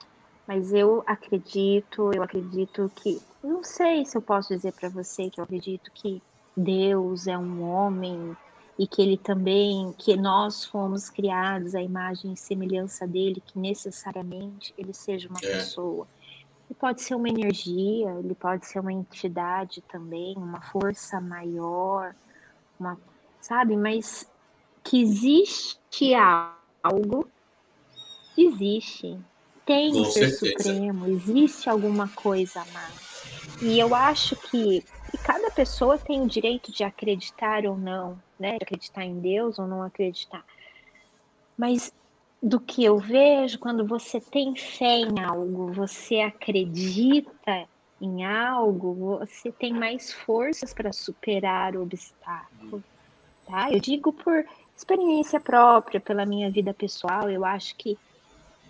[0.48, 5.40] Mas eu acredito, eu acredito que, não sei se eu posso dizer para você que
[5.40, 6.22] eu acredito que
[6.58, 8.36] Deus é um homem
[8.78, 14.74] e que ele também, que nós fomos criados à imagem e semelhança dele, que necessariamente
[14.78, 15.58] ele seja uma é.
[15.58, 16.08] pessoa.
[16.70, 22.16] Ele pode ser uma energia, ele pode ser uma entidade também, uma força maior,
[22.80, 22.96] uma,
[23.42, 23.76] sabe?
[23.76, 24.30] Mas
[24.84, 26.14] que existe
[26.84, 27.28] algo,
[28.38, 29.20] existe
[29.70, 33.22] tem o ser supremo, existe alguma coisa a mais.
[33.62, 38.58] E eu acho que, que cada pessoa tem o direito de acreditar ou não, né?
[38.58, 40.44] De acreditar em Deus ou não acreditar.
[41.56, 41.94] Mas
[42.42, 47.68] do que eu vejo, quando você tem fé em algo, você acredita
[48.02, 52.84] em algo, você tem mais forças para superar o obstáculo.
[53.46, 53.72] Tá?
[53.72, 54.46] Eu digo por
[54.76, 57.98] experiência própria, pela minha vida pessoal, eu acho que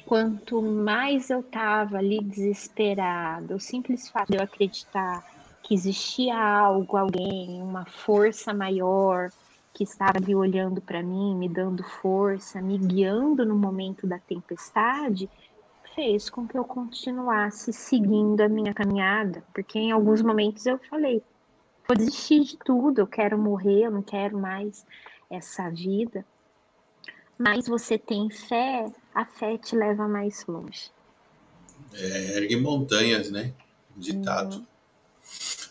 [0.06, 5.24] quanto mais eu estava ali desesperada, o simples fato de eu acreditar
[5.62, 9.30] que existia algo, alguém, uma força maior
[9.74, 15.30] que estava ali olhando para mim, me dando força, me guiando no momento da tempestade,
[15.96, 21.22] fez com que eu continuasse seguindo a minha caminhada, porque em alguns momentos eu falei,
[21.88, 24.86] vou desistir de tudo, eu quero morrer, eu não quero mais
[25.30, 26.26] essa vida.
[27.38, 30.92] Mas você tem fé, a fé te leva mais longe.
[31.94, 33.54] É, ergue montanhas, né?
[33.96, 34.58] Ditado.
[34.58, 34.66] Uhum.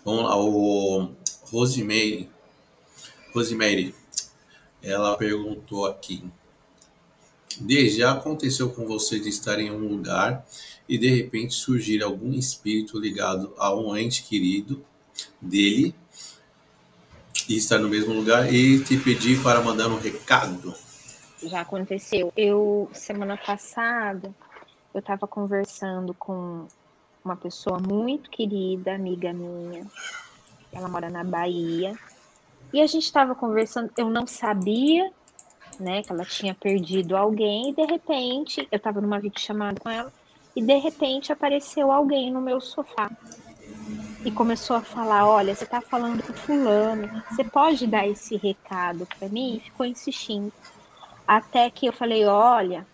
[0.05, 1.15] Vamos lá, o
[1.51, 2.31] Rosemary,
[3.39, 3.95] Rosemary,
[4.83, 6.25] ela perguntou aqui.
[7.61, 10.45] Desde já aconteceu com você de estar em um lugar
[10.89, 14.85] e de repente surgir algum espírito ligado a um ente querido
[15.41, 15.95] dele
[17.49, 20.75] e estar no mesmo lugar e te pedir para mandar um recado?
[21.41, 22.33] já aconteceu.
[22.37, 24.35] Eu, semana passada,
[24.93, 26.67] eu estava conversando com
[27.25, 29.87] uma pessoa muito querida, amiga minha.
[30.73, 31.97] Ela mora na Bahia.
[32.73, 35.11] E a gente estava conversando, eu não sabia,
[35.81, 40.13] né, que ela tinha perdido alguém, e de repente, eu estava numa videochamada com ela,
[40.55, 43.11] e de repente apareceu alguém no meu sofá.
[44.25, 49.07] E começou a falar: Olha, você está falando com Fulano, você pode dar esse recado
[49.07, 49.57] para mim?
[49.57, 50.53] E ficou insistindo.
[51.29, 52.87] Até que eu falei, olha,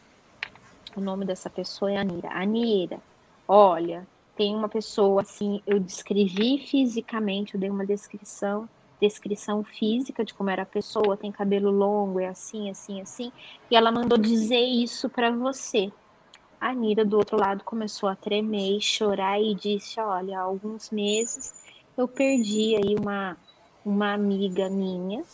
[0.97, 2.29] o nome dessa pessoa é Anira.
[2.33, 3.01] Anira,
[3.47, 4.07] olha,
[4.37, 8.69] tem uma pessoa assim, eu descrevi fisicamente, eu dei uma descrição,
[9.01, 13.33] descrição física de como era a pessoa, tem cabelo longo, é assim, assim, assim,
[13.71, 15.93] e ela mandou dizer isso para você.
[16.61, 20.91] A Anira do outro lado começou a tremer e chorar e disse: "Olha, há alguns
[20.91, 21.55] meses
[21.97, 23.39] eu perdi aí uma
[23.85, 25.25] uma amiga minha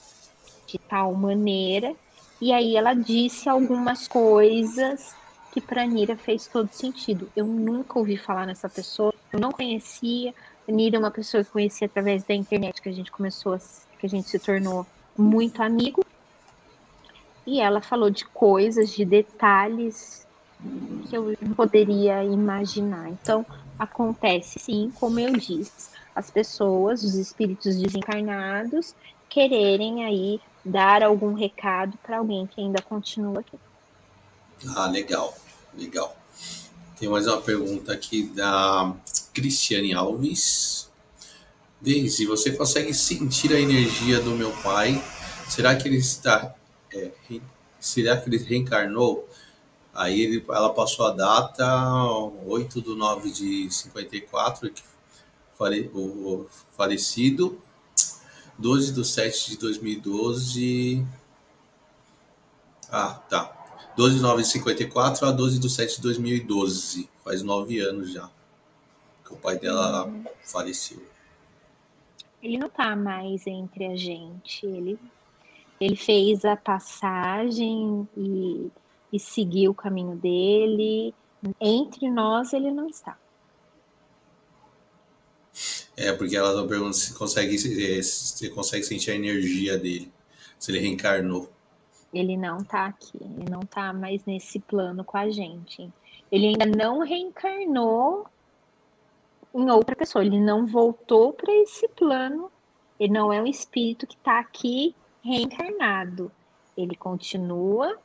[0.67, 1.97] de tal maneira
[2.41, 5.17] e aí ela disse algumas coisas
[5.51, 7.31] que para Nira fez todo sentido.
[7.37, 10.33] Eu nunca ouvi falar nessa pessoa, eu não conhecia.
[10.71, 13.59] Nira é uma pessoa que eu conheci através da internet, que a gente começou, a,
[13.99, 14.87] que a gente se tornou
[15.17, 16.05] muito amigo.
[17.47, 20.27] E ela falou de coisas, de detalhes
[21.09, 23.09] que eu não poderia imaginar.
[23.09, 23.45] Então,
[23.79, 28.95] acontece sim, como eu disse, as pessoas, os espíritos desencarnados,
[29.29, 33.59] quererem aí dar algum recado para alguém que ainda continua aqui.
[34.77, 35.35] Ah, legal,
[35.75, 36.15] legal.
[36.99, 38.95] Tem mais uma pergunta aqui da
[39.33, 40.91] Cristiane Alves.
[41.81, 45.03] Deise, você consegue sentir a energia do meu pai?
[45.49, 46.55] Será que ele está.
[46.93, 47.11] É,
[47.81, 49.27] será que ele reencarnou?
[49.95, 51.93] Aí ele, ela passou a data
[52.47, 54.71] 8 de 9 de 54,
[55.59, 56.47] fale, o
[56.77, 57.61] falecido,
[58.59, 61.07] 12 de 7 de 2012.
[62.91, 63.57] Ah, tá.
[63.97, 67.09] 12 de 9 de 54 a 12 de 7 de 2012.
[67.25, 68.31] Faz nove anos já.
[69.31, 70.25] Que o pai dela uhum.
[70.43, 71.03] faleceu.
[72.43, 74.67] Ele não tá mais entre a gente.
[74.67, 74.99] Ele,
[75.81, 78.71] ele fez a passagem e
[79.13, 81.15] e seguir o caminho dele.
[81.61, 83.19] Entre nós, ele não está.
[85.97, 90.11] É, porque ela tá pergunta se consegue, se consegue sentir a energia dele,
[90.59, 91.51] se ele reencarnou.
[92.13, 95.91] Ele não tá aqui, ele não tá mais nesse plano com a gente.
[96.31, 98.27] Ele ainda não reencarnou
[99.55, 102.51] em outra pessoa, ele não voltou para esse plano,
[102.99, 106.31] ele não é um espírito que está aqui reencarnado.
[106.77, 107.99] Ele continua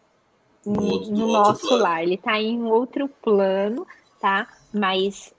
[0.66, 3.86] no, outro, no nosso lar, ele está em outro plano,
[4.20, 4.48] tá?
[4.74, 5.34] Mas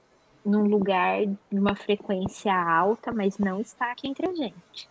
[0.45, 4.89] num lugar de uma frequência alta, mas não está aqui entre a gente.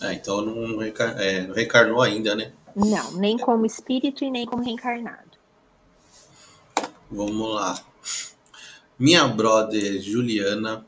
[0.00, 2.52] Ah, então não, reencar é, não reencarnou ainda, né?
[2.74, 5.32] Não, nem como espírito e nem como reencarnado.
[7.10, 7.78] Vamos lá.
[9.02, 10.86] Minha brother Juliana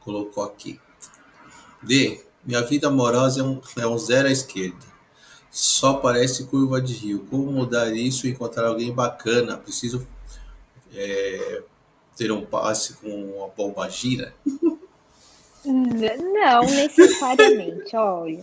[0.00, 0.80] colocou aqui.
[1.80, 2.20] D.
[2.44, 4.84] Minha vida amorosa é um, é um zero à esquerda.
[5.52, 7.24] Só parece curva de rio.
[7.30, 9.56] Como mudar isso e encontrar alguém bacana?
[9.56, 10.04] Preciso
[10.92, 11.62] é,
[12.16, 14.34] ter um passe com uma bomba gira?
[15.64, 18.42] Não necessariamente, olha.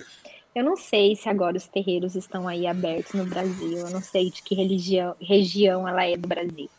[0.55, 3.79] Eu não sei se agora os terreiros estão aí abertos no Brasil.
[3.79, 6.69] Eu não sei de que religião, região ela é do Brasil.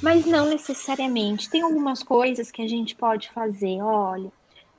[0.00, 1.50] Mas não necessariamente.
[1.50, 3.82] Tem algumas coisas que a gente pode fazer.
[3.82, 4.30] Olha,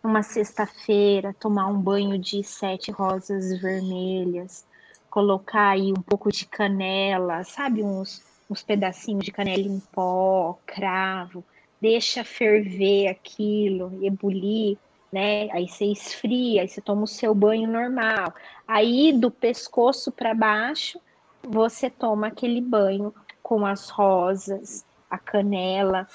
[0.03, 4.65] numa sexta-feira, tomar um banho de sete rosas vermelhas,
[5.09, 7.83] colocar aí um pouco de canela, sabe?
[7.83, 11.43] Uns, uns pedacinhos de canela em pó, cravo,
[11.81, 14.77] deixa ferver aquilo, ebulir,
[15.11, 15.49] né?
[15.51, 18.33] Aí você esfria, aí você toma o seu banho normal.
[18.67, 20.99] Aí do pescoço para baixo,
[21.43, 26.07] você toma aquele banho com as rosas, a canela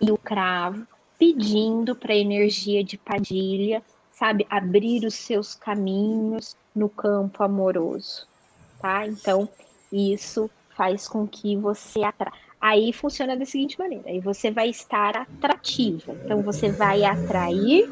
[0.00, 0.86] e o cravo,
[1.18, 3.82] pedindo para a energia de Padilha,
[4.12, 8.26] sabe, abrir os seus caminhos no campo amoroso,
[8.80, 9.06] tá?
[9.06, 9.48] Então,
[9.92, 12.32] isso faz com que você atra...
[12.60, 16.12] Aí funciona da seguinte maneira: aí você vai estar atrativa.
[16.24, 17.88] Então, você vai atrair,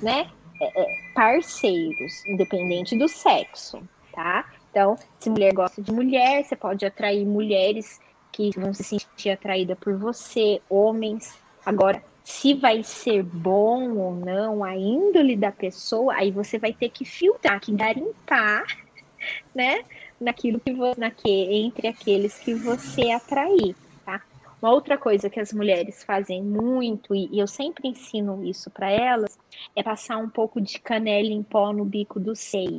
[0.00, 0.30] né,
[0.60, 4.48] é, é, parceiros, independente do sexo, tá?
[4.70, 8.00] Então, se mulher gosta de mulher, você pode atrair mulheres
[8.32, 11.38] que vão se sentir atraídas por você, homens.
[11.64, 16.88] Agora, se vai ser bom ou não a índole da pessoa, aí você vai ter
[16.88, 18.64] que filtrar, que garimpar,
[19.54, 19.84] né?
[20.20, 24.22] Naquilo que você, naque, entre aqueles que você atrair, tá?
[24.60, 28.90] Uma outra coisa que as mulheres fazem muito, e, e eu sempre ensino isso para
[28.90, 29.36] elas,
[29.76, 32.78] é passar um pouco de canela em pó no bico do seio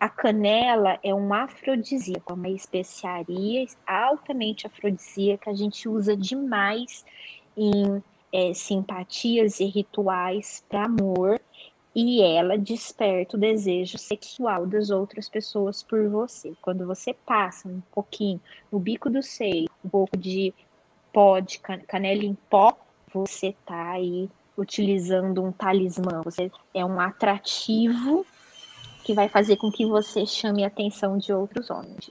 [0.00, 7.04] a canela é um afrodisíaco, é uma especiaria altamente afrodisíaca, a gente usa demais
[7.56, 8.02] em
[8.32, 11.40] é, simpatias e rituais para amor,
[11.94, 16.52] e ela desperta o desejo sexual das outras pessoas por você.
[16.62, 20.54] Quando você passa um pouquinho no bico do seio, um pouco de
[21.12, 22.78] pó de canela em pó,
[23.12, 28.24] você tá aí utilizando um talismã, você é um atrativo
[29.08, 32.10] que vai fazer com que você chame a atenção de outros homens,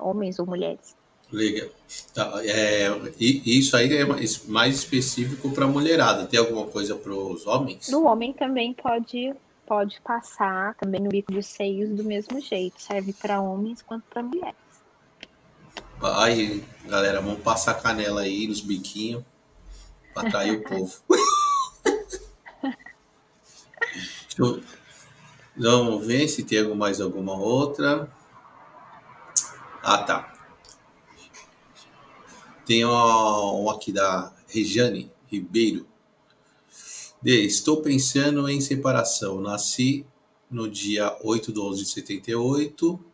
[0.00, 0.96] homens ou mulheres.
[1.30, 1.68] Legal.
[2.14, 2.88] Tá, é,
[3.20, 4.06] isso aí é
[4.48, 6.24] mais específico para a mulherada.
[6.24, 7.90] Tem alguma coisa para os homens?
[7.90, 9.34] No homem também pode
[9.66, 12.80] pode passar também no bico dos seios do mesmo jeito.
[12.80, 14.56] Serve para homens quanto para mulheres.
[16.00, 19.22] Aí, galera, vamos passar canela aí nos biquinhos
[20.14, 20.94] para atrair o povo.
[24.34, 24.62] Deixa eu,
[25.56, 28.10] Vamos ver se tem mais alguma outra.
[29.82, 30.32] Ah, tá.
[32.64, 35.86] Tem um aqui da Regiane Ribeiro.
[37.20, 39.40] D, estou pensando em separação.
[39.40, 40.06] Nasci
[40.50, 43.04] no dia 8 de 11 de 78.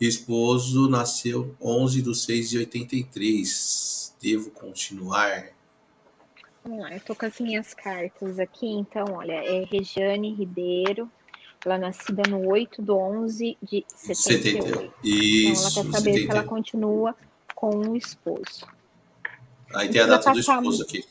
[0.00, 4.14] Esposo nasceu 11 de 6 de 83.
[4.20, 5.50] Devo continuar?
[6.62, 8.66] Vamos lá, eu tô com as minhas cartas aqui.
[8.66, 11.10] Então, olha, é Regiane Ribeiro.
[11.66, 14.94] Ela é nascida no 8 de 11 de 78.
[15.02, 16.22] Isso, então ela quer saber 78.
[16.22, 17.16] se ela continua
[17.56, 18.68] com o esposo.
[19.74, 21.04] Aí tem a data do esposo aqui.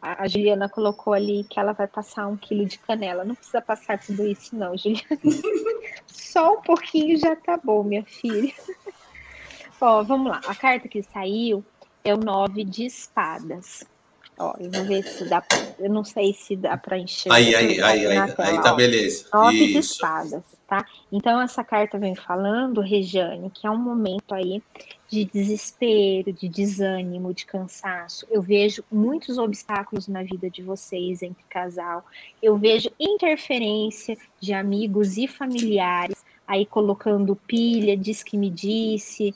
[0.00, 3.22] A Juliana colocou ali que ela vai passar um quilo de canela.
[3.22, 5.04] Não precisa passar tudo isso, não, Juliana.
[6.06, 8.54] Só um pouquinho já tá bom, minha filha.
[9.78, 10.40] Ó, vamos lá.
[10.46, 11.62] A carta que saiu
[12.02, 13.84] é o nove de espadas.
[14.38, 15.40] Ó, eu vou ver se dá.
[15.40, 17.36] Pra, eu não sei se dá para enxergar.
[17.36, 19.26] Aí, aí, aí, aí, aí tá beleza.
[19.32, 20.84] Nove de espadas, tá?
[21.10, 24.62] Então essa carta vem falando, Regiane, que é um momento aí
[25.08, 28.26] de desespero, de desânimo, de cansaço.
[28.30, 32.04] Eu vejo muitos obstáculos na vida de vocês entre casal.
[32.42, 36.16] Eu vejo interferência de amigos e familiares
[36.48, 39.34] aí colocando pilha, diz que me disse.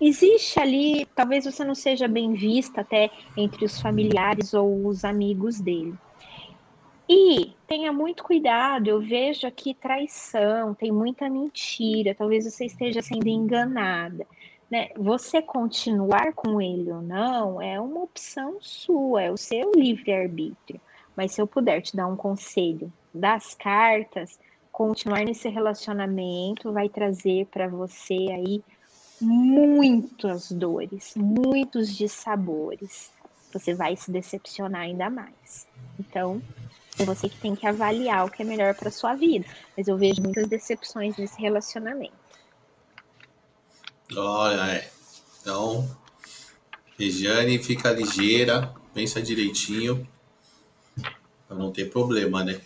[0.00, 5.60] Existe ali, talvez você não seja bem vista até entre os familiares ou os amigos
[5.60, 5.94] dele.
[7.08, 13.26] E tenha muito cuidado, eu vejo aqui traição, tem muita mentira, talvez você esteja sendo
[13.26, 14.24] enganada.
[14.70, 14.90] Né?
[14.96, 20.80] Você continuar com ele ou não é uma opção sua, é o seu livre-arbítrio.
[21.16, 24.38] Mas se eu puder te dar um conselho das cartas,
[24.70, 28.62] continuar nesse relacionamento vai trazer para você aí
[29.20, 33.10] muitas dores, muitos dissabores.
[33.52, 35.66] Você vai se decepcionar ainda mais.
[35.98, 36.40] Então,
[36.98, 39.46] é você que tem que avaliar o que é melhor para sua vida.
[39.76, 42.14] Mas eu vejo muitas decepções nesse relacionamento.
[44.16, 44.90] Olha, é.
[45.40, 45.88] Então,
[46.98, 50.06] Regiane, fica ligeira, pensa direitinho,
[51.48, 52.60] para não ter problema, né?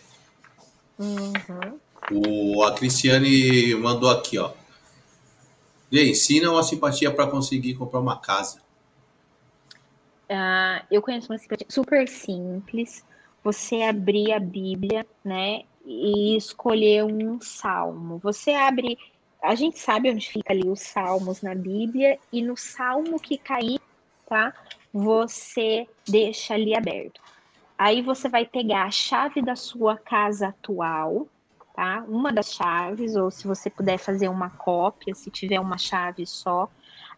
[0.99, 1.79] Uhum.
[2.11, 4.51] O, a Cristiane mandou aqui, ó.
[5.91, 8.59] Aí, ensina uma simpatia para conseguir comprar uma casa.
[10.29, 13.05] Uh, eu conheço uma simpatia super simples.
[13.43, 18.17] Você abrir a Bíblia, né, e escolher um salmo.
[18.17, 18.97] Você abre,
[19.41, 23.79] a gente sabe onde fica ali os salmos na Bíblia e no salmo que cair,
[24.27, 24.53] tá?
[24.91, 27.21] Você deixa ali aberto.
[27.77, 31.27] Aí você vai pegar a chave da sua casa atual,
[31.75, 32.05] tá?
[32.07, 36.69] Uma das chaves, ou se você puder fazer uma cópia, se tiver uma chave só,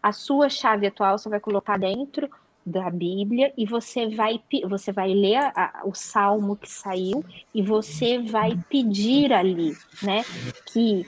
[0.02, 2.28] a sua chave atual você vai colocar dentro
[2.66, 7.24] da Bíblia e você vai você vai ler a, a, o salmo que saiu
[7.54, 10.22] e você vai pedir ali, né,
[10.66, 11.06] que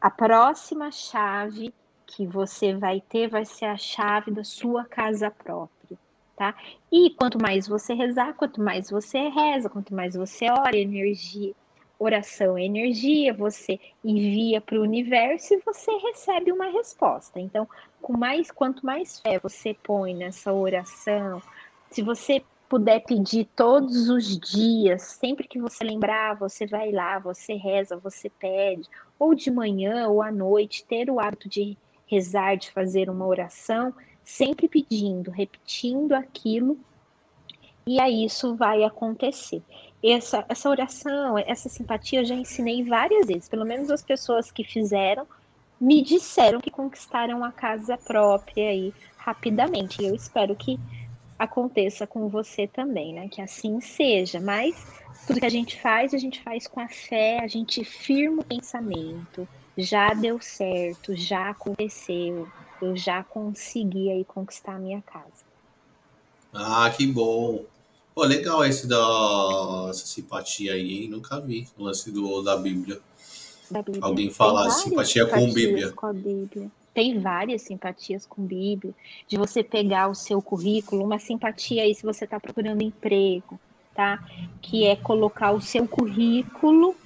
[0.00, 1.72] a próxima chave
[2.04, 5.98] que você vai ter vai ser a chave da sua casa própria,
[6.36, 6.54] tá?
[6.92, 11.54] E quanto mais você rezar, quanto mais você reza, quanto mais você ora, energia
[11.98, 17.40] oração é energia, você envia para o universo e você recebe uma resposta.
[17.40, 17.68] Então,
[18.02, 21.42] com mais quanto mais fé você põe nessa oração,
[21.90, 27.54] se você puder pedir todos os dias, sempre que você lembrar, você vai lá, você
[27.54, 32.70] reza, você pede, ou de manhã ou à noite, ter o hábito de rezar, de
[32.70, 33.94] fazer uma oração,
[34.24, 36.78] sempre pedindo, repetindo aquilo,
[37.86, 39.62] e aí isso vai acontecer
[40.02, 44.64] essa, essa oração, essa simpatia eu já ensinei várias vezes, pelo menos as pessoas que
[44.64, 45.26] fizeram
[45.80, 50.00] me disseram que conquistaram a casa própria aí rapidamente.
[50.00, 50.78] E eu espero que
[51.38, 53.28] aconteça com você também, né?
[53.28, 54.40] Que assim seja.
[54.40, 54.74] Mas
[55.26, 58.44] tudo que a gente faz, a gente faz com a fé, a gente firma o
[58.44, 59.46] pensamento.
[59.76, 62.48] Já deu certo, já aconteceu,
[62.80, 65.44] eu já consegui aí conquistar a minha casa.
[66.54, 67.66] Ah, que bom.
[68.16, 71.08] Pô, legal esse da essa simpatia aí, hein?
[71.10, 72.98] Nunca vi o lance do, da Bíblia.
[73.70, 74.02] Da Bíblia.
[74.02, 75.92] Alguém falar simpatia com Bíblia.
[75.92, 76.70] com a Bíblia.
[76.94, 78.94] Tem várias simpatias com Bíblia.
[79.28, 83.60] De você pegar o seu currículo, uma simpatia aí se você está procurando emprego,
[83.94, 84.26] tá?
[84.62, 86.96] Que é colocar o seu currículo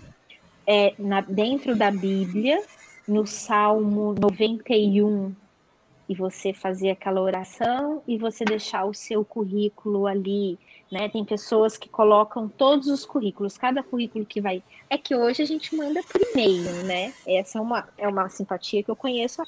[0.64, 2.62] é, na, dentro da Bíblia,
[3.08, 5.34] no Salmo 91,
[6.10, 10.58] e você fazer aquela oração e você deixar o seu currículo ali
[10.90, 11.08] né?
[11.08, 14.62] Tem pessoas que colocam todos os currículos, cada currículo que vai.
[14.88, 17.12] É que hoje a gente manda por e-mail, né?
[17.26, 19.42] Essa é uma, é uma simpatia que eu conheço,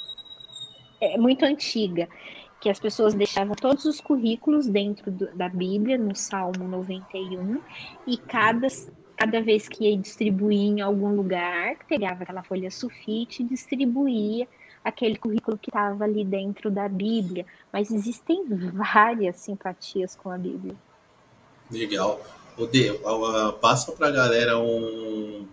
[1.01, 2.09] é muito antiga,
[2.60, 7.60] que as pessoas deixavam todos os currículos dentro do, da Bíblia, no Salmo 91,
[8.06, 8.68] e cada,
[9.16, 14.47] cada vez que ia distribuir em algum lugar, pegava aquela folha sulfite e distribuía
[14.84, 17.46] aquele currículo que estava ali dentro da Bíblia.
[17.72, 20.74] Mas existem várias simpatias com a Bíblia.
[21.70, 22.20] Legal.
[22.56, 23.00] O D,
[23.60, 25.46] passa pra galera um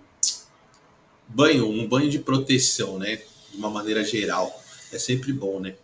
[1.28, 3.22] banho, um banho de proteção, né?
[3.52, 4.52] De uma maneira geral.
[4.92, 5.76] É sempre bom, né?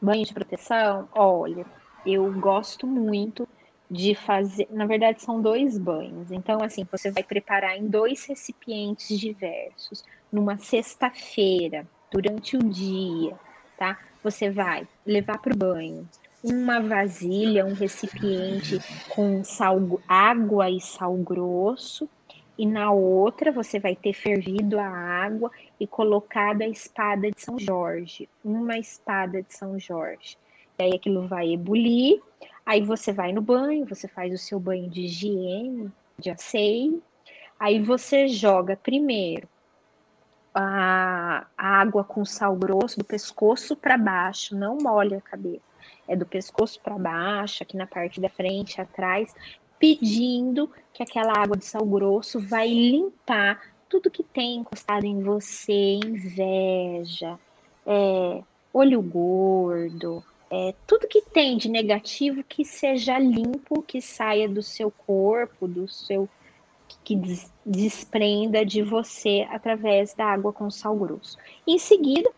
[0.00, 1.08] Banho de proteção?
[1.12, 1.66] Olha,
[2.06, 3.48] eu gosto muito
[3.90, 4.68] de fazer.
[4.70, 6.30] Na verdade, são dois banhos.
[6.30, 10.04] Então, assim, você vai preparar em dois recipientes diversos.
[10.30, 13.34] Numa sexta-feira, durante o dia,
[13.76, 13.98] tá?
[14.22, 16.08] Você vai levar para o banho
[16.42, 18.78] uma vasilha, um recipiente
[19.08, 22.08] com sal, água e sal grosso,
[22.56, 27.58] e na outra você vai ter fervido a água e colocado a espada de São
[27.58, 30.36] Jorge, uma espada de São Jorge.
[30.78, 32.20] E aí aquilo vai ebulir,
[32.64, 37.02] aí você vai no banho, você faz o seu banho de higiene, de asseio,
[37.58, 39.48] aí você joga primeiro
[40.60, 45.62] a água com sal grosso do pescoço para baixo, não molha a cabeça.
[46.06, 49.32] É do pescoço para baixo, aqui na parte da frente, atrás,
[49.78, 56.00] pedindo que aquela água de sal grosso vai limpar tudo que tem encostado em você,
[56.04, 57.38] inveja,
[57.86, 64.62] é, olho gordo, é, tudo que tem de negativo que seja limpo, que saia do
[64.62, 66.28] seu corpo, do seu
[67.08, 71.38] que des, desprenda de você através da água com sal grosso.
[71.66, 72.30] Em seguida,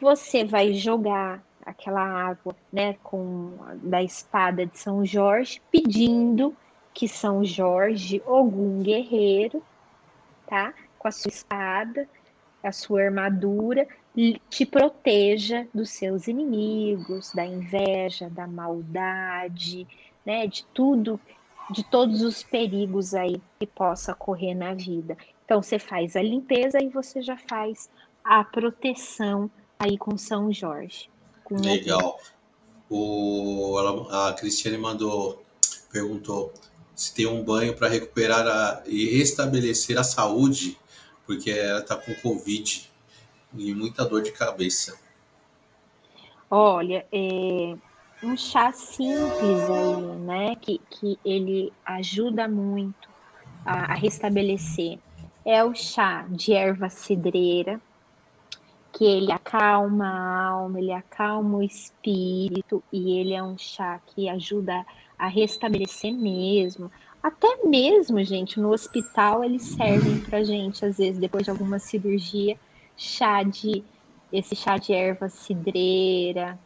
[0.00, 6.52] você vai jogar aquela água, né, com da espada de São Jorge, pedindo
[6.92, 9.62] que São Jorge, algum guerreiro,
[10.48, 12.08] tá, com a sua espada,
[12.60, 13.86] a sua armadura,
[14.50, 19.86] te proteja dos seus inimigos, da inveja, da maldade,
[20.26, 21.20] né, de tudo,
[21.70, 25.16] de todos os perigos aí que possa correr na vida.
[25.44, 27.88] Então você faz a limpeza e você já faz
[28.24, 31.10] a proteção aí com São Jorge.
[31.44, 32.18] Com Legal.
[32.90, 33.76] O,
[34.10, 35.42] a Cristiane mandou,
[35.92, 36.52] perguntou
[36.94, 40.76] se tem um banho para recuperar a, e restabelecer a saúde,
[41.24, 42.90] porque ela está com Covid
[43.56, 44.98] e muita dor de cabeça.
[46.50, 47.76] Olha, é
[48.22, 50.56] um chá simples aí, né?
[50.56, 53.08] Que, que ele ajuda muito
[53.64, 54.98] a, a restabelecer.
[55.44, 57.80] É o chá de erva cidreira,
[58.92, 64.28] que ele acalma a alma, ele acalma o espírito e ele é um chá que
[64.28, 64.84] ajuda
[65.18, 66.90] a restabelecer mesmo.
[67.22, 72.56] Até mesmo, gente, no hospital eles servem pra gente, às vezes, depois de alguma cirurgia,
[72.96, 73.84] chá de
[74.32, 76.58] esse chá de erva cidreira,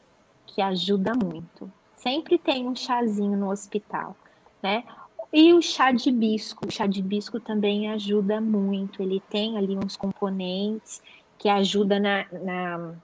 [0.55, 1.70] que ajuda muito.
[1.97, 4.16] Sempre tem um chazinho no hospital,
[4.62, 4.85] né?
[5.33, 9.03] E o chá de bisco, o chá de bisco também ajuda muito.
[9.03, 11.01] Ele tem ali uns componentes
[11.39, 12.95] que ajudam na, na,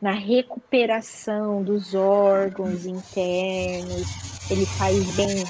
[0.00, 4.06] na recuperação dos órgãos internos.
[4.50, 5.44] Ele faz bem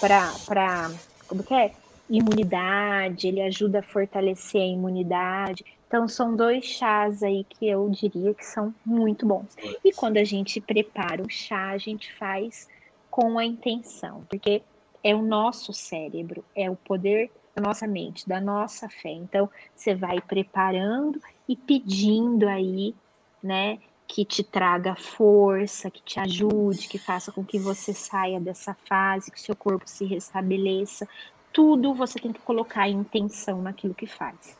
[0.00, 0.90] para
[1.28, 1.72] como que é?
[2.08, 5.64] Imunidade, ele ajuda a fortalecer a imunidade.
[5.90, 9.56] Então, são dois chás aí que eu diria que são muito bons.
[9.84, 12.68] E quando a gente prepara o chá, a gente faz
[13.10, 14.62] com a intenção, porque
[15.02, 19.10] é o nosso cérebro, é o poder da nossa mente, da nossa fé.
[19.10, 22.94] Então, você vai preparando e pedindo aí,
[23.42, 28.76] né, que te traga força, que te ajude, que faça com que você saia dessa
[28.88, 31.04] fase, que seu corpo se restabeleça.
[31.52, 34.56] Tudo você tem que colocar intenção naquilo que faz.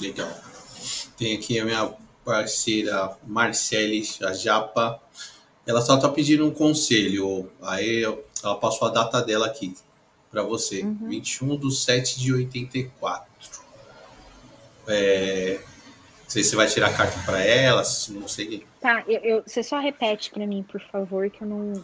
[0.00, 0.32] Legal.
[1.16, 1.94] Tem aqui a minha
[2.24, 5.00] parceira Marcele, a Japa.
[5.66, 7.50] Ela só tá pedindo um conselho.
[7.60, 8.04] Aí
[8.42, 9.74] ela passou a data dela aqui
[10.30, 10.82] para você.
[10.82, 11.08] Uhum.
[11.08, 13.30] 21 de 7 de 84.
[14.86, 15.60] É,
[16.22, 18.64] não sei se você vai tirar a carta para ela, não sei.
[18.80, 21.82] Tá, eu, eu, você só repete para mim, por favor, que eu não.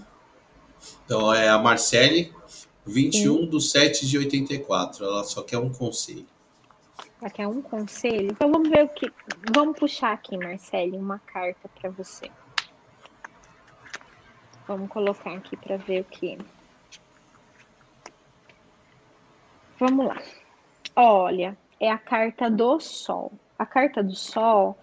[1.04, 2.32] Então é a Marcele,
[2.86, 3.46] 21 Sim.
[3.46, 5.04] do 7 de 84.
[5.04, 6.26] Ela só quer um conselho.
[7.20, 8.32] Ela quer um conselho?
[8.32, 9.12] Então vamos ver o que.
[9.54, 12.30] Vamos puxar aqui, Marcele, uma carta para você.
[14.66, 16.38] Vamos colocar aqui para ver o que.
[19.78, 20.20] Vamos lá.
[20.94, 23.32] Olha, é a carta do Sol.
[23.58, 24.76] A carta do Sol,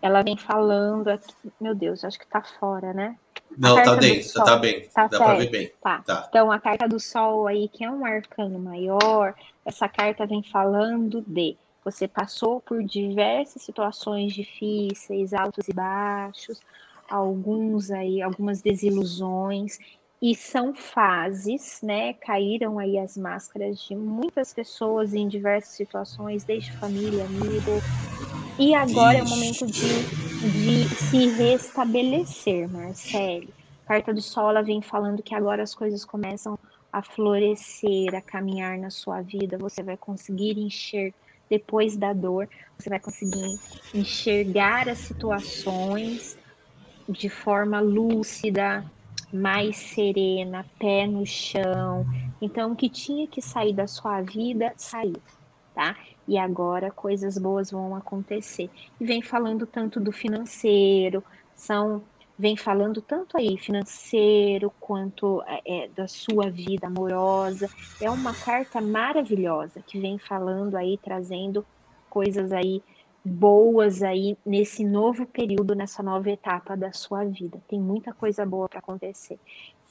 [0.00, 1.34] ela vem falando aqui.
[1.60, 3.16] Meu Deus, acho que tá fora, né?
[3.56, 4.88] Não, tá dentro, tá bem.
[4.88, 5.72] Tá Dá para ver bem.
[5.82, 6.02] Tá.
[6.02, 6.26] tá.
[6.28, 9.34] Então, a carta do Sol aí, que é um arcano maior,
[9.68, 16.58] essa carta vem falando de você passou por diversas situações difíceis, altos e baixos,
[17.08, 19.78] alguns aí, algumas desilusões,
[20.22, 22.14] e são fases, né?
[22.14, 27.84] Caíram aí as máscaras de muitas pessoas em diversas situações, desde família, amigo.
[28.58, 30.06] E agora é o momento de,
[30.42, 33.54] de se restabelecer, Marcele.
[33.86, 38.78] Carta do Sol ela vem falando que agora as coisas começam a florescer, a caminhar
[38.78, 39.58] na sua vida.
[39.58, 41.14] Você vai conseguir enxergar
[41.48, 42.48] depois da dor,
[42.78, 43.58] você vai conseguir
[43.94, 46.38] enxergar as situações
[47.08, 48.84] de forma lúcida,
[49.32, 52.06] mais serena, pé no chão.
[52.40, 55.22] Então, o que tinha que sair da sua vida, saiu,
[55.74, 55.96] tá?
[56.26, 58.70] E agora coisas boas vão acontecer.
[59.00, 61.24] E vem falando tanto do financeiro,
[61.54, 62.04] são
[62.38, 67.68] vem falando tanto aí financeiro quanto é, é, da sua vida amorosa.
[68.00, 71.66] É uma carta maravilhosa que vem falando aí, trazendo
[72.08, 72.82] coisas aí
[73.24, 77.60] boas aí nesse novo período, nessa nova etapa da sua vida.
[77.68, 79.38] Tem muita coisa boa para acontecer.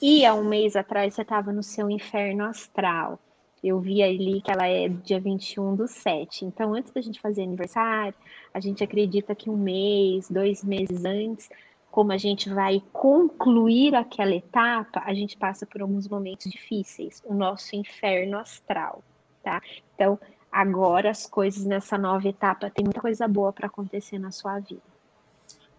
[0.02, 3.19] E há um mês atrás você estava no seu inferno astral.
[3.64, 6.45] Eu vi ali que ela é dia 21 do 7.
[6.45, 8.14] Então, antes da gente fazer aniversário,
[8.53, 11.49] a gente acredita que um mês, dois meses antes,
[11.98, 17.34] como a gente vai concluir aquela etapa, a gente passa por alguns momentos difíceis, o
[17.34, 19.03] nosso inferno astral,
[19.44, 19.60] tá?
[19.95, 20.19] Então,
[20.52, 24.84] agora as coisas nessa nova etapa tem muita coisa boa para acontecer na sua vida.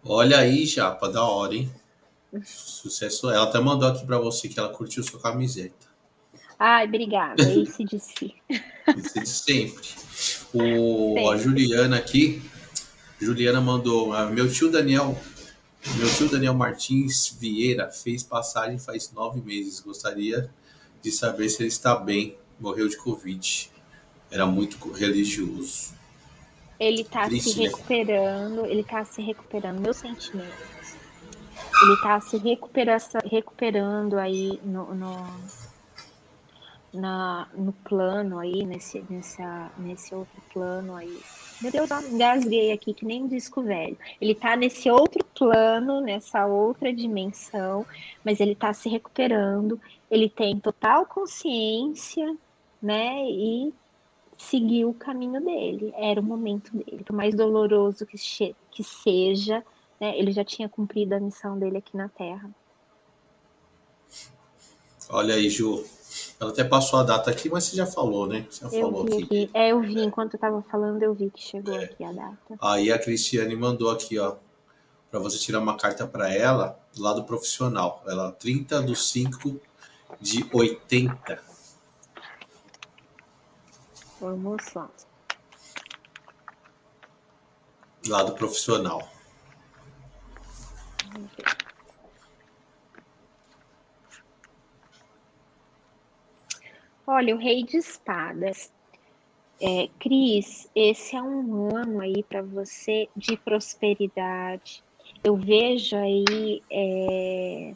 [0.05, 1.71] Olha aí, Japa, da hora, hein?
[2.43, 3.31] Sucesso.
[3.31, 5.87] Ela até mandou aqui para você que ela curtiu sua camiseta.
[6.59, 7.41] Ai, obrigada.
[7.49, 8.35] Esse de si.
[8.89, 9.89] Esse de sempre.
[10.53, 12.43] O, a Juliana aqui,
[13.21, 15.17] Juliana mandou, ah, meu tio Daniel,
[15.97, 19.81] meu tio Daniel Martins Vieira fez passagem faz nove meses.
[19.81, 20.51] Gostaria
[21.03, 22.37] de saber se ele está bem.
[22.59, 23.71] Morreu de Covid.
[24.31, 25.95] Era muito religioso.
[26.79, 27.65] Ele está se né?
[27.67, 29.81] recuperando, ele está se recuperando.
[29.81, 30.79] Meus sentimentos.
[31.83, 35.41] Ele está se recupera recuperando aí no, no,
[36.93, 41.21] na, no plano aí, nesse, nessa, nesse outro plano aí.
[41.61, 43.99] Meu Deus, eu engasguei aqui que nem um disco velho.
[44.21, 47.85] Ele tá nesse outro plano, nessa outra dimensão,
[48.25, 52.37] mas ele tá se recuperando, ele tem total consciência,
[52.81, 53.29] né?
[53.29, 53.75] E
[54.37, 55.93] seguiu o caminho dele.
[55.97, 57.03] Era o momento dele.
[57.05, 58.17] Por mais doloroso que,
[58.71, 59.65] que seja,
[60.01, 62.49] né, ele já tinha cumprido a missão dele aqui na Terra.
[65.11, 65.85] Olha aí, Ju.
[66.41, 68.47] Ela até passou a data aqui, mas você já falou, né?
[68.49, 69.51] Você já eu falou vi aqui.
[69.53, 71.85] É, eu vi, enquanto eu tava falando, eu vi que chegou é.
[71.85, 72.57] aqui a data.
[72.61, 74.37] Aí a Cristiane mandou aqui, ó,
[75.11, 78.03] para você tirar uma carta para ela, do lado profissional.
[78.07, 79.61] Ela 30 do 5
[80.21, 81.43] de 80.
[84.21, 84.91] Vamos lá.
[88.07, 89.09] Lado profissional.
[91.13, 91.58] Vamos ver.
[97.11, 98.71] Olha, o Rei de Espadas.
[99.59, 104.85] É, Cris, esse é um ano aí para você de prosperidade.
[105.25, 107.73] Eu vejo aí é,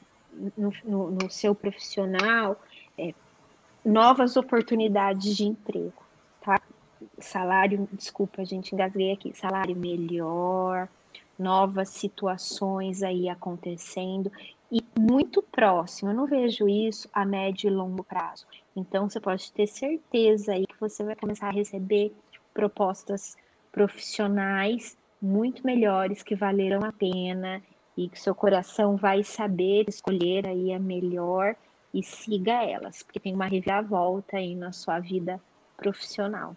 [0.55, 2.61] no, no, no, seu profissional
[2.99, 3.15] é,
[3.83, 6.05] novas oportunidades de emprego,
[6.43, 6.61] tá?
[7.19, 10.91] Salário, desculpa, a gente engasguei aqui, salário melhor,
[11.39, 14.31] novas situações aí acontecendo
[14.73, 16.11] e muito próximo.
[16.11, 18.47] Eu não vejo isso a médio e longo prazo.
[18.75, 22.17] Então você pode ter certeza aí que você vai começar a receber
[22.55, 23.37] propostas
[23.71, 27.63] profissionais muito melhores que valerão a pena
[27.97, 31.55] e que seu coração vai saber escolher aí a melhor
[31.93, 35.39] e siga elas, porque tem uma reviravolta aí na sua vida
[35.77, 36.57] profissional.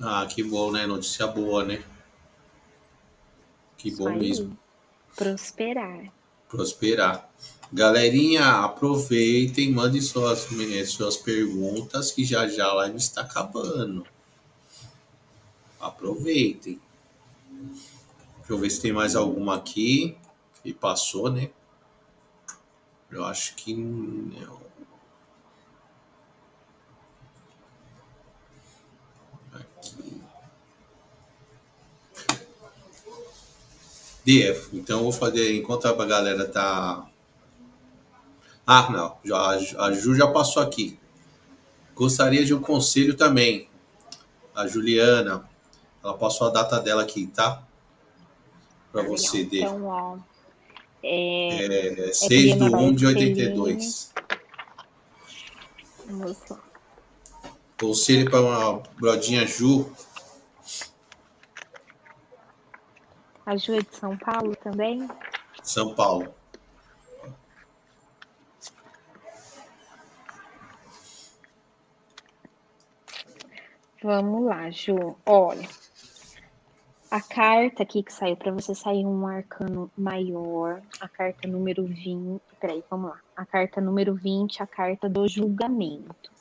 [0.00, 0.86] Ah, que bom, né?
[0.86, 1.84] Notícia boa, né?
[3.76, 4.18] Que Isso bom aí.
[4.18, 4.58] mesmo.
[5.14, 6.10] Prosperar
[6.48, 7.30] prosperar.
[7.72, 10.46] Galerinha, aproveitem, mandem suas,
[10.86, 14.06] suas perguntas, que já já a live está acabando.
[15.80, 16.80] Aproveitem.
[18.38, 20.16] Deixa eu ver se tem mais alguma aqui.
[20.64, 21.50] E passou, né?
[23.10, 24.60] Eu acho que não.
[34.24, 34.70] DF.
[34.72, 37.06] Então eu vou fazer, enquanto a galera tá.
[38.66, 39.38] Ah, não, já,
[39.78, 40.98] a Ju já passou aqui.
[41.94, 43.68] Gostaria de um conselho também.
[44.54, 45.48] A Juliana,
[46.02, 47.62] ela passou a data dela aqui, tá?
[48.90, 49.58] Para você, D.
[49.58, 50.16] Então, ó,
[51.02, 54.12] é, é 6 é do 1 de 82.
[56.06, 56.60] Vamos lá.
[57.78, 59.90] Conselho para uma brodinha Ju
[63.46, 65.06] A Ju é de São Paulo também?
[65.62, 66.34] São Paulo.
[74.02, 75.16] Vamos lá, Ju.
[75.26, 75.68] Olha,
[77.10, 82.40] a carta aqui que saiu para você sair um arcano maior, a carta número 20.
[82.58, 83.20] Peraí, vamos lá.
[83.36, 86.32] A carta número 20, a carta do julgamento.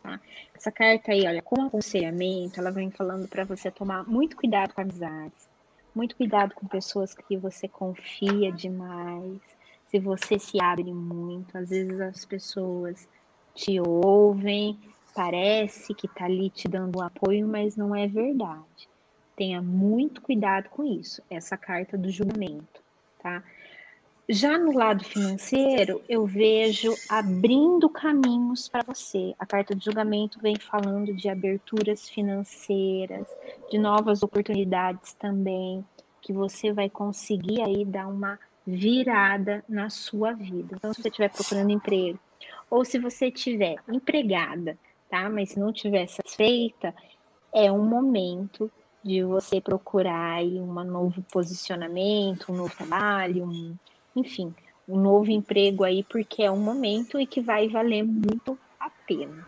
[0.00, 0.20] Tá?
[0.54, 4.80] Essa carta aí, olha, com aconselhamento, ela vem falando para você tomar muito cuidado com
[4.80, 5.51] amizades
[5.94, 9.40] muito cuidado com pessoas que você confia demais.
[9.86, 13.08] Se você se abre muito, às vezes as pessoas
[13.54, 14.80] te ouvem,
[15.14, 18.88] parece que tá ali te dando apoio, mas não é verdade.
[19.36, 22.82] Tenha muito cuidado com isso, essa carta do julgamento,
[23.18, 23.42] tá?
[24.32, 29.34] Já no lado financeiro, eu vejo abrindo caminhos para você.
[29.38, 33.26] A carta de julgamento vem falando de aberturas financeiras,
[33.70, 35.84] de novas oportunidades também,
[36.22, 40.76] que você vai conseguir aí dar uma virada na sua vida.
[40.78, 42.18] Então, se você estiver procurando emprego,
[42.70, 44.78] ou se você estiver empregada,
[45.10, 45.28] tá?
[45.28, 46.94] Mas não estiver satisfeita,
[47.54, 48.72] é um momento
[49.04, 53.76] de você procurar aí um novo posicionamento, um novo trabalho, um,
[54.14, 54.54] enfim,
[54.88, 59.46] um novo emprego aí, porque é um momento e que vai valer muito a pena.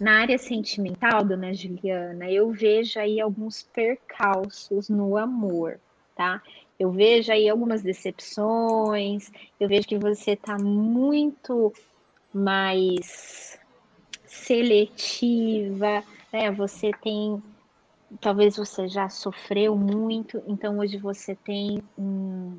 [0.00, 5.78] Na área sentimental, dona Juliana, eu vejo aí alguns percalços no amor,
[6.14, 6.42] tá?
[6.78, 11.72] Eu vejo aí algumas decepções, eu vejo que você tá muito
[12.32, 13.58] mais
[14.24, 16.50] seletiva, né?
[16.52, 17.42] Você tem,
[18.20, 22.58] talvez você já sofreu muito, então hoje você tem um,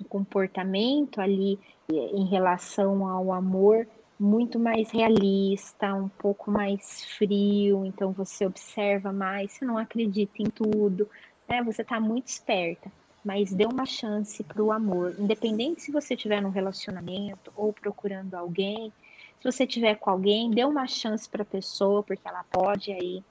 [0.00, 1.58] um comportamento ali
[1.90, 3.86] eh, em relação ao amor
[4.18, 10.46] muito mais realista, um pouco mais frio, então você observa mais, você não acredita em
[10.46, 11.08] tudo,
[11.48, 11.62] né?
[11.64, 12.90] Você está muito esperta,
[13.24, 18.34] mas dê uma chance para o amor, independente se você estiver num relacionamento ou procurando
[18.34, 18.92] alguém,
[19.40, 23.22] se você tiver com alguém, dê uma chance para a pessoa, porque ela pode aí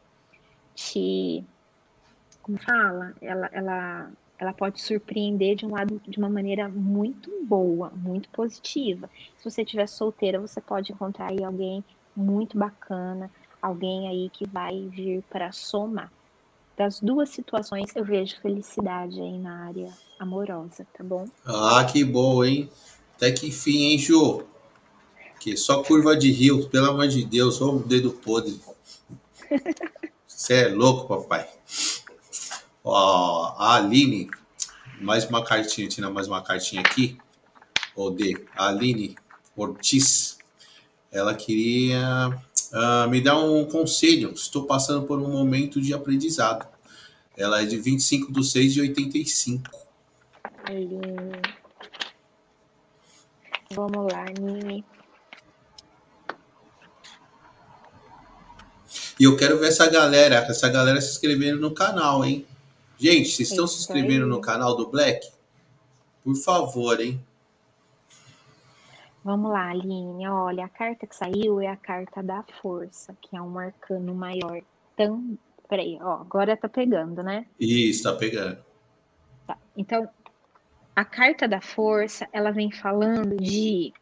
[0.76, 1.44] te,
[2.42, 4.12] como fala, ela, ela
[4.44, 9.10] ela pode surpreender de um lado de uma maneira muito boa, muito positiva.
[9.38, 11.84] Se você estiver solteira, você pode encontrar aí alguém
[12.16, 16.12] muito bacana, alguém aí que vai vir para somar.
[16.76, 19.90] Das duas situações, eu vejo felicidade aí na área
[20.20, 21.26] amorosa, tá bom?
[21.46, 22.70] Ah, que bom, hein?
[23.16, 24.44] Até que fim, hein, Ju?
[25.40, 28.60] Que só curva de rio, pelo amor de Deus, só o dedo podre.
[30.28, 31.48] Você é louco, papai.
[32.84, 34.30] Ó, a Aline,
[35.00, 37.18] mais uma cartinha, tira mais uma cartinha aqui.
[37.96, 39.16] O de a Aline
[39.56, 40.38] Ortiz.
[41.10, 42.30] Ela queria
[42.74, 44.32] uh, me dar um conselho.
[44.34, 46.68] Estou passando por um momento de aprendizado.
[47.38, 49.70] Ela é de 25 de 6 de 85.
[50.66, 51.42] Aline.
[53.72, 54.84] Vamos lá, Nini.
[59.20, 62.46] E eu quero ver essa galera, essa galera se inscrevendo no canal, hein?
[62.98, 65.32] Gente, vocês estão se inscrevendo no canal do Black?
[66.24, 67.24] Por favor, hein?
[69.24, 70.28] Vamos lá, Aline.
[70.28, 74.62] Olha, a carta que saiu é a carta da força, que é um arcano maior.
[74.96, 75.38] Tão...
[75.68, 77.46] Peraí, ó, agora tá pegando, né?
[77.60, 78.58] Isso, tá pegando.
[79.48, 79.58] Tá.
[79.76, 80.08] Então,
[80.96, 83.94] a carta da força, ela vem falando de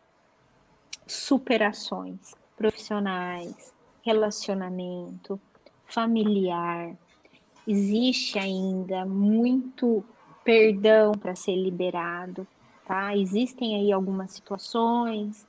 [1.08, 3.74] superações profissionais,
[4.04, 5.40] relacionamento,
[5.86, 6.96] familiar,
[7.68, 10.04] existe ainda muito
[10.44, 12.48] perdão para ser liberado,
[12.86, 13.16] tá?
[13.16, 15.48] Existem aí algumas situações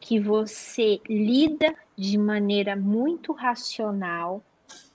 [0.00, 4.42] que você lida de maneira muito racional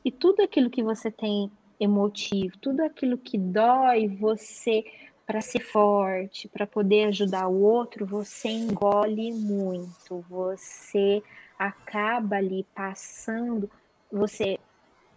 [0.06, 4.84] e tudo aquilo que você tem emotivo, tudo aquilo que dói você
[5.26, 11.24] para ser forte, para poder ajudar o outro, você engole muito, você
[11.58, 13.70] acaba ali passando,
[14.12, 14.58] você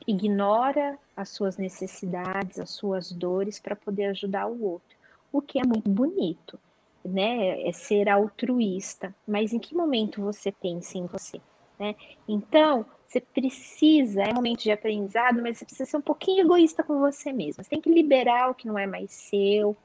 [0.07, 4.97] ignora as suas necessidades, as suas dores para poder ajudar o outro,
[5.32, 6.59] o que é muito bonito,
[7.05, 7.66] né?
[7.68, 9.14] É ser altruísta.
[9.26, 11.40] Mas em que momento você pensa em você,
[11.78, 11.94] né?
[12.28, 16.82] Então, você precisa, é um momento de aprendizado, mas você precisa ser um pouquinho egoísta
[16.82, 17.62] com você mesmo.
[17.62, 19.76] Você tem que liberar o que não é mais seu,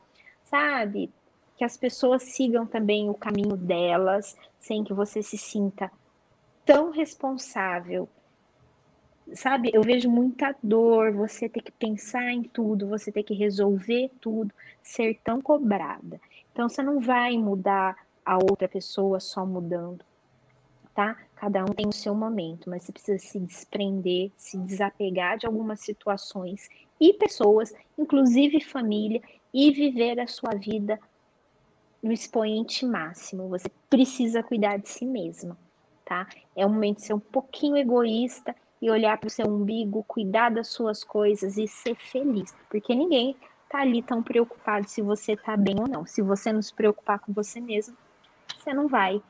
[0.46, 1.12] sabe?
[1.58, 5.92] Que as pessoas sigam também o caminho delas, sem que você se sinta
[6.66, 8.08] tão responsável
[9.34, 14.12] sabe, eu vejo muita dor, você ter que pensar em tudo, você ter que resolver
[14.22, 16.20] tudo, ser tão cobrada.
[16.52, 17.96] Então você não vai mudar
[18.26, 20.04] a outra pessoa só mudando,
[20.94, 21.18] tá?
[21.36, 25.82] Cada um tem o seu momento, mas você precisa se desprender, se desapegar de algumas
[25.82, 26.68] situações
[27.00, 29.22] e pessoas, inclusive família,
[29.54, 31.00] e viver a sua vida
[32.02, 33.48] no expoente máximo.
[33.50, 35.58] Você precisa cuidar de si mesma,
[36.04, 36.28] tá?
[36.56, 40.50] É o momento de ser um pouquinho egoísta e olhar para o seu umbigo, cuidar
[40.50, 43.36] das suas coisas e ser feliz, porque ninguém
[43.70, 46.06] tá ali tão preocupado se você tá bem ou não.
[46.06, 47.98] Se você não se preocupar com você mesmo,
[48.58, 49.22] você não vai,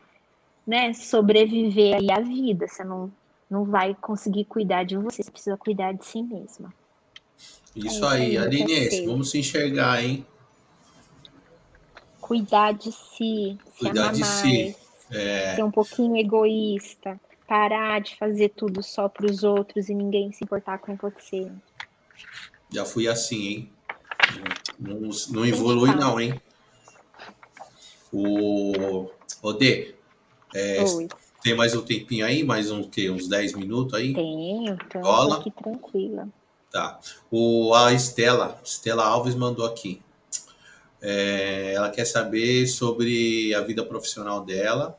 [0.65, 3.11] né, sobreviver aí à vida, você não
[3.49, 6.73] não vai conseguir cuidar de você, você precisa cuidar de si mesma.
[7.75, 10.25] Isso é, aí, Aline, vamos se enxergar, hein?
[12.19, 14.75] Cuidar de si, cuidar de mais, si.
[15.11, 15.55] É...
[15.55, 17.17] ser um pouquinho egoísta,
[17.47, 21.49] parar de fazer tudo só para os outros e ninguém se importar com você.
[22.71, 23.71] Já fui assim, hein?
[24.77, 26.39] Não, não, não evolui, não, hein?
[28.11, 29.09] O
[29.41, 29.95] Odê,
[30.53, 30.83] é,
[31.41, 32.43] tem mais um tempinho aí?
[32.43, 34.13] Mais um, que, uns 10 minutos aí?
[34.13, 36.27] Tenho, tô aqui tranquila.
[36.71, 36.99] Tá.
[37.31, 40.01] O, a Estela, Estela Alves mandou aqui.
[41.01, 44.97] É, ela quer saber sobre a vida profissional dela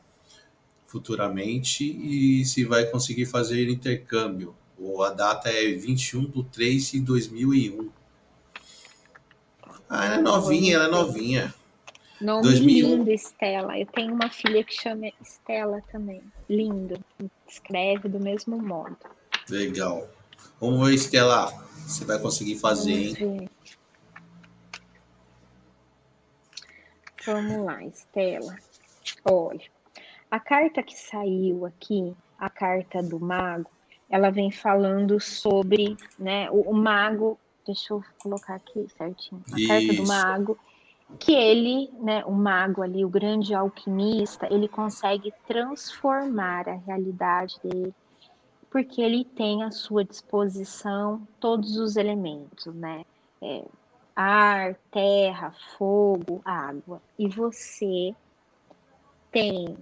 [0.89, 4.55] futuramente e se vai conseguir fazer intercâmbio.
[5.05, 7.89] A data é 21 de 3 de 2001.
[9.87, 11.53] Ah, ela é novinha, ela é novinha.
[12.19, 12.87] Nome 2000...
[12.87, 13.77] lindo, Estela.
[13.77, 16.21] Eu tenho uma filha que chama Estela também.
[16.49, 16.99] Lindo.
[17.47, 18.97] Escreve do mesmo modo.
[19.49, 20.09] Legal.
[20.59, 21.51] Vamos ver, Estela.
[21.85, 23.49] Você vai conseguir fazer, Vamos hein?
[27.25, 28.57] Vamos lá, Estela.
[29.25, 29.61] Olha,
[30.29, 33.69] a carta que saiu aqui, a carta do mago,
[34.09, 39.67] ela vem falando sobre, né, o, o mago, deixa eu colocar aqui certinho, a Isso.
[39.67, 40.57] carta do mago,
[41.19, 47.93] que ele, né, o mago ali, o grande alquimista, ele consegue transformar a realidade dele,
[48.69, 53.03] porque ele tem à sua disposição todos os elementos, né?
[53.41, 53.65] É,
[54.15, 57.01] ar, terra, fogo, água.
[57.17, 58.13] E você
[59.31, 59.75] tem,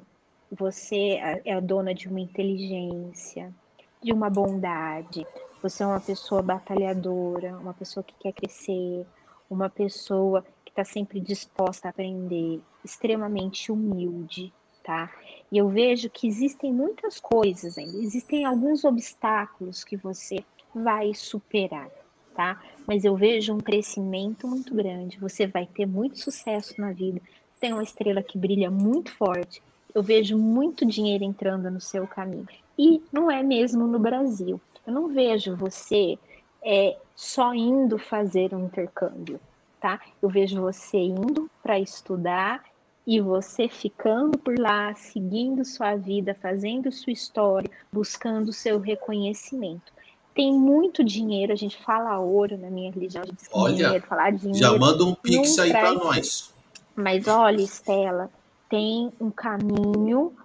[0.52, 3.53] você é a dona de uma inteligência,
[4.02, 5.26] de uma bondade.
[5.61, 9.06] Você é uma pessoa batalhadora, uma pessoa que quer crescer,
[9.49, 14.53] uma pessoa que está sempre disposta a aprender, extremamente humilde,
[14.84, 15.11] tá?
[15.52, 20.38] E eu vejo que existem muitas coisas ainda, existem alguns obstáculos que você
[20.74, 21.90] vai superar,
[22.36, 22.61] tá?
[22.86, 27.19] Mas eu vejo um crescimento muito grande, você vai ter muito sucesso na vida,
[27.60, 29.61] tem uma estrela que brilha muito forte,
[29.98, 32.48] eu vejo muito dinheiro entrando no seu caminho.
[32.78, 34.61] E não é mesmo no Brasil.
[34.86, 36.19] Eu não vejo você
[36.64, 39.40] é, só indo fazer um intercâmbio,
[39.82, 39.99] tá?
[40.22, 42.64] Eu vejo você indo para estudar
[43.07, 49.91] e você ficando por lá, seguindo sua vida, fazendo sua história, buscando seu reconhecimento.
[50.36, 54.06] Tem muito dinheiro, a gente fala ouro na minha religião, a gente diz olha, dinheiro,
[54.06, 54.60] falar dinheiro.
[54.60, 56.53] Já manda um pix aí para nós.
[56.95, 58.30] Mas olha, Estela,
[58.69, 60.35] tem um caminho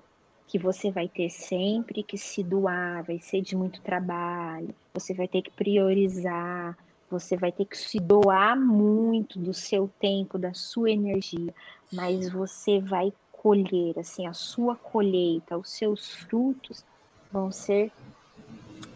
[0.46, 5.26] que você vai ter sempre que se doar, vai ser de muito trabalho, você vai
[5.26, 6.76] ter que priorizar,
[7.10, 11.54] você vai ter que se doar muito do seu tempo, da sua energia,
[11.92, 16.84] mas você vai colher, assim, a sua colheita, os seus frutos
[17.30, 17.90] vão ser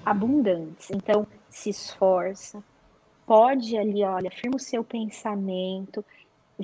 [0.05, 0.91] abundantes.
[0.91, 2.63] Então, se esforça,
[3.27, 6.05] pode ali, olha, firma o seu pensamento,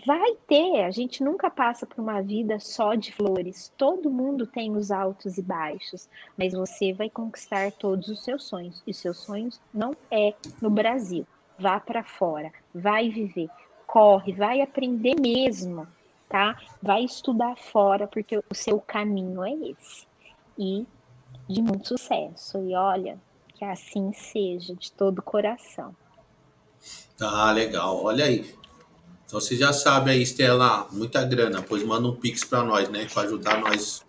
[0.06, 3.70] Vai ter, a gente nunca passa por uma vida só de flores.
[3.76, 8.82] Todo mundo tem os altos e baixos, mas você vai conquistar todos os seus sonhos.
[8.86, 11.26] E seus sonhos não é no Brasil.
[11.58, 13.48] Vá para fora, vai viver,
[13.86, 15.86] corre, vai aprender mesmo,
[16.26, 16.58] tá?
[16.82, 20.06] Vai estudar fora, porque o seu caminho é esse.
[20.58, 20.86] E
[21.46, 22.58] de muito sucesso.
[22.62, 23.20] E olha,
[23.54, 25.94] que assim seja, de todo o coração.
[27.18, 28.02] Tá, legal.
[28.02, 28.61] Olha aí.
[29.32, 33.06] Então você já sabe aí, Estela, muita grana, pois manda um pix para nós, né?
[33.06, 34.04] Para ajudar nós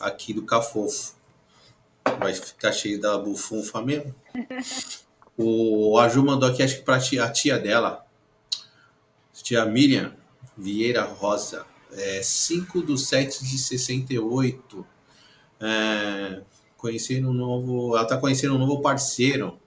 [0.00, 1.12] aqui do Cafofo.
[2.18, 4.14] Vai ficar cheio da bufunfa mesmo.
[5.36, 8.06] O Aju mandou aqui, acho que para a tia dela,
[9.34, 10.16] tia Miriam
[10.56, 14.86] Vieira Rosa, é 5 do 7 de 68.
[15.60, 16.40] É,
[16.78, 17.94] conhecendo um novo.
[17.96, 19.60] Ela está conhecendo um novo parceiro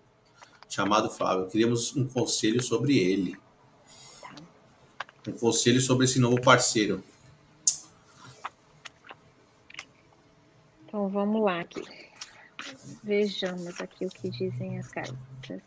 [0.67, 1.45] chamado Flávio.
[1.45, 3.44] Queríamos um conselho sobre ele
[5.27, 7.03] um conselho sobre esse novo parceiro.
[10.85, 11.83] Então vamos lá aqui.
[13.03, 15.61] Vejamos aqui o que dizem as cartas.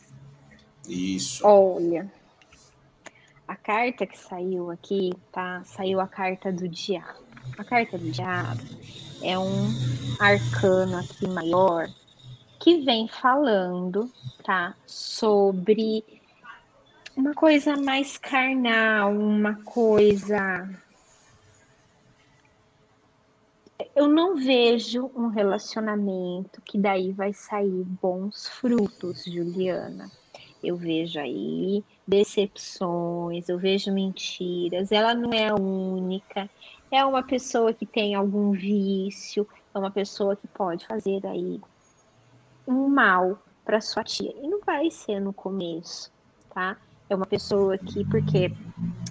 [0.89, 1.47] Isso.
[1.47, 2.11] Olha,
[3.47, 5.63] a carta que saiu aqui, tá?
[5.65, 7.25] Saiu a carta do diabo.
[7.57, 8.63] A carta do diabo
[9.23, 9.69] é um
[10.19, 11.89] arcano aqui maior
[12.59, 14.11] que vem falando,
[14.45, 14.75] tá?
[14.87, 16.05] Sobre
[17.19, 20.71] uma coisa mais carnal, uma coisa.
[23.95, 30.09] Eu não vejo um relacionamento que daí vai sair bons frutos, Juliana.
[30.63, 34.93] Eu vejo aí decepções, eu vejo mentiras.
[34.93, 36.49] Ela não é a única.
[36.89, 41.61] É uma pessoa que tem algum vício, é uma pessoa que pode fazer aí
[42.65, 44.33] um mal para sua tia.
[44.41, 46.13] E não vai ser no começo,
[46.55, 46.79] tá?
[47.09, 48.53] É uma pessoa que, porque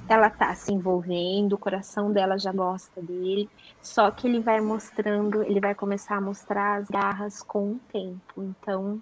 [0.07, 3.49] ela tá se envolvendo, o coração dela já gosta dele,
[3.81, 8.43] só que ele vai mostrando, ele vai começar a mostrar as garras com o tempo.
[8.43, 9.01] Então,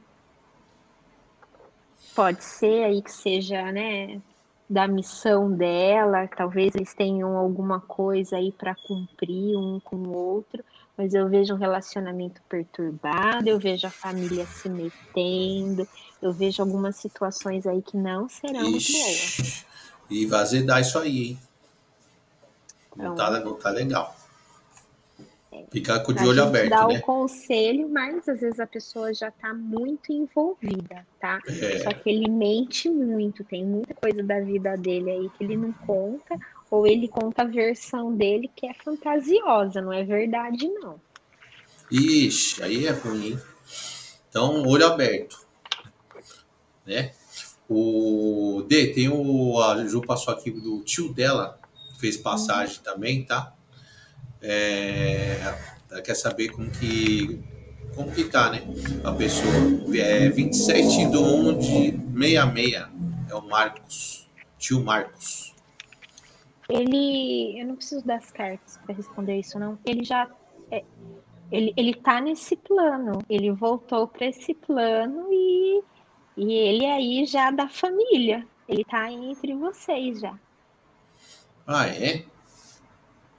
[2.16, 4.22] pode ser aí que seja, né,
[4.68, 10.64] da missão dela, talvez eles tenham alguma coisa aí para cumprir um com o outro,
[10.98, 15.88] mas eu vejo um relacionamento perturbado, eu vejo a família se metendo,
[16.22, 19.66] eu vejo algumas situações aí que não serão Ixi, muito boas.
[20.10, 21.40] E vai azedar isso aí, hein?
[22.96, 24.16] Não, tá, não tá legal.
[25.52, 26.98] É, Ficar com o de olho aberto, dá né?
[26.98, 31.42] o conselho, mas às vezes a pessoa já tá muito envolvida, tá?
[31.48, 31.80] É.
[31.80, 35.74] Só que ele mente muito, tem muita coisa da vida dele aí que ele não
[35.74, 36.38] conta,
[36.70, 41.00] ou ele conta a versão dele que é fantasiosa, não é verdade, não.
[41.92, 43.40] Ixi, aí é ruim, hein?
[44.30, 45.46] Então, olho aberto.
[46.86, 47.12] Né?
[47.70, 49.60] O D, tem o.
[49.60, 51.60] A Ju passou aqui do tio dela,
[52.00, 52.84] fez passagem uhum.
[52.84, 53.54] também, tá?
[54.42, 55.38] É,
[55.90, 57.42] ela quer saber como que.
[57.96, 58.62] Como que tá, né?
[59.04, 59.52] A pessoa.
[59.96, 62.88] É 27 do 1 de 66.
[63.30, 64.28] É o Marcos.
[64.60, 65.55] Tio Marcos.
[66.70, 67.60] Ele.
[67.60, 69.78] Eu não preciso das cartas para responder isso, não.
[69.86, 70.30] Ele já.
[70.72, 70.84] É,
[71.52, 73.20] ele, ele tá nesse plano.
[73.30, 75.84] Ele voltou para esse plano e,
[76.38, 78.46] e ele aí já da família.
[78.68, 80.38] Ele tá entre vocês já.
[81.68, 82.26] Ah, é?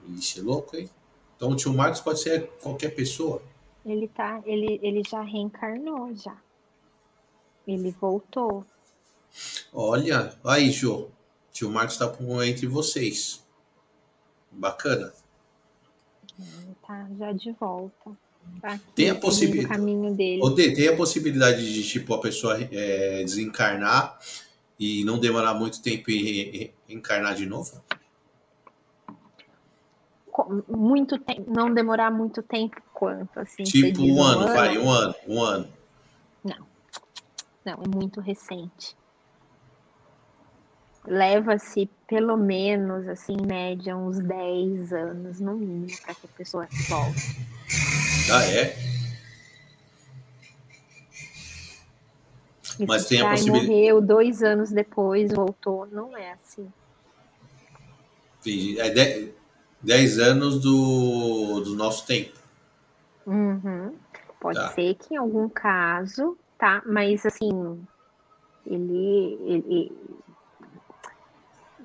[0.09, 0.89] Ixi, é louco, hein?
[1.37, 3.43] Então o tio Marcos pode ser qualquer pessoa?
[3.85, 4.41] Ele tá.
[4.45, 6.37] Ele, ele já reencarnou já.
[7.67, 8.65] Ele voltou.
[9.73, 11.09] Olha, aí, Jô.
[11.57, 12.13] Tio Marcos tá
[12.47, 13.43] entre vocês.
[14.53, 15.11] Bacana.
[16.39, 18.11] Ele tá já de volta.
[18.61, 20.39] Tá tem a possibilidade.
[20.43, 24.19] Ode, tem a possibilidade de tipo a pessoa é, desencarnar
[24.79, 27.83] e não demorar muito tempo e reencarnar de novo?
[30.69, 33.65] Muito tempo, não demorar muito tempo quanto assim.
[33.65, 35.69] Tipo um ano, um ano, vai, um ano, um ano.
[36.45, 36.67] Não,
[37.65, 38.95] não, é muito recente
[41.07, 46.69] leva-se pelo menos, assim, em média, uns 10 anos, no mínimo, para que a pessoa
[46.89, 47.47] volte.
[48.33, 48.77] Ah, é?
[52.87, 53.69] Mas tem a possibilidade.
[53.69, 56.71] morreu dois anos depois, voltou, não é assim.
[58.41, 58.79] Entendi.
[58.81, 59.31] É
[59.83, 62.37] 10 anos do, do nosso tempo.
[63.27, 63.95] Uhum.
[64.41, 64.69] Pode tá.
[64.71, 66.83] ser que em algum caso, tá?
[66.85, 67.81] Mas assim,
[68.67, 69.93] ele, ele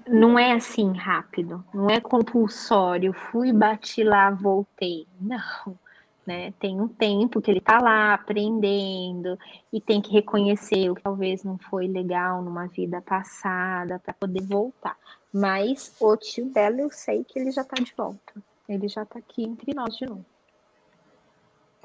[0.07, 5.07] não é assim rápido, não é compulsório, fui, bati lá, voltei.
[5.19, 5.78] Não,
[6.26, 6.53] né?
[6.60, 9.38] Tem um tempo que ele tá lá aprendendo
[9.72, 14.44] e tem que reconhecer o que talvez não foi legal numa vida passada para poder
[14.44, 14.98] voltar.
[15.34, 18.34] Mas o tio dela eu sei que ele já tá de volta.
[18.68, 20.26] Ele já tá aqui entre nós de novo.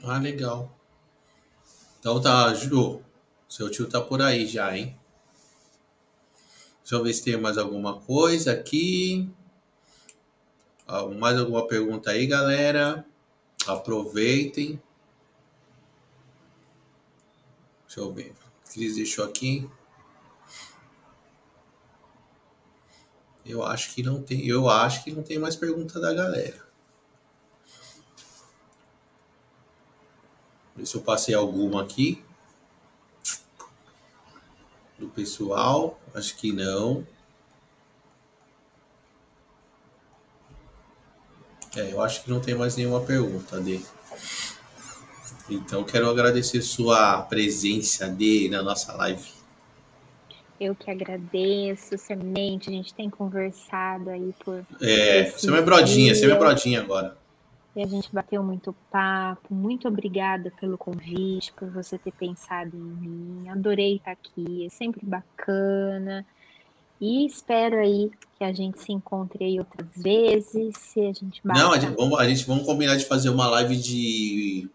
[0.04, 0.70] Ah, legal.
[1.98, 3.00] Então tá, Ju,
[3.48, 4.96] seu tio tá por aí já, hein?
[6.86, 9.28] Deixa eu ver se tem mais alguma coisa aqui.
[11.18, 13.04] Mais alguma pergunta aí, galera?
[13.66, 14.80] Aproveitem.
[17.88, 18.32] Deixa eu ver.
[18.72, 19.68] Cris deixou aqui.
[23.44, 26.64] Eu acho que não tem, eu acho que não tem mais pergunta da galera.
[30.76, 32.24] Ver se eu passei alguma aqui
[34.98, 35.98] do pessoal?
[36.14, 37.06] Acho que não.
[41.76, 43.80] É, eu acho que não tem mais nenhuma pergunta, Dê.
[45.48, 49.36] Então, quero agradecer sua presença, Dê, na nossa live.
[50.58, 52.70] Eu que agradeço, Semente.
[52.70, 54.64] A gente tem conversado aí por.
[54.80, 57.16] É, você é minha brodinha, você é minha brodinha agora.
[57.76, 59.54] E a gente bateu muito papo.
[59.54, 63.48] Muito obrigada pelo convite, por você ter pensado em mim.
[63.50, 66.24] Adorei estar aqui, é sempre bacana.
[66.98, 71.72] E espero aí que a gente se encontre aí outras vezes, se a gente Não,
[71.72, 74.70] a gente, vamos, a gente vamos combinar de fazer uma live de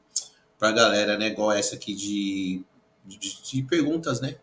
[0.59, 1.29] pra galera, né?
[1.29, 2.61] Igual essa aqui de,
[3.03, 4.35] de, de perguntas, né?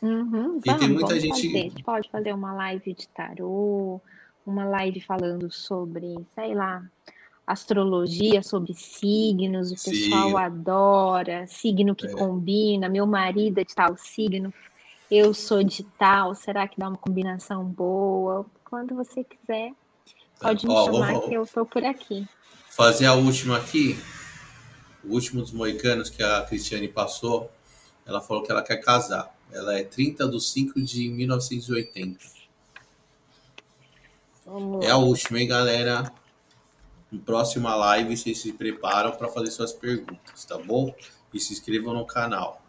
[0.00, 1.48] Uhum, vamos, tem muita gente.
[1.48, 1.58] Fazer.
[1.58, 4.00] A gente pode fazer uma live de tarô,
[4.46, 6.84] uma live falando sobre, sei lá,
[7.46, 10.36] astrologia sobre signos, o pessoal Sim.
[10.36, 12.10] adora, signo que é.
[12.10, 14.52] combina, meu marido é de tal signo,
[15.10, 18.46] eu sou de tal, será que dá uma combinação boa?
[18.64, 19.72] Quando você quiser,
[20.40, 22.26] pode me Ó, chamar vou, que eu estou por aqui.
[22.70, 23.98] Fazer a última aqui,
[25.04, 27.50] o último dos moicanos que a Cristiane passou,
[28.06, 29.34] ela falou que ela quer casar.
[29.52, 32.18] Ela é 30 de 5 de 1980.
[34.44, 34.84] Vamos.
[34.84, 36.12] É a última, hein, galera?
[37.18, 40.94] Próxima live, vocês se preparam para fazer suas perguntas, tá bom?
[41.32, 42.60] E se inscrevam no canal.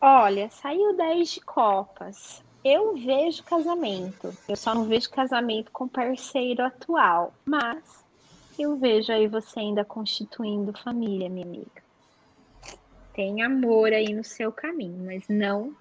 [0.00, 2.42] Olha, saiu 10 de copas.
[2.64, 4.34] Eu vejo casamento.
[4.48, 7.34] Eu só não vejo casamento com parceiro atual.
[7.44, 8.04] Mas
[8.58, 11.84] eu vejo aí você ainda constituindo família, minha amiga.
[13.12, 15.74] Tem amor aí no seu caminho, mas não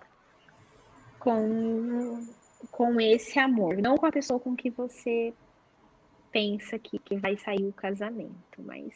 [1.18, 2.28] com,
[2.70, 3.78] com esse amor.
[3.78, 5.34] Não com a pessoa com que você
[6.34, 8.92] pensa que, que vai sair o casamento, mas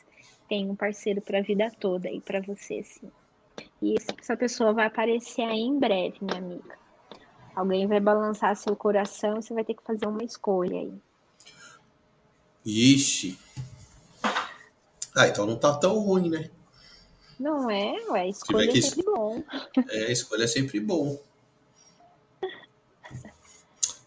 [0.49, 3.11] tem um parceiro para a vida toda aí para você, sim.
[3.81, 6.77] E essa pessoa vai aparecer aí em breve, minha amiga.
[7.55, 10.93] Alguém vai balançar seu coração e você vai ter que fazer uma escolha aí.
[12.65, 13.37] Ixi.
[15.15, 16.49] Ah, então não tá tão ruim, né?
[17.39, 18.79] Não é, ué, escolha que...
[18.79, 19.43] é sempre bom.
[19.89, 21.19] É, escolha é sempre bom.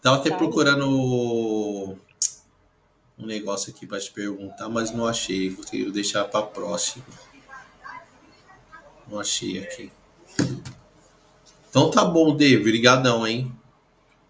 [0.01, 1.97] Tava até tá procurando
[3.21, 5.49] um negócio aqui para te perguntar, mas não achei.
[5.49, 7.05] Vou deixar para próxima.
[9.07, 9.91] Não achei aqui.
[11.69, 12.57] Então tá bom, Dave.
[12.57, 13.51] Obrigadão, hein?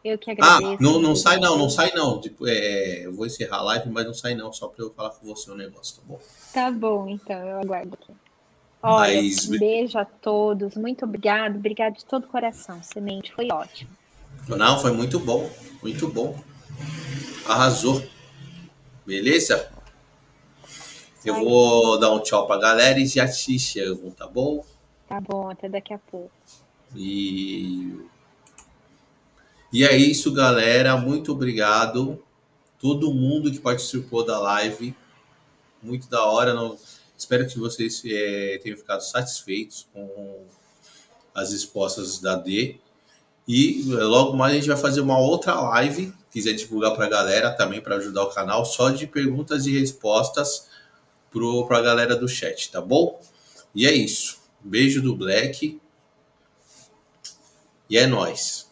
[0.03, 0.73] Eu que agradeço.
[0.73, 2.19] Ah, não, não sai não, não sai não.
[2.19, 5.11] Tipo, é, eu vou encerrar a live, mas não sai não, só para eu falar
[5.11, 6.19] com você o um negócio, tá bom?
[6.53, 8.11] Tá bom, então, eu aguardo aqui.
[8.81, 9.47] Olha, mas...
[9.47, 13.91] um beijo a todos, muito obrigado, obrigado de todo o coração, Semente, foi ótimo.
[14.47, 15.47] Não, foi muito bom,
[15.83, 16.35] muito bom.
[17.47, 18.01] Arrasou.
[19.11, 19.69] Beleza?
[21.25, 24.65] Eu vou dar um tchau pra galera e já te chegam, tá bom?
[25.05, 26.31] Tá bom, até daqui a pouco.
[26.95, 27.99] E,
[29.73, 30.95] e é isso, galera.
[30.95, 32.23] Muito obrigado.
[32.79, 34.95] Todo mundo que participou da live.
[35.83, 36.53] Muito da hora.
[36.53, 36.77] Não...
[37.17, 40.45] Espero que vocês é, tenham ficado satisfeitos com
[41.35, 42.79] as respostas da D.
[43.45, 46.13] E é, logo mais a gente vai fazer uma outra live.
[46.31, 50.69] Quiser divulgar para a galera também, para ajudar o canal, só de perguntas e respostas
[51.67, 53.21] para a galera do chat, tá bom?
[53.75, 54.39] E é isso.
[54.59, 55.79] Beijo do Black.
[57.89, 58.71] E é nós.